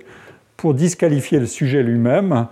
[0.56, 2.46] pour disqualifier le sujet lui-même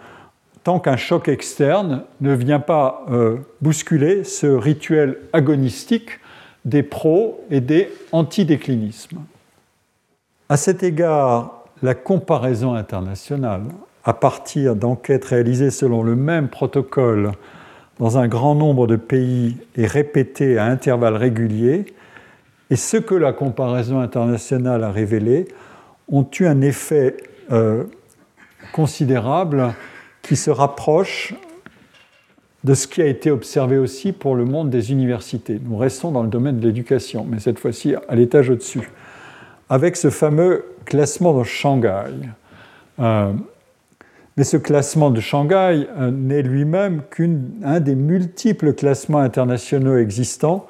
[0.64, 6.18] tant qu'un choc externe ne vient pas euh, bousculer ce rituel agonistique
[6.64, 9.20] des pros et des antidéclinismes.
[10.50, 13.62] À cet égard, la comparaison internationale,
[14.04, 17.32] à partir d'enquêtes réalisées selon le même protocole
[17.98, 21.86] dans un grand nombre de pays et répétées à intervalles réguliers,
[22.68, 25.48] et ce que la comparaison internationale a révélé,
[26.08, 27.16] ont eu un effet
[27.50, 27.84] euh,
[28.74, 29.72] considérable
[30.20, 31.34] qui se rapproche
[32.64, 35.58] de ce qui a été observé aussi pour le monde des universités.
[35.62, 38.90] Nous restons dans le domaine de l'éducation, mais cette fois-ci à l'étage au-dessus,
[39.74, 42.12] avec ce fameux classement de Shanghai.
[43.00, 43.32] Euh,
[44.36, 50.68] mais ce classement de Shanghai euh, n'est lui-même qu'un des multiples classements internationaux existants,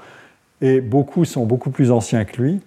[0.63, 2.61] et beaucoup sont beaucoup plus anciens que lui.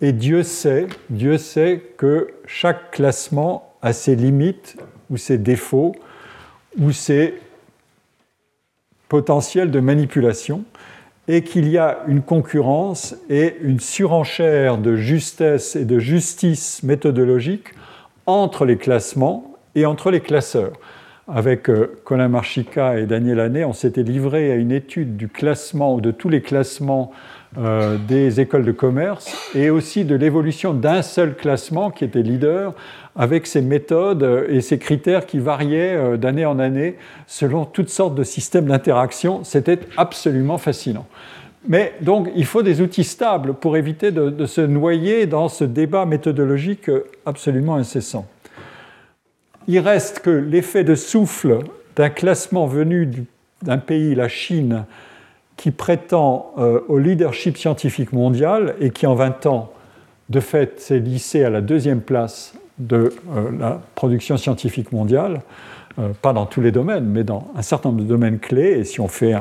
[0.00, 4.76] Et Dieu sait, Dieu sait que chaque classement a ses limites
[5.10, 5.96] ou ses défauts,
[6.78, 7.34] ou c'est
[9.08, 10.62] potentiel de manipulation
[11.28, 17.74] et qu'il y a une concurrence et une surenchère de justesse et de justice méthodologique
[18.26, 20.72] entre les classements et entre les classeurs.
[21.28, 25.98] Avec euh, Colin Marchica et Daniel Hannet, on s'était livré à une étude du classement
[25.98, 27.12] de tous les classements
[27.58, 32.74] euh, des écoles de commerce et aussi de l'évolution d'un seul classement qui était leader
[33.14, 36.96] avec ses méthodes et ses critères qui variaient euh, d'année en année
[37.28, 39.44] selon toutes sortes de systèmes d'interaction.
[39.44, 41.06] C'était absolument fascinant.
[41.68, 46.04] Mais donc, il faut des outils stables pour éviter de, se noyer dans ce débat
[46.04, 46.90] méthodologique
[47.24, 48.26] absolument incessant.
[49.68, 51.60] Il reste que l'effet de souffle
[51.96, 53.26] d'un classement venu
[53.62, 54.84] d'un pays, la Chine,
[55.56, 59.72] qui prétend euh, au leadership scientifique mondial et qui en 20 ans,
[60.30, 65.42] de fait, s'est lissé à la deuxième place de euh, la production scientifique mondiale,
[65.98, 68.78] euh, pas dans tous les domaines, mais dans un certain nombre de domaines clés.
[68.78, 69.34] Et si on fait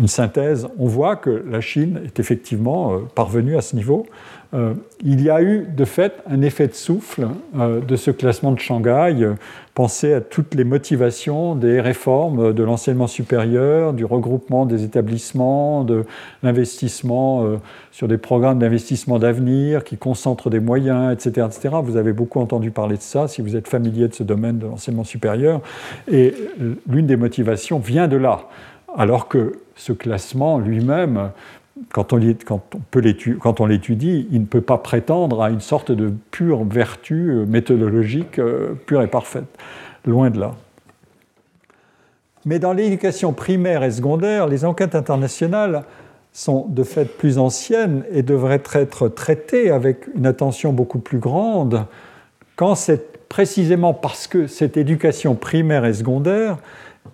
[0.00, 4.06] une synthèse, on voit que la Chine est effectivement parvenue à ce niveau.
[4.54, 4.72] Euh,
[5.02, 8.58] il y a eu de fait un effet de souffle euh, de ce classement de
[8.58, 9.14] Shanghai.
[9.74, 16.06] pensez à toutes les motivations des réformes de l'enseignement supérieur, du regroupement des établissements, de
[16.42, 17.56] l'investissement euh,
[17.92, 21.76] sur des programmes d'investissement d'avenir qui concentrent des moyens, etc., etc.
[21.82, 24.66] Vous avez beaucoup entendu parler de ça si vous êtes familier de ce domaine de
[24.66, 25.60] l'enseignement supérieur.
[26.10, 26.34] Et
[26.88, 28.48] l'une des motivations vient de là.
[28.96, 31.30] Alors que ce classement lui-même
[31.92, 37.46] quand on, l'étudie, il ne peut pas prétendre à une sorte de pure vertu euh,
[37.46, 39.46] méthodologique euh, pure et parfaite.
[40.04, 40.54] Loin de là.
[42.44, 45.84] Mais dans l'éducation primaire et secondaire, les enquêtes internationales
[46.32, 51.84] sont de fait plus anciennes et devraient être traitées avec une attention beaucoup plus grande
[52.56, 56.58] quand c'est précisément parce que cette éducation primaire et secondaire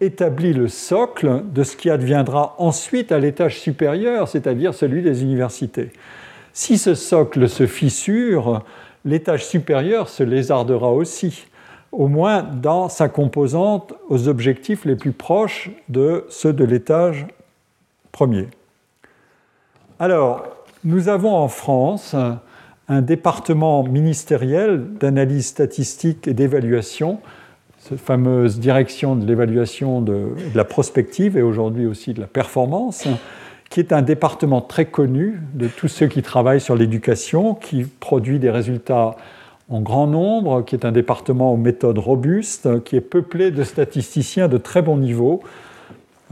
[0.01, 5.91] établit le socle de ce qui adviendra ensuite à l'étage supérieur, c'est-à-dire celui des universités.
[6.53, 8.63] Si ce socle se fissure,
[9.05, 11.47] l'étage supérieur se lézardera aussi,
[11.93, 17.27] au moins dans sa composante aux objectifs les plus proches de ceux de l'étage
[18.13, 18.49] premier.
[19.99, 20.45] Alors,
[20.85, 22.15] nous avons en France
[22.89, 27.21] un département ministériel d'analyse statistique et d'évaluation,
[27.87, 33.07] cette fameuse direction de l'évaluation de, la prospective et aujourd'hui aussi de la performance,
[33.69, 38.39] qui est un département très connu de tous ceux qui travaillent sur l'éducation, qui produit
[38.39, 39.17] des résultats
[39.69, 44.49] en grand nombre, qui est un département aux méthodes robustes, qui est peuplé de statisticiens
[44.49, 45.43] de très bon niveau.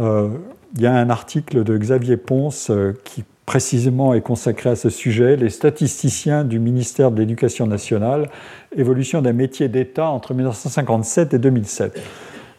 [0.00, 0.30] Euh,
[0.74, 4.88] il y a un article de Xavier Ponce euh, qui précisément est consacré à ce
[4.88, 8.30] sujet, les statisticiens du ministère de l'Éducation nationale,
[8.76, 12.00] évolution d'un métier d'État entre 1957 et 2007.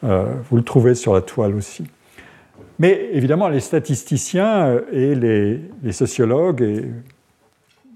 [0.03, 1.85] Euh, vous le trouvez sur la toile aussi.
[2.79, 6.85] Mais évidemment, les statisticiens euh, et les, sociologues et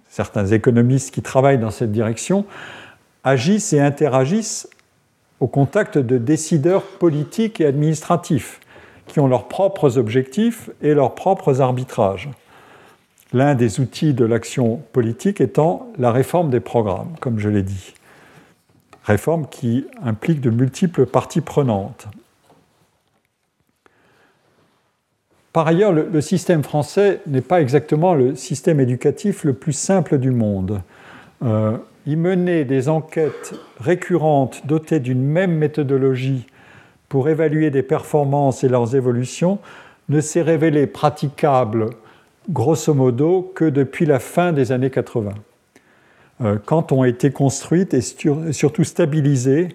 [0.07, 2.45] certains économistes qui travaillent dans cette direction
[3.23, 4.69] agissent et interagissent
[5.39, 8.59] au contact de décideurs politiques et administratifs
[9.07, 12.29] qui ont leurs propres objectifs et leurs propres arbitrages.
[13.33, 17.93] L'un des outils de l'action politique étant la réforme des programmes, comme je l'ai dit.
[19.03, 22.07] Réforme qui implique de multiples parties prenantes.
[25.51, 30.31] Par ailleurs, le, système français n'est pas exactement le système éducatif le plus simple du
[30.31, 30.81] monde.
[31.43, 36.45] Euh, y mener des enquêtes récurrentes dotées d'une même méthodologie
[37.09, 39.59] pour évaluer des performances et leurs évolutions
[40.09, 41.89] ne s'est révélé praticable,
[42.49, 45.33] grosso modo, que depuis la fin des années 80,
[46.41, 49.69] euh, quand ont été construites et surtout stabilisées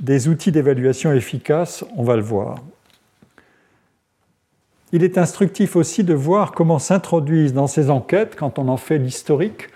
[0.00, 2.56] des outils d'évaluation efficaces, on va le voir.
[4.92, 8.98] Il est instructif aussi de voir comment s'introduisent dans ces enquêtes, quand on en fait
[8.98, 9.68] l'historique,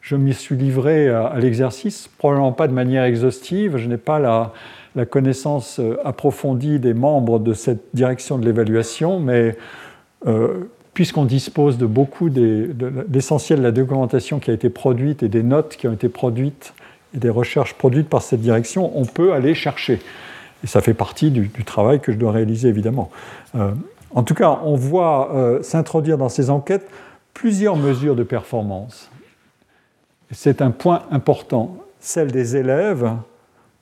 [0.00, 4.52] je m'y suis livré à, l'exercice, probablement pas de manière exhaustive, je n'ai pas la,
[5.06, 9.56] connaissance euh, approfondie des membres de cette direction de l'évaluation, mais
[10.26, 10.64] euh,
[10.94, 15.76] puisqu'on dispose de beaucoup de, de la documentation qui a été produite et des notes
[15.76, 16.74] qui ont été produites
[17.14, 20.00] et des recherches produites par cette direction, on peut aller chercher.
[20.64, 23.10] Et ça fait partie du, travail que je dois réaliser, évidemment.
[23.54, 23.72] Euh,
[24.14, 26.88] en tout cas, on voit euh, s'introduire dans ces enquêtes
[27.34, 29.10] plusieurs mesures de performance.
[30.30, 33.10] C'est un point important, celle des élèves.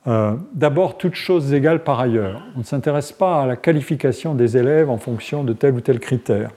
[0.07, 2.41] Euh, d'abord, toutes choses égales par ailleurs.
[2.55, 5.99] On ne s'intéresse pas à la qualification des élèves en fonction de tel ou tel
[5.99, 6.49] critère.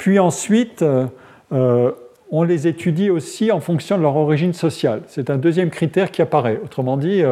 [0.00, 1.92] Puis ensuite, euh,
[2.30, 5.02] on les étudie aussi en fonction de leur origine sociale.
[5.08, 6.58] C'est un deuxième critère qui apparaît.
[6.64, 7.22] Autrement dit,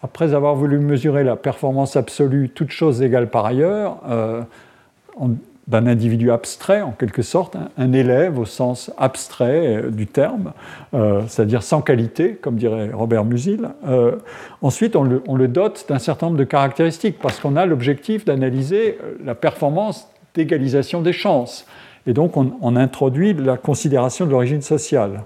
[0.00, 3.98] après avoir voulu mesurer la performance absolue, toutes choses égales par ailleurs,
[5.68, 10.52] d'un individu abstrait, en quelque sorte, un élève au sens abstrait euh, du terme,
[10.94, 13.68] euh, c'est-à-dire sans qualité, comme dirait Robert Musil.
[13.86, 14.16] Euh,
[14.62, 19.34] ensuite, on le, dote d'un certain nombre de caractéristiques, parce qu'on a l'objectif d'analyser la
[19.34, 21.66] performance d'égalisation des chances.
[22.08, 25.22] Et donc, on, introduit la considération de l'origine sociale.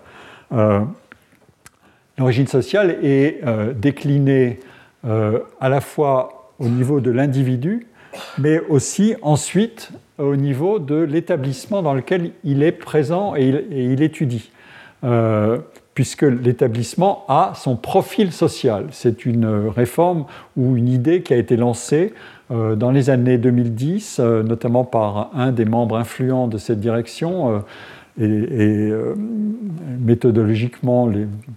[2.19, 3.41] l'origine sociale est
[3.77, 4.61] déclinée
[5.05, 7.87] à la fois au niveau de l'individu,
[8.39, 14.51] mais aussi ensuite au niveau de l'établissement dans lequel il est présent et il, étudie.
[15.05, 15.59] Euh,
[15.95, 18.87] puisque l'établissement a son profil social.
[18.93, 20.25] C'est une réforme
[20.57, 22.42] ou une idée qui a été lancée euh,
[22.77, 27.63] dans les années 2010, euh, notamment par un des membres influents de cette direction,
[28.21, 28.93] et,
[29.99, 31.11] méthodologiquement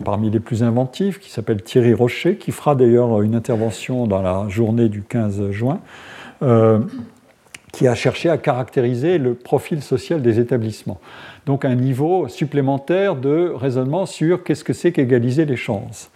[0.06, 4.48] parmi les plus inventifs, qui s'appelle Thierry Rocher, qui fera d'ailleurs une intervention dans la
[4.48, 5.80] journée du 15 juin.
[6.42, 6.80] Euh,
[7.72, 10.98] qui a cherché à caractériser le profil social des établissements.
[11.46, 16.10] Donc un niveau supplémentaire de raisonnement sur qu'est-ce que c'est qu'égaliser les chances.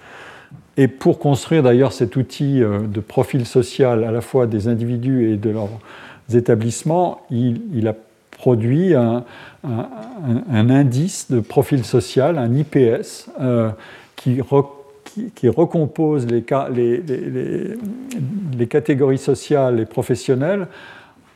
[0.77, 5.31] Et pour construire d'ailleurs cet outil euh, de profil social à la fois des individus
[5.31, 5.69] et de leurs
[6.33, 7.95] établissements, il, a
[8.31, 9.23] produit un,
[10.51, 13.69] indice de profil social, un IPS, euh,
[14.15, 14.39] qui,
[15.49, 16.43] recompose les,
[18.67, 20.67] catégories sociales et professionnelles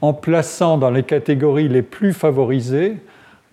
[0.02, 2.98] en plaçant dans les catégories les plus favorisées,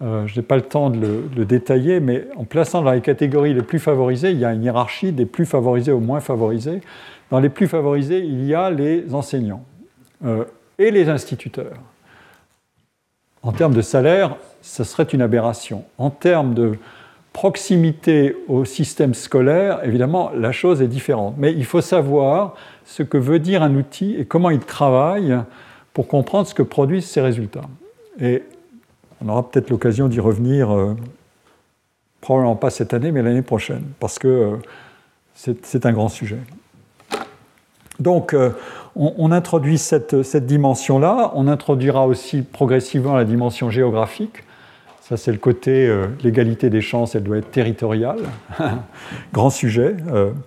[0.02, 3.52] euh, je n'ai pas le temps de le, détailler, mais en plaçant dans les catégories
[3.52, 6.80] les plus favorisées, il y a une hiérarchie des plus favorisés aux moins favorisés.
[7.30, 9.64] Dans les plus favorisés, il y a les enseignants
[10.24, 10.44] euh,
[10.78, 11.76] et les instituteurs.
[13.42, 15.84] En termes de salaire, ce serait une aberration.
[15.98, 16.78] En termes de
[17.32, 21.34] proximité au système scolaire, évidemment, la chose est différente.
[21.38, 22.54] Mais il faut savoir
[22.84, 25.38] ce que veut dire un outil et comment il travaille
[25.92, 27.68] pour comprendre ce que produisent ces résultats.
[28.20, 28.42] Et
[29.24, 30.96] on aura peut-être l'occasion d'y revenir, euh,
[32.20, 34.56] probablement pas cette année, mais l'année prochaine, parce que euh,
[35.62, 36.38] c'est un grand sujet.
[37.98, 38.50] Donc, euh,
[38.96, 44.42] on, introduit cette, cette dimension-là, on introduira aussi progressivement la dimension géographique.
[45.00, 45.92] Ça, c'est le côté
[46.22, 48.18] l'égalité des chances, elle doit être territoriale.
[49.32, 49.96] Grand sujet.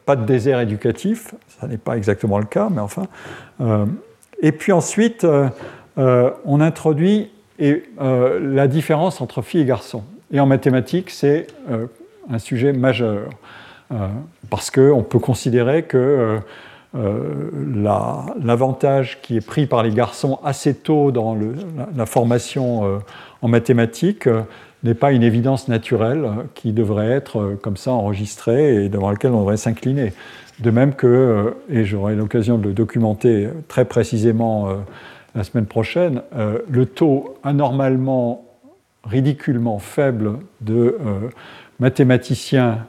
[0.05, 3.07] pas de désert éducatif, ça n'est pas exactement le cas, mais enfin.
[4.41, 5.25] et puis ensuite,
[5.97, 10.03] on introduit et euh, la différence entre filles et garçons.
[10.31, 11.87] Et en mathématiques, c'est euh,
[12.29, 13.29] un sujet majeur,
[13.91, 14.07] euh,
[14.49, 16.39] parce qu'on peut considérer que
[18.39, 21.35] l'avantage qui est pris par les garçons assez tôt dans
[21.95, 23.01] la, formation
[23.41, 24.29] en mathématiques
[24.83, 29.39] n'est pas une évidence naturelle qui devrait être comme ça enregistrée et devant laquelle on
[29.39, 30.13] devrait s'incliner.
[30.59, 34.67] De même que, et j'aurai l'occasion de le documenter très précisément
[35.35, 38.45] la semaine prochaine, euh, le taux anormalement,
[39.03, 41.29] ridiculement faible de euh,
[41.79, 42.85] mathématiciens,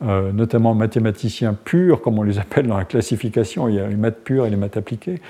[0.00, 3.96] euh, notamment mathématiciens purs, comme on les appelle dans la classification, il y a les
[3.96, 5.20] maths pures et les maths appliquées,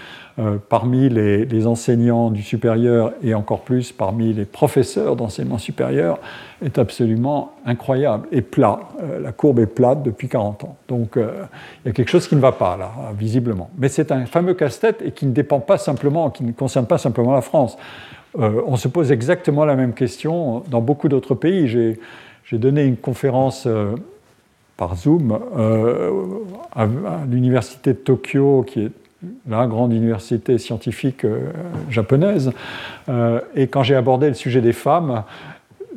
[0.69, 6.21] parmi les, enseignants du supérieur et encore plus parmi les professeurs d'enseignement supérieur,
[6.65, 8.79] est absolument incroyable et plat.
[9.21, 10.77] la courbe est plate depuis 40 ans.
[10.87, 13.69] Donc il y a quelque chose qui ne va pas là, visiblement.
[13.79, 16.99] Mais c'est un fameux casse-tête et qui ne dépend pas simplement, qui ne concerne pas
[16.99, 17.77] simplement la France.
[18.39, 21.67] on se pose exactement la même question dans beaucoup d'autres pays.
[21.67, 23.67] J'ai donné une conférence
[24.79, 25.39] par Zoom
[26.75, 26.87] à,
[27.31, 28.91] l'université de Tokyo, qui est
[29.47, 31.27] la grande université scientifique
[31.91, 32.53] japonaise.
[33.57, 35.25] et quand j'ai abordé le sujet des femmes,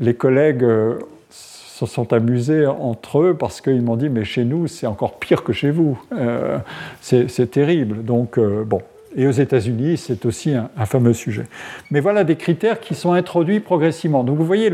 [0.01, 0.99] les collègues euh,
[1.29, 5.43] se sont amusés entre eux parce qu'ils m'ont dit mais chez nous c'est encore pire
[5.43, 6.57] que chez vous, euh,
[7.01, 8.03] c'est terrible.
[8.03, 8.81] Donc euh, bon.
[9.15, 11.43] Et aux États-Unis, c'est aussi un, fameux sujet.
[11.89, 14.23] Mais voilà des critères qui sont introduits progressivement.
[14.23, 14.71] Donc vous voyez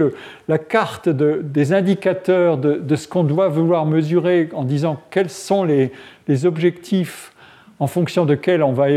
[0.48, 5.92] la carte des indicateurs de, ce qu'on doit vouloir mesurer en disant quels sont les,
[6.46, 7.34] objectifs
[7.80, 8.88] en fonction de on va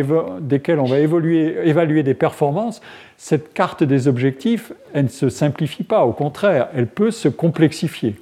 [0.41, 2.81] desquels on va évaluer des performances,
[3.17, 8.17] cette carte des objectifs, elle ne se simplifie pas, au contraire, elle peut se complexifier.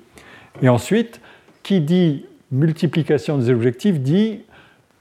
[0.61, 1.21] Et ensuite,
[1.63, 4.41] qui dit multiplication des objectifs dit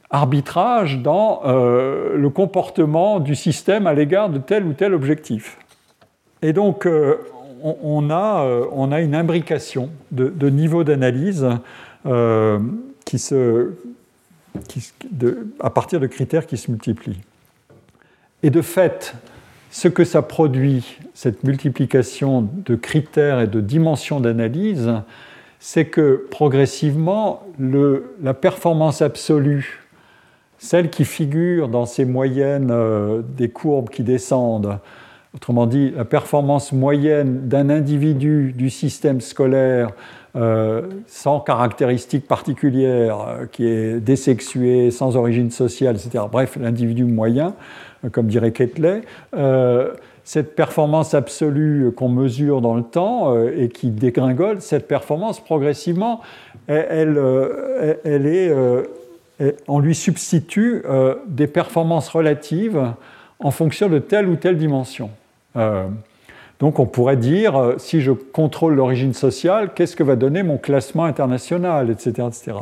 [0.10, 5.58] arbitrage dans euh, le comportement du système à l'égard de tel ou tel objectif.
[6.42, 7.18] Et donc, euh,
[7.62, 11.48] on, a, euh, on, a, une imbrication de, niveaux d'analyse
[13.06, 13.74] qui se,
[15.60, 17.22] à partir de critères qui se multiplient.
[18.44, 19.16] Et de fait,
[19.72, 24.94] ce que ça produit, cette multiplication de critères et de dimensions d'analyse,
[25.60, 29.87] c'est que progressivement, la performance absolue,
[30.60, 34.80] celle qui figure dans ces moyennes euh, des courbes qui descendent,
[35.36, 39.92] autrement dit, la performance moyenne d'un individu du système scolaire
[40.36, 46.24] euh, sans caractéristiques particulières, euh, qui est désexué, sans origine sociale, etc.
[46.32, 47.54] Bref, l'individu moyen,
[48.12, 49.02] comme dirait Ketley.
[50.24, 56.22] cette performance absolue qu'on mesure dans le temps et qui dégringole, cette performance progressivement,
[56.68, 57.20] elle,
[58.04, 58.54] elle, est,
[59.68, 60.84] on lui substitue
[61.28, 62.94] des performances relatives
[63.40, 65.12] en fonction de telle ou telle dimension.
[66.60, 70.58] Donc on pourrait dire, euh, si je contrôle l'origine sociale, qu'est-ce que va donner mon
[70.58, 72.28] classement international, etc.
[72.28, 72.58] etc.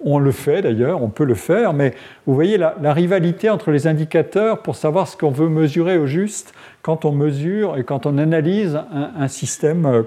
[0.00, 1.94] On le fait d'ailleurs, on peut le faire, mais
[2.26, 6.52] vous voyez la, rivalité entre les indicateurs pour savoir ce qu'on veut mesurer au juste
[6.82, 10.02] quand on mesure et quand on analyse un, système euh,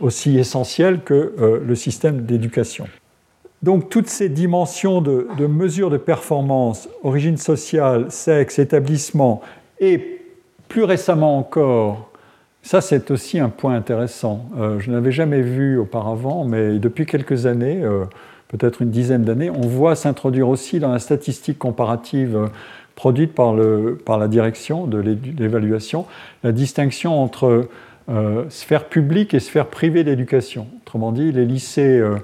[0.00, 2.86] aussi essentiel que euh, le système d'éducation.
[3.62, 9.40] Donc toutes ces dimensions de, mesure de performance, origine sociale, sexe, établissement,
[9.78, 10.20] et
[10.68, 12.08] plus récemment encore
[12.64, 14.46] ça, c'est aussi un point intéressant.
[14.56, 18.04] Euh, je n'avais jamais vu auparavant, mais depuis quelques années, euh,
[18.46, 22.46] peut-être une dizaine d'années, on voit s'introduire aussi dans la statistique comparative euh,
[22.94, 26.06] produite par, la direction de l'évaluation
[26.44, 27.66] la distinction entre
[28.50, 30.66] sphère publique et sphère privée d'éducation.
[30.82, 32.16] Autrement dit, les lycées euh,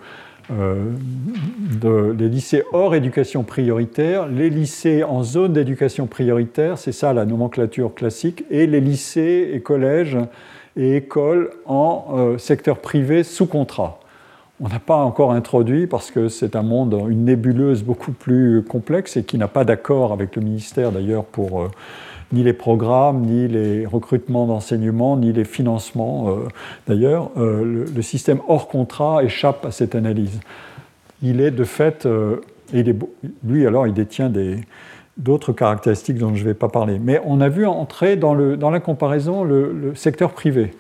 [0.50, 7.24] de, les lycées hors éducation prioritaire, les lycées en zone d'éducation prioritaire, c'est ça la
[7.24, 10.18] nomenclature classique, et les lycées et collèges
[10.76, 14.00] et écoles en euh, secteur privé sous contrat.
[14.60, 19.16] On n'a pas encore introduit, parce que c'est un monde, une nébuleuse beaucoup plus complexe
[19.16, 21.68] et qui n'a pas d'accord avec le ministère d'ailleurs pour euh,
[22.32, 26.36] ni les programmes, ni les recrutements d'enseignement, ni les financements.
[26.86, 30.40] D'ailleurs, le, système hors contrat échappe à cette analyse.
[31.22, 32.06] Il est de fait,
[32.74, 32.96] il est,
[33.44, 34.30] lui alors, il détient
[35.16, 36.98] d'autres caractéristiques dont je ne vais pas parler.
[37.02, 40.72] Mais on a vu entrer dans, la comparaison le secteur privé.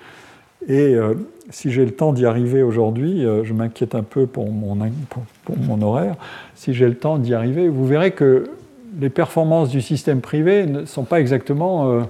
[0.66, 1.14] Et euh,
[1.50, 6.16] si j'ai le temps d'y arriver aujourd'hui, euh, je m'inquiète un peu pour, mon horaire,
[6.54, 8.50] si j'ai le temps d'y arriver, vous verrez que
[8.98, 12.06] les performances du système privé ne sont pas exactement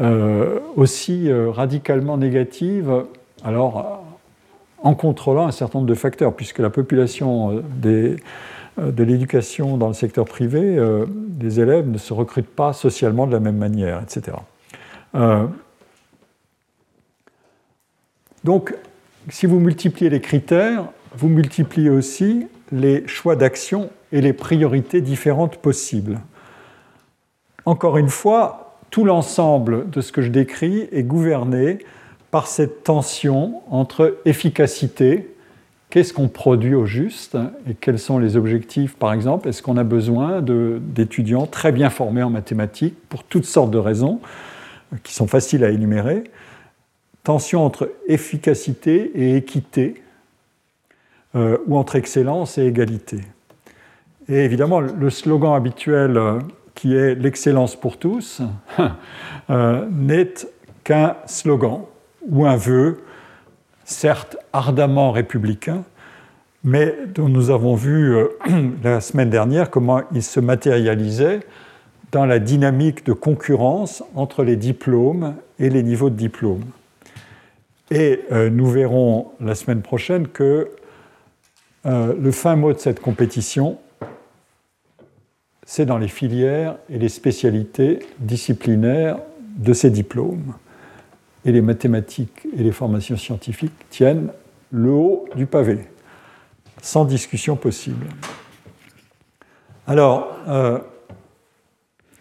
[0.00, 3.04] euh, aussi radicalement négatives,
[3.44, 4.04] alors
[4.82, 8.16] en contrôlant un certain nombre de facteurs, puisque la population de
[8.78, 10.78] l'éducation dans le secteur privé,
[11.08, 14.36] des élèves ne se recrutent pas socialement de la même manière, etc.
[18.44, 18.74] Donc,
[19.28, 25.56] si vous multipliez les critères, vous multipliez aussi les choix d'action et les priorités différentes
[25.56, 26.20] possibles.
[27.64, 31.78] Encore une fois, tout l'ensemble de ce que je décris est gouverné
[32.30, 35.34] par cette tension entre efficacité,
[35.90, 37.36] qu'est-ce qu'on produit au juste
[37.68, 42.22] et quels sont les objectifs par exemple Est-ce qu'on a besoin d'étudiants très bien formés
[42.22, 44.20] en mathématiques pour toutes sortes de raisons
[45.02, 46.24] qui sont faciles à énumérer
[47.24, 50.02] tension entre efficacité et équité,
[51.34, 53.20] euh, ou entre excellence et égalité.
[54.28, 56.38] Et évidemment, le slogan habituel euh,
[56.74, 58.42] qui est l'excellence pour tous
[59.50, 60.34] euh, n'est
[60.84, 61.82] qu'un slogan
[62.28, 63.00] ou un vœu,
[63.84, 65.82] certes ardemment républicain,
[66.62, 68.14] mais dont nous avons vu
[68.84, 71.40] la semaine dernière comment il se matérialisait
[72.12, 76.64] dans la dynamique de concurrence entre les diplômes et les niveaux de diplôme.
[77.90, 80.70] Et euh, nous verrons la semaine prochaine que
[81.86, 83.78] euh, le fin mot de cette compétition,
[85.64, 89.18] c'est dans les filières et les spécialités disciplinaires
[89.56, 90.54] de ces diplômes.
[91.44, 94.30] Et les mathématiques et les formations scientifiques tiennent
[94.70, 95.78] le haut du pavé,
[96.82, 98.06] sans discussion possible.
[99.86, 100.78] Alors, euh,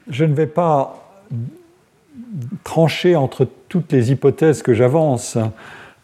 [0.08, 1.12] je ne vais pas
[2.64, 5.38] trancher entre toutes les hypothèses que j'avance,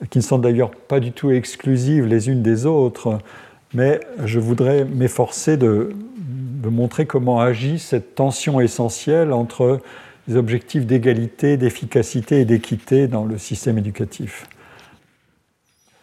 [0.10, 3.20] qui ne sont d'ailleurs pas du tout exclusives les unes des autres,
[3.76, 5.94] mais je voudrais m'efforcer de,
[6.64, 9.82] montrer comment agit cette tension essentielle entre
[10.28, 14.48] les objectifs d'égalité, d'efficacité et d'équité dans le système éducatif.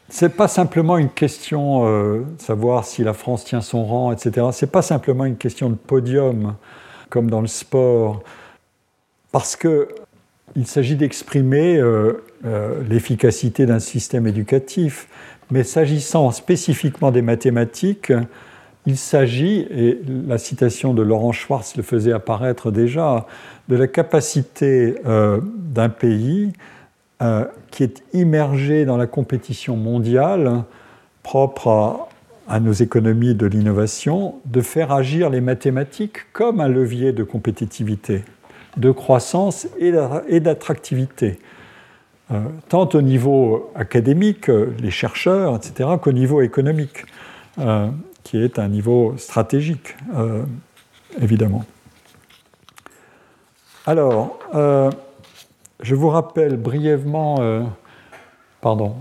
[0.08, 4.46] Ce n'est pas simplement une question euh, savoir si la France tient son rang, etc.
[4.52, 6.54] Ce n'est pas simplement une question de podium,
[7.08, 8.22] comme dans le sport,
[9.32, 9.88] parce que
[10.54, 15.08] il s'agit d'exprimer euh, euh, l'efficacité d'un système éducatif,
[15.52, 18.12] mais s'agissant spécifiquement des mathématiques,
[18.86, 23.26] il s'agit, et la citation de Laurent Schwartz le faisait apparaître déjà,
[23.68, 26.52] de la capacité euh, d'un pays
[27.70, 30.64] qui est immergé dans la compétition mondiale
[31.22, 32.08] propre
[32.48, 38.24] à nos économies de l'innovation, de faire agir les mathématiques comme un levier de compétitivité
[38.76, 41.36] de croissance et d'attractivité, euh,
[42.68, 47.04] tant au niveau académique, les chercheurs, etc., qu'au niveau économique,
[47.58, 47.88] euh,
[48.22, 50.44] qui est un niveau stratégique, euh,
[51.20, 51.64] évidemment.
[53.86, 54.38] Alors,
[55.82, 57.40] je vous rappelle brièvement,
[58.60, 58.94] pardon,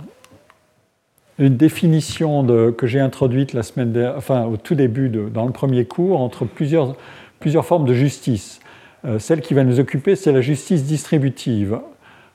[1.37, 5.85] une définition que j'ai introduite la semaine enfin, au tout début, de, dans le premier
[5.85, 6.95] cours, entre plusieurs,
[7.39, 8.59] plusieurs formes de justice.
[9.05, 11.79] Euh, celle qui va nous occuper, c'est la justice distributive.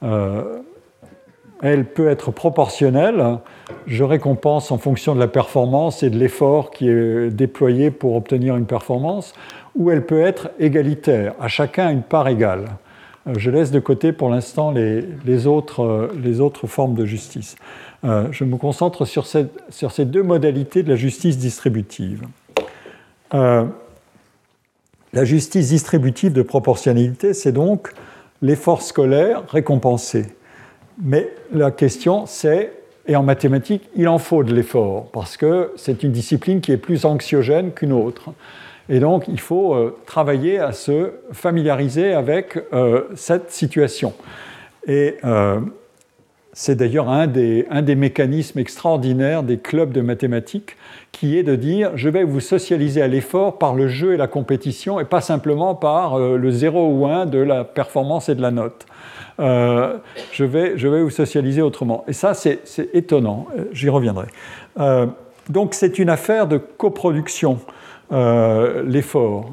[0.03, 0.59] Euh,
[1.63, 3.39] elle peut être proportionnelle.
[3.87, 8.57] Je récompense en fonction de la performance et de l'effort qui est déployé pour obtenir
[8.57, 9.35] une performance,
[9.75, 12.67] ou elle peut être égalitaire, à chacun une part égale.
[13.27, 17.57] Euh, je laisse de côté pour l'instant les, autres, les, autres, formes de justice.
[18.05, 22.27] je me concentre sur, ces deux modalités de la justice distributive.
[25.17, 27.95] La justice distributive de proportionnalité, c'est donc
[28.43, 30.27] l'effort scolaire récompensé.
[31.03, 32.73] Mais la question, c'est,
[33.07, 36.79] et en mathématiques, il en faut de l'effort, parce que c'est une discipline qui est
[36.79, 38.31] plus anxiogène qu'une autre.
[38.89, 44.15] Et donc, il faut euh, travailler à se familiariser avec euh, cette situation.
[44.87, 45.61] Et euh,
[46.53, 50.77] c'est d'ailleurs un des, un des, mécanismes extraordinaires des clubs de mathématiques
[51.11, 54.29] qui est de dire je vais vous socialiser à l'effort par le jeu et la
[54.29, 58.53] compétition et pas simplement par le 0 ou 1 de la performance et de la
[58.53, 58.87] note.
[59.39, 59.99] Euh,
[60.33, 62.05] je, vais, je vais vous socialiser autrement.
[62.09, 62.61] Et ça, c'est
[62.95, 64.27] étonnant, j'y reviendrai.
[64.79, 65.07] Euh,
[65.49, 67.61] donc c'est une affaire de coproduction,
[68.13, 69.51] euh, l'effort,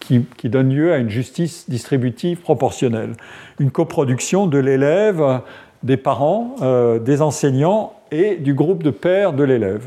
[0.00, 3.12] qui, qui, donne lieu à une justice distributive proportionnelle.
[3.58, 5.40] Une coproduction de l'élève,
[5.82, 6.56] des parents,
[7.00, 9.86] des enseignants et du groupe de pairs de l'élève.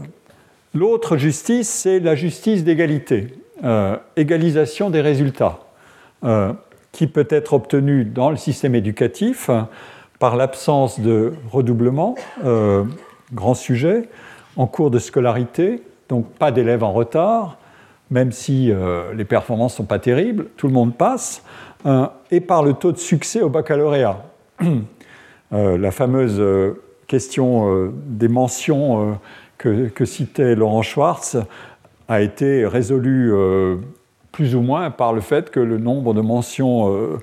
[0.73, 3.27] L'autre justice, c'est la justice d'égalité,
[4.15, 5.59] égalisation des résultats
[6.91, 9.49] qui peut être obtenue dans le système éducatif
[10.21, 12.15] par l'absence de redoublement,
[12.45, 12.83] euh,
[13.33, 14.07] grand sujet,
[14.55, 17.57] en cours de scolarité, donc pas d'élèves en retard,
[18.11, 21.43] même si euh, les performances ne sont pas terribles, tout le monde passe,
[21.87, 24.23] euh, et par le taux de succès au baccalauréat.
[25.51, 26.41] la fameuse
[27.07, 29.19] question des mentions
[29.57, 31.35] que, que, citait Laurent Schwartz
[32.07, 33.33] a été résolue
[34.31, 37.19] plus ou moins par le fait que le nombre de mentions euh,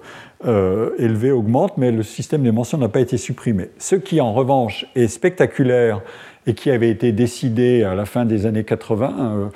[0.46, 3.70] euh, élevées augmente, mais le système des mentions n'a pas été supprimé.
[3.78, 6.02] Ce qui, en revanche, est spectaculaire
[6.46, 9.50] et qui avait été décidé à la fin des années 80,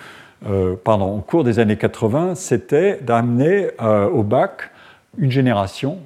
[0.49, 3.69] euh, pardon, au cours des années 80, c'était d'amener
[4.13, 4.71] au bac
[5.19, 5.99] une génération,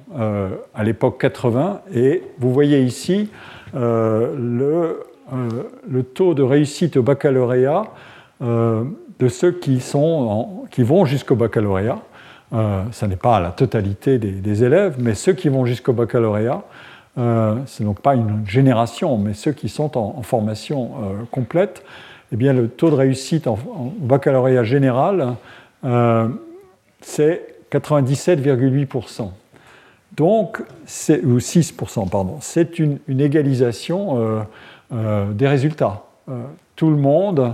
[0.75, 3.29] à l'époque 80, et vous voyez ici
[3.73, 5.03] le,
[5.89, 7.83] le, taux de réussite au baccalauréat
[9.19, 11.99] de ceux qui, sont vont jusqu'au baccalauréat.
[12.53, 16.63] Euh, ce n'est pas la totalité des, élèves, mais ceux qui vont jusqu'au baccalauréat,
[17.17, 21.83] euh, ce n'est donc pas une génération, mais ceux qui sont en, formation euh, complète,
[22.31, 23.57] eh bien, le taux de réussite en,
[23.99, 25.35] baccalauréat général,
[25.83, 26.27] euh,
[27.01, 29.31] c'est 97,8%.
[30.15, 32.37] Donc, ou 6%, pardon.
[32.41, 34.45] C'est une, une, égalisation
[34.89, 36.05] des résultats.
[36.75, 37.53] tout le monde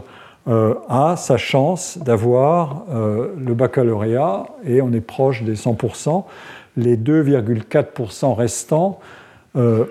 [0.49, 6.25] euh, a sa chance d'avoir euh, le baccalauréat et on est proche des 100%.
[6.75, 8.99] Les 2,4% restants,
[9.55, 9.85] euh,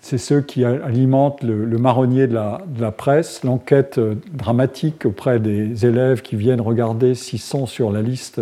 [0.00, 3.98] c'est ceux qui alimentent le, marronnier de la, presse, l'enquête
[4.32, 8.40] dramatique auprès des élèves qui viennent regarder s'ils sont sur la liste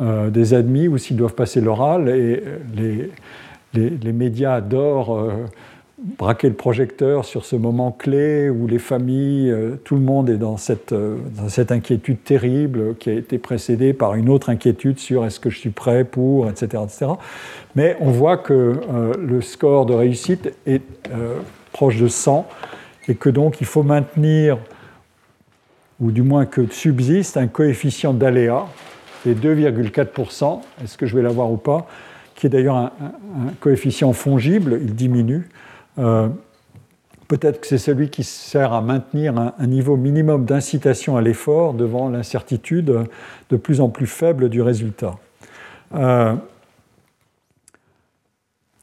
[0.00, 2.08] des admis ou s'ils doivent passer l'oral.
[2.10, 2.44] Et
[2.76, 3.10] les,
[3.72, 5.18] les, les, médias adorent
[6.04, 10.36] braquer le projecteur sur ce moment clé où les familles, euh, tout le monde est
[10.36, 14.98] dans cette, euh, dans cette, inquiétude terrible qui a été précédée par une autre inquiétude
[14.98, 16.82] sur est-ce que je suis prêt pour, etc.
[16.84, 17.12] etc.
[17.74, 20.82] Mais on voit que euh, le score de réussite est
[21.72, 22.46] proche de 100
[23.08, 24.58] et que donc il faut maintenir,
[26.00, 28.66] ou du moins que subsiste, un coefficient d'aléa
[29.24, 31.86] de 2,4%, est-ce que je vais l'avoir ou pas,
[32.34, 32.92] qui est d'ailleurs un
[33.60, 35.48] coefficient fongible, il diminue.
[35.98, 36.28] Euh,
[37.28, 42.08] peut-être que c'est celui qui sert à maintenir un, niveau minimum d'incitation à l'effort devant
[42.08, 43.06] l'incertitude
[43.50, 45.14] de plus en plus faible du résultat.
[45.94, 46.34] Euh,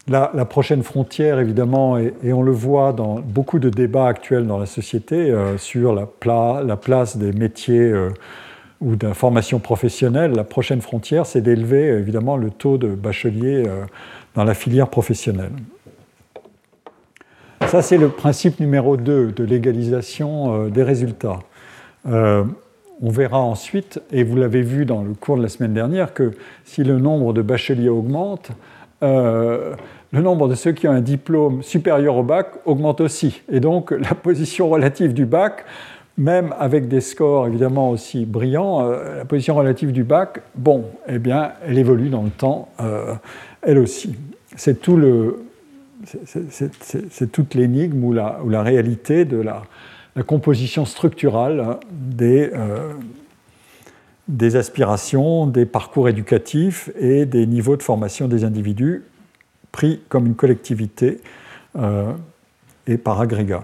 [0.08, 4.66] la, prochaine frontière, évidemment, et, on le voit dans beaucoup de débats actuels dans la
[4.66, 6.08] société euh, sur la,
[6.64, 7.94] la, place des métiers
[8.82, 13.64] ou de la formation professionnelle, la prochaine frontière, c'est d'élever évidemment le taux de bacheliers
[14.34, 15.52] dans la filière professionnelle.
[17.68, 21.40] Ça, c'est le principe numéro 2 de l'égalisation euh, des résultats.
[22.08, 22.44] Euh,
[23.02, 26.32] on verra ensuite, et vous l'avez vu dans le cours de la semaine dernière, que
[26.66, 28.52] si le nombre de bacheliers augmente,
[29.04, 29.74] euh,
[30.12, 33.42] le nombre de ceux qui ont un diplôme supérieur au bac augmente aussi.
[33.50, 35.64] Et donc la position relative du bac,
[36.18, 41.54] même avec des scores évidemment aussi brillants, la position relative du bac, bon, eh bien,
[41.66, 42.68] elle évolue dans le temps,
[43.62, 44.16] elle aussi.
[44.58, 45.38] C'est tout le,
[46.06, 49.64] c'est toute l'énigme ou la, réalité de la,
[50.26, 51.80] composition structurale
[52.22, 52.94] euh,
[54.28, 59.04] des, aspirations, des parcours éducatifs et des niveaux de formation des individus
[59.72, 61.22] pris comme une collectivité
[61.78, 62.12] euh,
[62.88, 63.64] et par agrégat.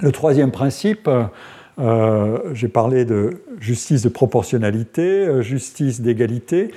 [0.00, 1.10] Le troisième principe,
[1.78, 6.70] euh, j'ai parlé de justice de proportionnalité, justice d'égalité,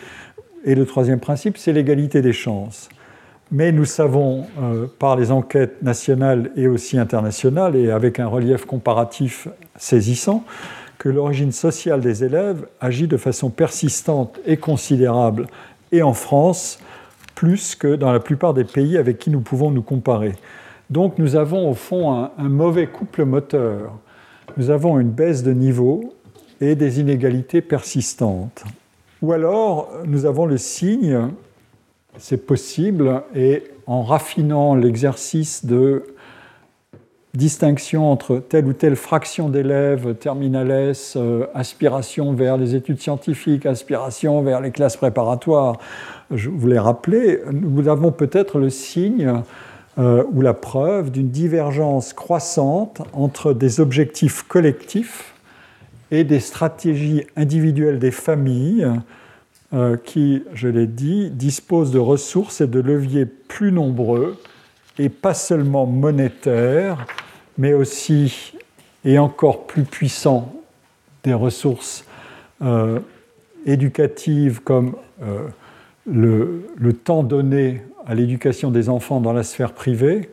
[0.66, 2.90] et le troisième principe, c'est l'égalité des chances.
[3.56, 8.66] Mais nous savons euh, par les enquêtes nationales et aussi internationales, et avec un relief
[8.66, 10.44] comparatif saisissant,
[10.98, 15.46] que l'origine sociale des élèves agit de façon persistante et considérable,
[15.92, 16.80] et en France,
[17.36, 20.34] plus que dans la plupart des pays avec qui nous pouvons nous comparer.
[20.90, 23.94] Donc nous avons au fond un, un mauvais couple moteur.
[24.58, 26.16] Nous avons une baisse de niveau
[26.60, 28.64] et des inégalités persistantes.
[29.22, 31.30] Ou alors nous avons le signe
[32.18, 36.04] c'est possible et en raffinant l'exercice de
[37.34, 44.42] distinction entre telle ou telle fraction d'élèves, terminales, euh, aspiration vers les études scientifiques, aspiration
[44.44, 45.80] vers les classes préparatoires,
[46.30, 49.42] je vous l'ai rappelé, nous avons peut-être le signe
[49.98, 55.36] ou la preuve d'une divergence croissante entre des objectifs collectifs
[56.10, 58.88] et des stratégies individuelles des familles
[60.06, 64.38] qui, je l'ai dit, disposent de ressources et de leviers plus nombreux
[65.00, 67.08] et pas seulement monétaires,
[67.58, 68.54] mais aussi
[69.06, 70.54] et encore plus puissants
[71.24, 72.06] des ressources
[72.62, 73.00] euh,
[73.66, 75.48] éducatives comme euh,
[76.06, 80.30] le, temps donné à l'éducation des enfants dans la sphère privée,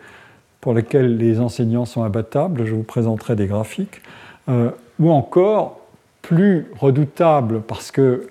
[0.61, 4.03] pour lesquels les enseignants sont abattables, je vous présenterai des graphiques,
[4.49, 5.81] euh, ou encore
[6.23, 8.29] plus redoutable parce que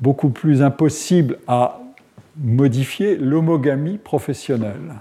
[0.00, 1.80] beaucoup plus impossible à
[2.36, 4.94] modifier l'homogamie professionnelle.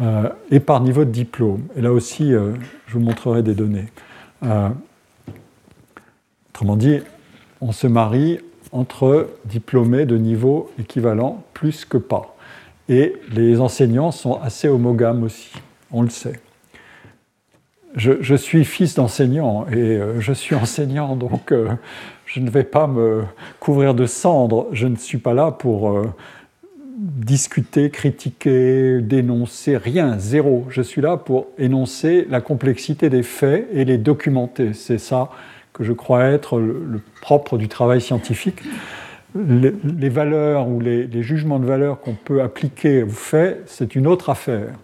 [0.00, 1.68] Euh, et par niveau de diplôme.
[1.76, 2.54] Et là aussi, euh,
[2.88, 3.86] je vous montrerai des données.
[4.42, 4.68] Euh,
[6.50, 6.98] autrement dit,
[7.60, 8.40] on se marie
[8.72, 12.36] entre diplômés de niveau équivalent plus que pas.
[12.88, 15.52] Et les enseignants sont assez homogames aussi,
[15.92, 16.40] on le sait.
[17.94, 21.54] Je, je suis fils d'enseignant et je suis enseignant, donc
[22.34, 23.22] je ne vais pas me
[23.60, 24.66] couvrir de cendres.
[24.72, 26.04] Je ne suis pas là pour
[26.98, 30.66] discuter, critiquer, dénoncer, rien, zéro.
[30.68, 34.72] Je suis là pour énoncer la complexité des faits et les documenter.
[34.74, 35.30] C'est ça
[35.72, 38.62] que je crois être le, propre du travail scientifique.
[39.36, 44.30] Les, valeurs ou les, jugements de valeur qu'on peut appliquer aux faits, c'est une autre
[44.30, 44.74] affaire.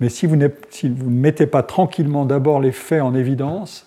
[0.00, 0.36] Mais si vous,
[0.68, 3.86] si vous, ne mettez pas tranquillement d'abord les faits en évidence,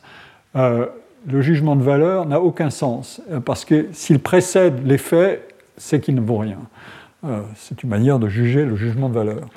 [0.56, 0.88] euh,
[1.28, 3.22] le jugement de valeur n'a aucun sens.
[3.46, 6.60] Parce que s'il précède les faits, c'est qu'il ne vaut rien.
[7.26, 9.48] Euh, c'est une manière de juger le jugement de valeur.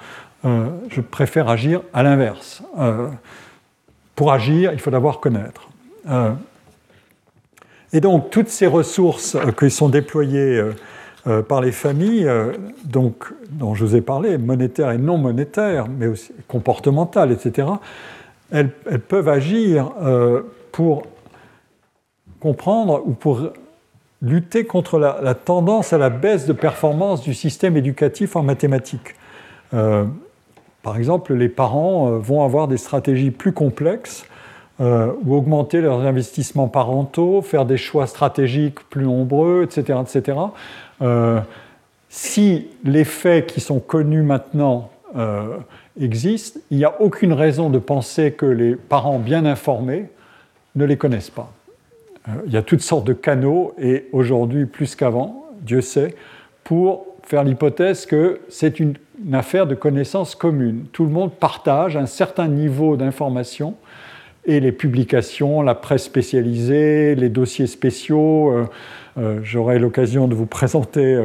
[0.44, 2.62] Euh, je préfère agir à l'inverse.
[2.78, 3.09] Euh,
[4.14, 5.68] pour agir, il faut d'abord connaître.
[7.93, 10.62] et donc, toutes ces ressources qui sont déployées
[11.48, 12.30] par les familles,
[12.84, 13.12] dont
[13.74, 17.68] je vous ai parlé, monétaires et non monétaires, mais aussi comportementales, etc.,
[18.51, 19.93] elles peuvent agir
[20.72, 21.02] pour
[22.47, 23.51] comprendre ou pour
[24.23, 29.16] lutter contre la, tendance à la baisse de performance du système éducatif en mathématiques.
[29.74, 30.05] Euh,
[30.85, 34.24] par exemple, les parents euh, vont avoir des stratégies plus complexes
[34.81, 39.98] euh, ou augmenter leurs investissements parentaux, faire des choix stratégiques plus nombreux, etc.
[40.01, 40.39] etc.
[42.09, 44.90] si les faits qui sont connus maintenant
[46.01, 50.06] existent, il n'y a aucune raison de penser que les parents bien informés
[50.77, 51.51] ne les connaissent pas.
[52.28, 56.15] Euh, il y a toutes sortes de canaux, et aujourd'hui plus qu'avant, Dieu sait,
[56.65, 58.94] pour faire l'hypothèse que c'est une,
[59.32, 60.85] affaire de connaissance commune.
[60.93, 63.74] Tout le monde partage un certain niveau d'information
[64.44, 68.53] et les publications, la presse spécialisée, les dossiers spéciaux.
[68.53, 68.66] Euh,
[69.16, 71.19] euh, j'aurai l'occasion de vous présenter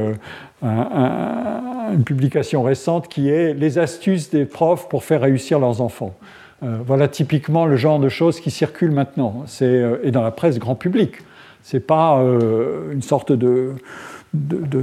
[0.61, 6.15] une publication récente qui est Les astuces des profs pour faire réussir leurs enfants.
[6.63, 9.45] Euh, voilà typiquement le genre de choses qui circulent maintenant.
[9.61, 11.15] Euh, et dans la presse grand public.
[11.63, 13.73] Ce n'est pas euh, une sorte de,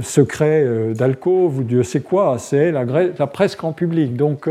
[0.01, 4.15] secret d'alcôve ou Dieu sait quoi, c'est la, la, presse grand public.
[4.15, 4.49] Donc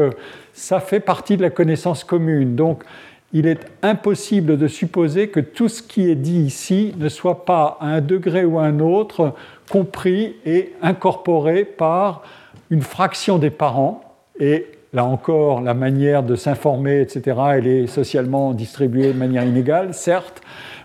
[0.53, 2.57] ça fait partie de la connaissance commune.
[2.57, 2.83] Donc
[3.33, 7.77] il est impossible de supposer que tout ce qui est dit ici ne soit pas
[7.81, 9.35] à un degré ou à un autre
[9.71, 12.23] compris et incorporé par
[12.71, 14.03] une fraction des parents
[14.41, 19.93] et Là encore, la manière de s'informer, etc., elle est socialement distribuée de manière inégale,
[19.93, 20.41] certes,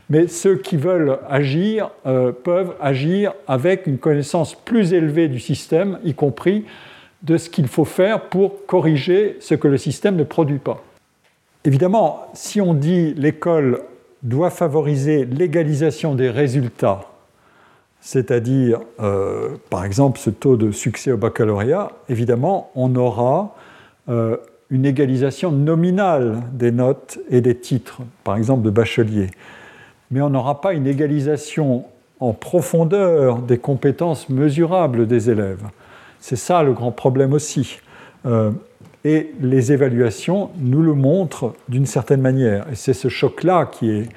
[0.09, 5.99] mais ceux qui veulent agir euh, peuvent agir avec une connaissance plus élevée du système,
[6.03, 6.65] y compris
[7.23, 10.83] de ce qu'il faut faire pour corriger ce que le système ne produit pas.
[11.63, 13.81] Évidemment, si on dit l'école
[14.21, 17.01] doit favoriser l'égalisation des résultats,
[18.01, 23.55] c'est-à-dire euh, par exemple ce taux de succès au baccalauréat, évidemment on aura
[24.09, 24.37] euh,
[24.69, 29.29] une égalisation nominale des notes et des titres, par exemple de bachelier.
[30.11, 31.85] Mais on n'aura pas une égalisation
[32.19, 35.63] en profondeur des compétences mesurables des élèves.
[36.19, 37.79] C'est ça le grand problème aussi.
[38.25, 38.51] Euh,
[39.05, 42.65] et les évaluations nous le montrent d'une certaine manière.
[42.71, 44.09] Et c'est ce choc-là qui est...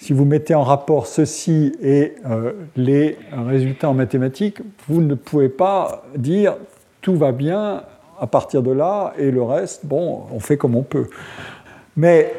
[0.00, 5.48] Si vous mettez en rapport ceci et euh, les résultats en mathématiques, vous ne pouvez
[5.48, 6.54] pas dire
[7.00, 7.82] tout va bien,
[8.20, 11.08] à partir de là, et le reste, bon, on fait comme on peut.
[11.96, 12.32] Mais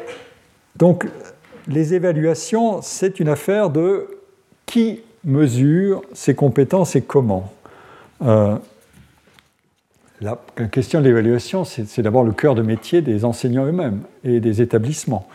[0.76, 1.06] donc,
[1.68, 4.08] les évaluations, c'est une affaire de
[4.66, 7.52] qui mesure ses compétences et comment.
[8.22, 8.56] Euh,
[10.20, 10.38] la,
[10.70, 15.26] question de l'évaluation, c'est d'abord le cœur de métier des enseignants eux-mêmes et des établissements.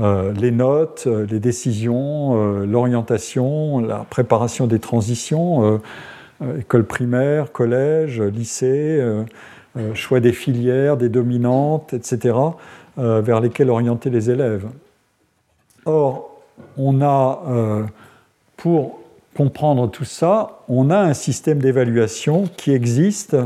[0.00, 5.80] Euh, les notes, euh, les décisions, l'orientation, la préparation des transitions,
[6.58, 9.02] école primaire, collège, lycée,
[9.94, 12.36] choix des filières, des dominantes, etc.,
[12.96, 14.66] vers lesquelles orienter les élèves.
[15.86, 16.40] Or,
[16.76, 17.86] on a,
[18.56, 19.00] pour
[19.36, 23.36] comprendre tout ça, on a un système d'évaluation qui existe,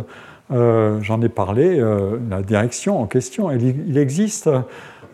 [0.50, 1.82] j'en ai parlé,
[2.30, 4.48] la direction en question, il existe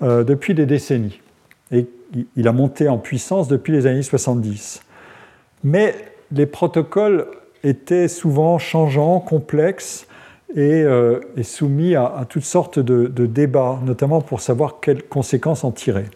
[0.01, 1.20] depuis des décennies.
[1.70, 1.86] Et
[2.36, 4.82] il a monté en puissance depuis les années 70.
[5.64, 5.94] Mais
[6.32, 7.26] les protocoles
[7.64, 10.06] étaient souvent changeants, complexes
[10.54, 16.06] et, euh, soumis à, toutes sortes de, débats, notamment pour savoir quelles conséquences en tirer.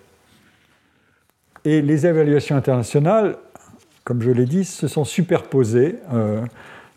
[1.64, 3.36] Et les évaluations internationales,
[4.04, 6.40] comme je l'ai dit, se sont superposées euh,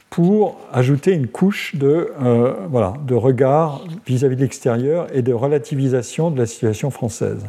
[0.10, 5.34] pour ajouter une couche de, euh, voilà, de regard vis-à-vis -vis de l'extérieur et de
[5.34, 7.46] relativisation de la situation française.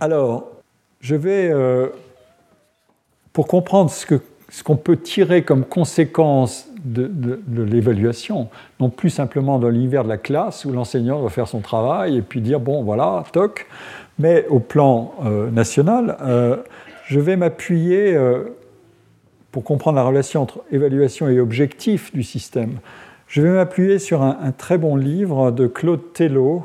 [0.00, 0.50] Alors,
[1.00, 1.52] je vais,
[3.32, 4.20] pour comprendre ce qu'on
[4.54, 8.48] ce peut tirer comme conséquence de, l'évaluation,
[8.78, 12.22] non plus simplement dans l'univers de la classe où l'enseignant doit faire son travail et
[12.22, 13.66] puis dire bon voilà, toc,
[14.18, 16.56] mais au plan euh, national, euh,
[17.06, 18.18] je vais m'appuyer
[19.50, 22.78] pour comprendre la relation entre évaluation et objectif du système.
[23.28, 26.62] Je vais m'appuyer sur un, très bon livre de Claude Tello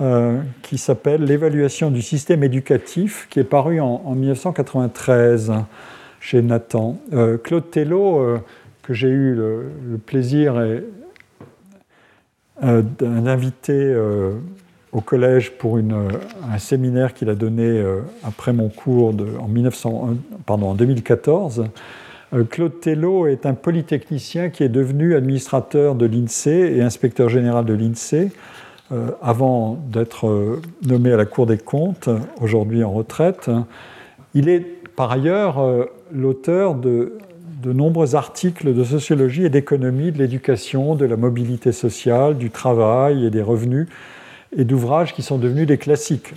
[0.00, 5.52] euh, qui s'appelle L'évaluation du système éducatif, qui est paru en, 1993
[6.20, 6.98] chez Nathan.
[7.12, 8.38] Euh, Claude Tello, euh,
[8.82, 10.54] que j'ai eu le, plaisir
[12.62, 13.94] d'inviter
[14.92, 17.84] au collège pour un séminaire qu'il a donné
[18.24, 20.16] après mon cours en, 1900,
[20.46, 21.66] pardon, en 2014.
[22.48, 27.74] Claude Tello est un polytechnicien qui est devenu administrateur de l'INSEE et inspecteur général de
[27.74, 28.30] l'INSEE
[28.90, 32.08] euh, avant d'être euh, nommé à la Cour des comptes,
[32.40, 33.50] aujourd'hui en retraite.
[34.32, 37.12] Il est par ailleurs euh, l'auteur de,
[37.64, 43.30] nombreux articles de sociologie et d'économie, de l'éducation, de la mobilité sociale, du travail et
[43.30, 43.86] des revenus,
[44.56, 46.34] et d'ouvrages qui sont devenus des classiques.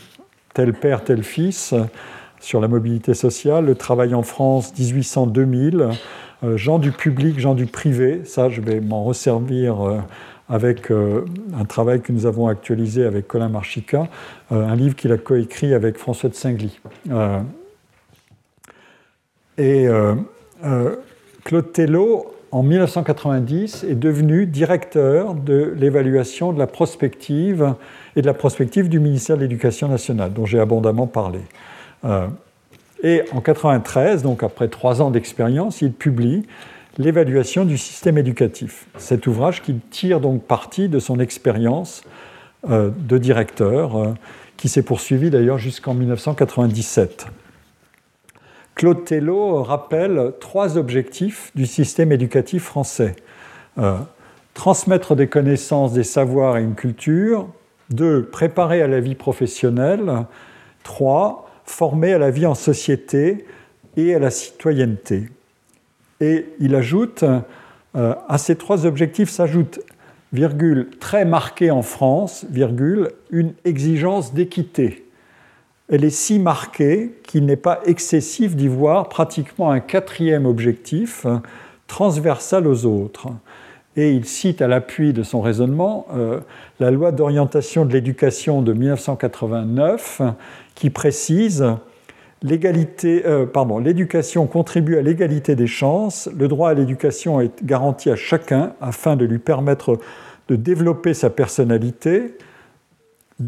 [0.54, 1.74] Tel père, tel fils,
[2.40, 5.98] sur la mobilité sociale, le travail en France 1800-2000,
[6.56, 10.04] Jean du public, Jean du privé, ça je vais m'en resservir
[10.52, 11.24] avec euh,
[11.58, 14.10] un travail que nous avons actualisé avec Colin Marchica,
[14.52, 16.80] euh, un livre qu'il a coécrit avec François de Singly.
[19.62, 20.16] Euh,
[20.64, 20.66] et
[21.44, 27.74] Claude Tello, en 1990, est devenu directeur de l'évaluation de la prospective
[28.16, 31.40] et de la prospective du ministère de l'Éducation nationale, dont j'ai abondamment parlé.
[32.04, 36.46] et en 1993, donc après trois ans d'expérience, il publie
[36.98, 38.88] l'évaluation du système éducatif.
[38.98, 42.04] Cet ouvrage qui tire donc parti de son expérience
[42.70, 44.14] euh, de directeur, euh,
[44.58, 47.28] qui s'est poursuivi d'ailleurs jusqu'en 1997.
[48.76, 53.16] Claude Tello rappelle trois objectifs du système éducatif français.
[53.78, 53.98] Euh,
[54.54, 57.48] transmettre des connaissances, des savoirs et une culture.
[57.90, 60.26] Deux, préparer à la vie professionnelle.
[60.84, 63.46] Trois, former à la vie en société
[63.98, 65.30] et à la citoyenneté.
[66.20, 69.80] Et il ajoute, euh, à ces trois objectifs s'ajoute,
[71.00, 72.46] très marquée en France,
[73.32, 75.01] une exigence d'équité.
[75.92, 81.28] Elle est si marquée qu'il n'est pas excessif d'y voir pratiquement un quatrième objectif,
[81.88, 83.28] transversal aux autres.
[83.98, 86.40] Et il cite à l'appui de son raisonnement euh,
[86.80, 90.22] la loi d'orientation de l'éducation de 1989
[90.76, 91.66] qui précise
[92.44, 93.46] L'égalité, euh,
[93.84, 96.28] l'éducation contribue à l'égalité des chances.
[96.36, 100.00] Le droit à l'éducation est garanti à chacun afin de lui permettre
[100.48, 102.36] de développer sa personnalité,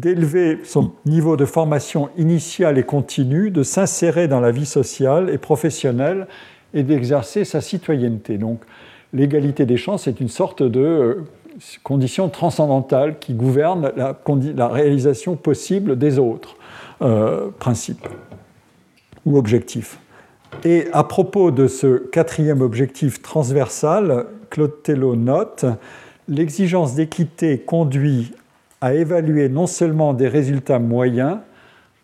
[0.00, 5.38] d'élever son niveau de formation initiale et continue, de s'insérer dans la vie sociale et
[5.38, 6.26] professionnelle
[6.72, 8.36] et d'exercer sa citoyenneté.
[8.36, 8.60] Donc,
[9.12, 11.14] l'égalité des chances est une sorte de euh,
[11.84, 16.56] condition transcendantale qui gouverne la, réalisation possible des autres
[17.00, 18.08] euh, principes
[19.24, 19.98] ou objectif.
[20.64, 25.64] Et à propos de ce quatrième objectif transversal, Claude Tello note
[26.28, 28.32] l'exigence d'équité conduit
[28.84, 31.38] à évaluer non seulement des résultats moyens,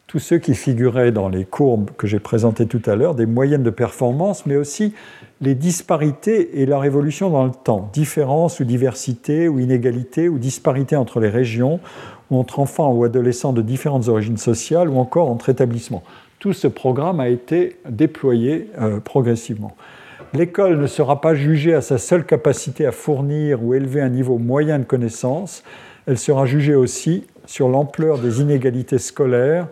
[0.07, 3.62] tous ceux qui figuraient dans les courbes que j'ai présentées tout à l'heure, des moyennes
[3.62, 4.94] de performance, mais aussi
[5.43, 10.97] les disparités et leur évolution dans le temps, différence ou diversité ou inégalité ou disparité
[10.97, 11.81] entre les régions
[12.31, 16.02] ou entre enfants ou adolescents de différentes origines sociales ou encore entre établissements
[16.40, 19.77] tout ce programme a été déployé euh, progressivement.
[20.32, 24.39] L'école ne sera pas jugée à sa seule capacité à fournir ou élever un niveau
[24.39, 25.62] moyen de connaissances,
[26.07, 29.67] elle sera jugée aussi sur l'ampleur des inégalités scolaires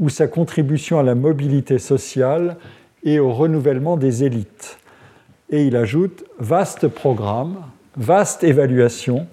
[0.00, 2.56] ou sa contribution à la mobilité sociale
[3.04, 4.78] et au renouvellement des élites.
[5.50, 7.56] Et il ajoute vaste programme,
[7.96, 9.26] vaste évaluation,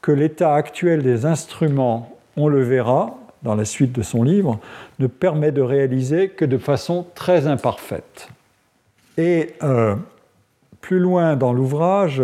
[0.00, 4.58] que l'état actuel des instruments, on le verra dans la suite de son livre,
[4.98, 8.28] ne permet de réaliser que de façon très imparfaite.
[9.16, 9.94] Et euh,
[10.80, 12.22] plus loin dans l'ouvrage,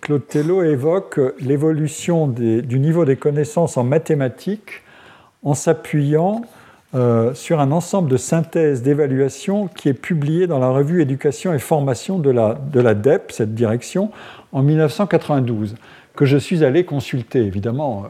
[0.00, 4.82] Claude Tello évoque l'évolution du niveau des connaissances en mathématiques
[5.42, 6.42] en s'appuyant
[6.94, 11.58] euh, sur un ensemble de synthèses d'évaluation qui est publié dans la revue Éducation et
[11.58, 14.10] Formation de la, de DEP, cette direction,
[14.52, 15.74] en 1992,
[16.14, 17.40] que je suis allé consulter.
[17.40, 18.08] Évidemment, euh,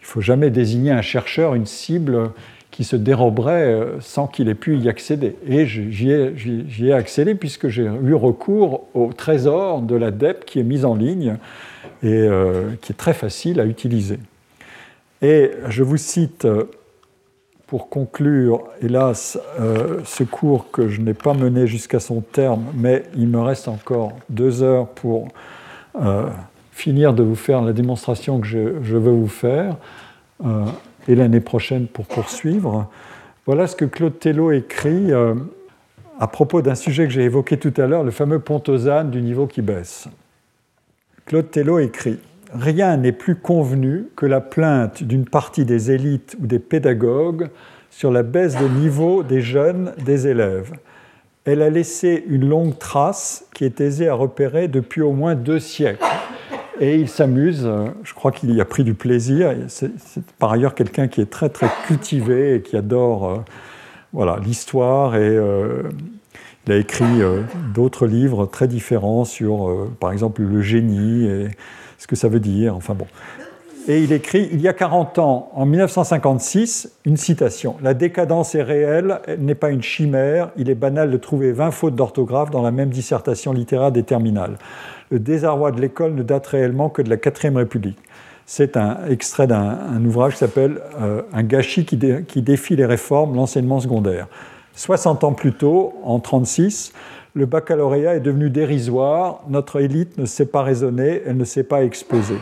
[0.00, 2.30] il ne faut jamais désigner un chercheur, une cible
[2.78, 5.36] qui se déroberait euh, sans qu'il ait pu y accéder.
[5.44, 10.64] Et j'y ai, accédé puisque j'ai eu recours au trésor de la DEP qui est
[10.64, 11.36] mis en ligne
[12.04, 12.28] et
[12.80, 14.20] qui est très facile à utiliser.
[15.20, 16.46] Et je vous cite
[17.68, 23.04] pour conclure, hélas, euh, ce cours que je n'ai pas mené jusqu'à son terme, mais
[23.14, 25.28] il me reste encore deux heures pour
[26.00, 26.30] euh,
[26.72, 29.76] finir de vous faire la démonstration que je, veux vous faire,
[30.46, 30.64] euh,
[31.08, 32.88] et l'année prochaine pour poursuivre.
[33.46, 35.10] Voilà ce que Claude Tello écrit
[36.20, 39.46] à propos d'un sujet que j'ai évoqué tout à l'heure, le fameux pontosane du niveau
[39.46, 40.08] qui baisse.
[41.24, 42.18] Claude Tello écrit
[42.52, 47.48] rien n'est plus convenu que la plainte d'une partie des élites ou des pédagogues
[47.90, 50.72] sur la baisse de niveau des jeunes, des élèves.
[51.44, 55.60] Elle a laissé une longue trace qui est aisée à repérer depuis au moins deux
[55.60, 56.04] siècles.
[56.80, 57.68] Et il s'amuse,
[58.04, 59.52] je crois qu'il y a pris du plaisir.
[59.68, 59.90] C'est
[60.38, 63.38] par ailleurs quelqu'un qui est très très cultivé et qui adore euh,
[64.12, 65.82] voilà, l'histoire et euh,
[66.66, 67.42] il a écrit euh,
[67.74, 71.48] d'autres livres très différents sur, par exemple, le génie et
[71.98, 73.06] ce que ça veut dire, enfin bon.
[73.88, 77.76] Et il écrit, il y a 40 ans, en 1956, une citation.
[77.82, 81.70] La décadence est réelle, elle n'est pas une chimère, il est banal de trouver 20
[81.70, 84.58] fautes d'orthographe dans la même dissertation littéraire des terminales.
[85.10, 87.98] Le désarroi de l'école ne date réellement que de la 4 République.
[88.46, 93.34] C'est un extrait d'un ouvrage qui s'appelle euh, Un gâchis qui, qui défie les réformes,
[93.34, 94.26] l'enseignement secondaire.
[94.74, 96.92] 60 ans plus tôt, en 1936,
[97.34, 101.84] le baccalauréat est devenu dérisoire, notre élite ne sait pas raisonner, elle ne sait pas
[101.84, 102.38] exposer.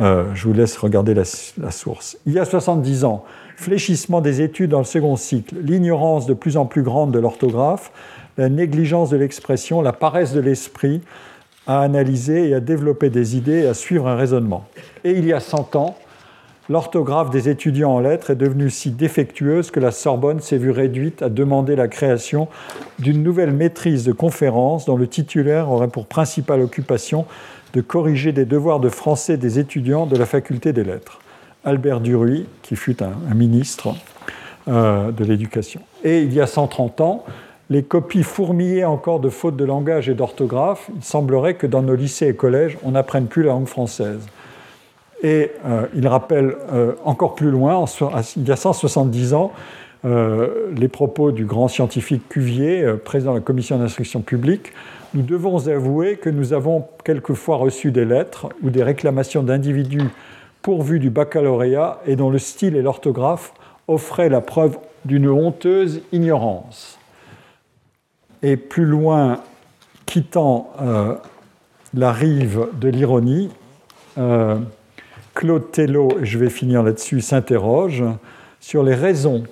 [0.00, 1.24] Euh, je vous laisse regarder la,
[1.70, 2.18] source.
[2.26, 3.24] Il y a 70 ans,
[3.56, 7.92] fléchissement des études dans le second cycle, l'ignorance de plus en plus grande de l'orthographe,
[8.36, 11.00] la négligence de l'expression, la paresse de l'esprit
[11.66, 14.66] à analyser et à développer des idées et à suivre un raisonnement.
[15.04, 15.96] Et il y a 100 ans,
[16.68, 21.22] l'orthographe des étudiants en lettres est devenue si défectueuse que la Sorbonne s'est vue réduite
[21.22, 22.48] à demander la création
[22.98, 27.26] d'une nouvelle maîtrise de conférence dont le titulaire aurait pour principale occupation
[27.72, 31.20] de corriger des devoirs de français des étudiants de la faculté des lettres.
[31.64, 33.94] Albert Duruy, qui fut un, ministre
[34.68, 35.80] euh, de l'éducation.
[36.04, 37.24] Et il y a 130 ans,
[37.68, 40.88] les copies fourmillaient encore de fautes de langage et d'orthographe.
[40.94, 44.20] Il semblerait que dans nos lycées et collèges, on n'apprenne plus la langue française.
[45.22, 47.84] Et euh, il rappelle euh, encore plus loin,
[48.36, 49.52] il y a 170 ans,
[50.04, 54.72] euh, les propos du grand scientifique Cuvier, président de la commission d'instruction publique.
[55.14, 60.10] Nous devons avouer que nous avons quelquefois reçu des lettres ou des réclamations d'individus
[60.62, 63.52] pourvus du baccalauréat et dont le style et l'orthographe
[63.88, 66.98] offraient la preuve d'une honteuse ignorance.
[68.42, 69.40] Et plus loin,
[70.04, 70.72] quittant
[71.94, 73.50] la rive de l'ironie,
[75.34, 78.04] Claude Tello, je vais finir là-dessus, s'interroge
[78.60, 79.44] sur les raisons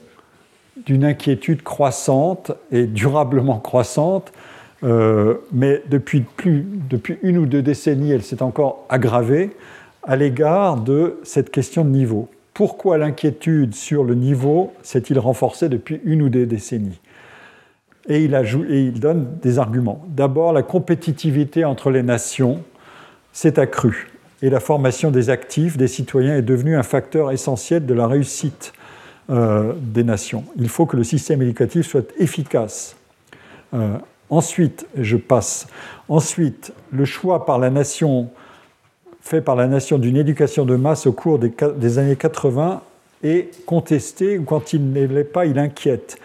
[0.86, 4.32] d'une inquiétude croissante et durablement croissante,
[4.82, 9.50] euh, mais depuis, depuis une ou deux décennies, elle s'est encore aggravée
[10.02, 12.28] à l'égard de cette question de niveau.
[12.52, 17.00] Pourquoi l'inquiétude sur le niveau s'est-il renforcée depuis une ou deux décennies?
[18.08, 20.04] Et il, donne des arguments.
[20.08, 22.62] D'abord, la compétitivité entre les nations
[23.32, 24.10] s'est accrue
[24.42, 28.74] et la formation des actifs, des citoyens, est devenue un facteur essentiel de la réussite
[29.30, 30.44] euh, des nations.
[30.56, 32.94] Il faut que le système éducatif soit efficace.
[33.72, 33.96] Euh,
[34.28, 35.66] ensuite, je passe.
[36.10, 38.28] Ensuite, le choix par la nation,
[39.22, 42.82] fait par la nation d'une éducation de masse au cours des, des années 80
[43.22, 46.18] est contesté, ou quand il ne l'est pas, il inquiète.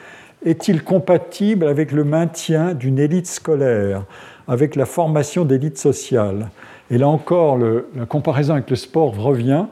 [0.46, 4.06] Est-il compatible avec le maintien d'une élite scolaire,
[4.48, 6.50] avec la formation d'élites sociales?
[6.90, 9.66] Et là encore, la comparaison avec le sport revient.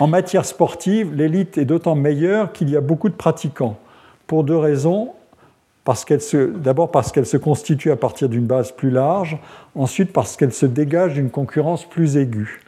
[0.00, 3.78] En matière sportive, l'élite est d'autant meilleure qu'il y a beaucoup de pratiquants,
[4.26, 5.10] pour deux raisons.
[6.54, 9.36] D'abord parce qu'elle se constitue à partir d'une base plus large,
[9.74, 12.62] ensuite parce qu'elle se dégage d'une concurrence plus aiguë.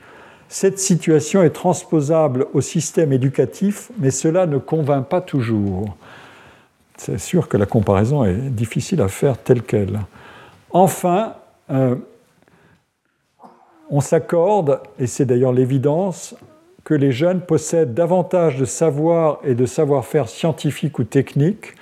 [0.48, 5.96] Cette situation est transposable au système éducatif, mais cela ne convainc pas toujours.
[6.96, 10.00] C'est sûr que la comparaison est difficile à faire telle qu'elle.
[10.70, 11.34] Enfin,
[11.70, 11.96] euh,
[13.88, 16.34] On s'accorde, et c'est d'ailleurs l'évidence,
[16.82, 21.74] que les jeunes possèdent davantage de savoir et de savoir-faire scientifique ou technique.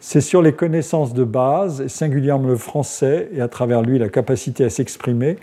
[0.00, 4.08] C'est sur les connaissances de base, et singulièrement le français, et à travers lui la
[4.08, 5.36] capacité à s'exprimer,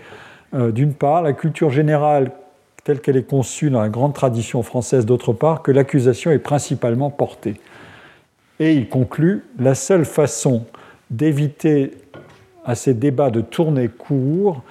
[0.54, 2.32] euh, d'une part, la culture générale
[2.82, 7.10] telle qu'elle est conçue dans la grande tradition française d'autre part, que l'accusation est principalement
[7.10, 7.54] portée.
[8.60, 10.66] Et il conclut, la seule façon
[11.10, 11.92] d'éviter
[12.64, 14.62] à ces débats de tourner court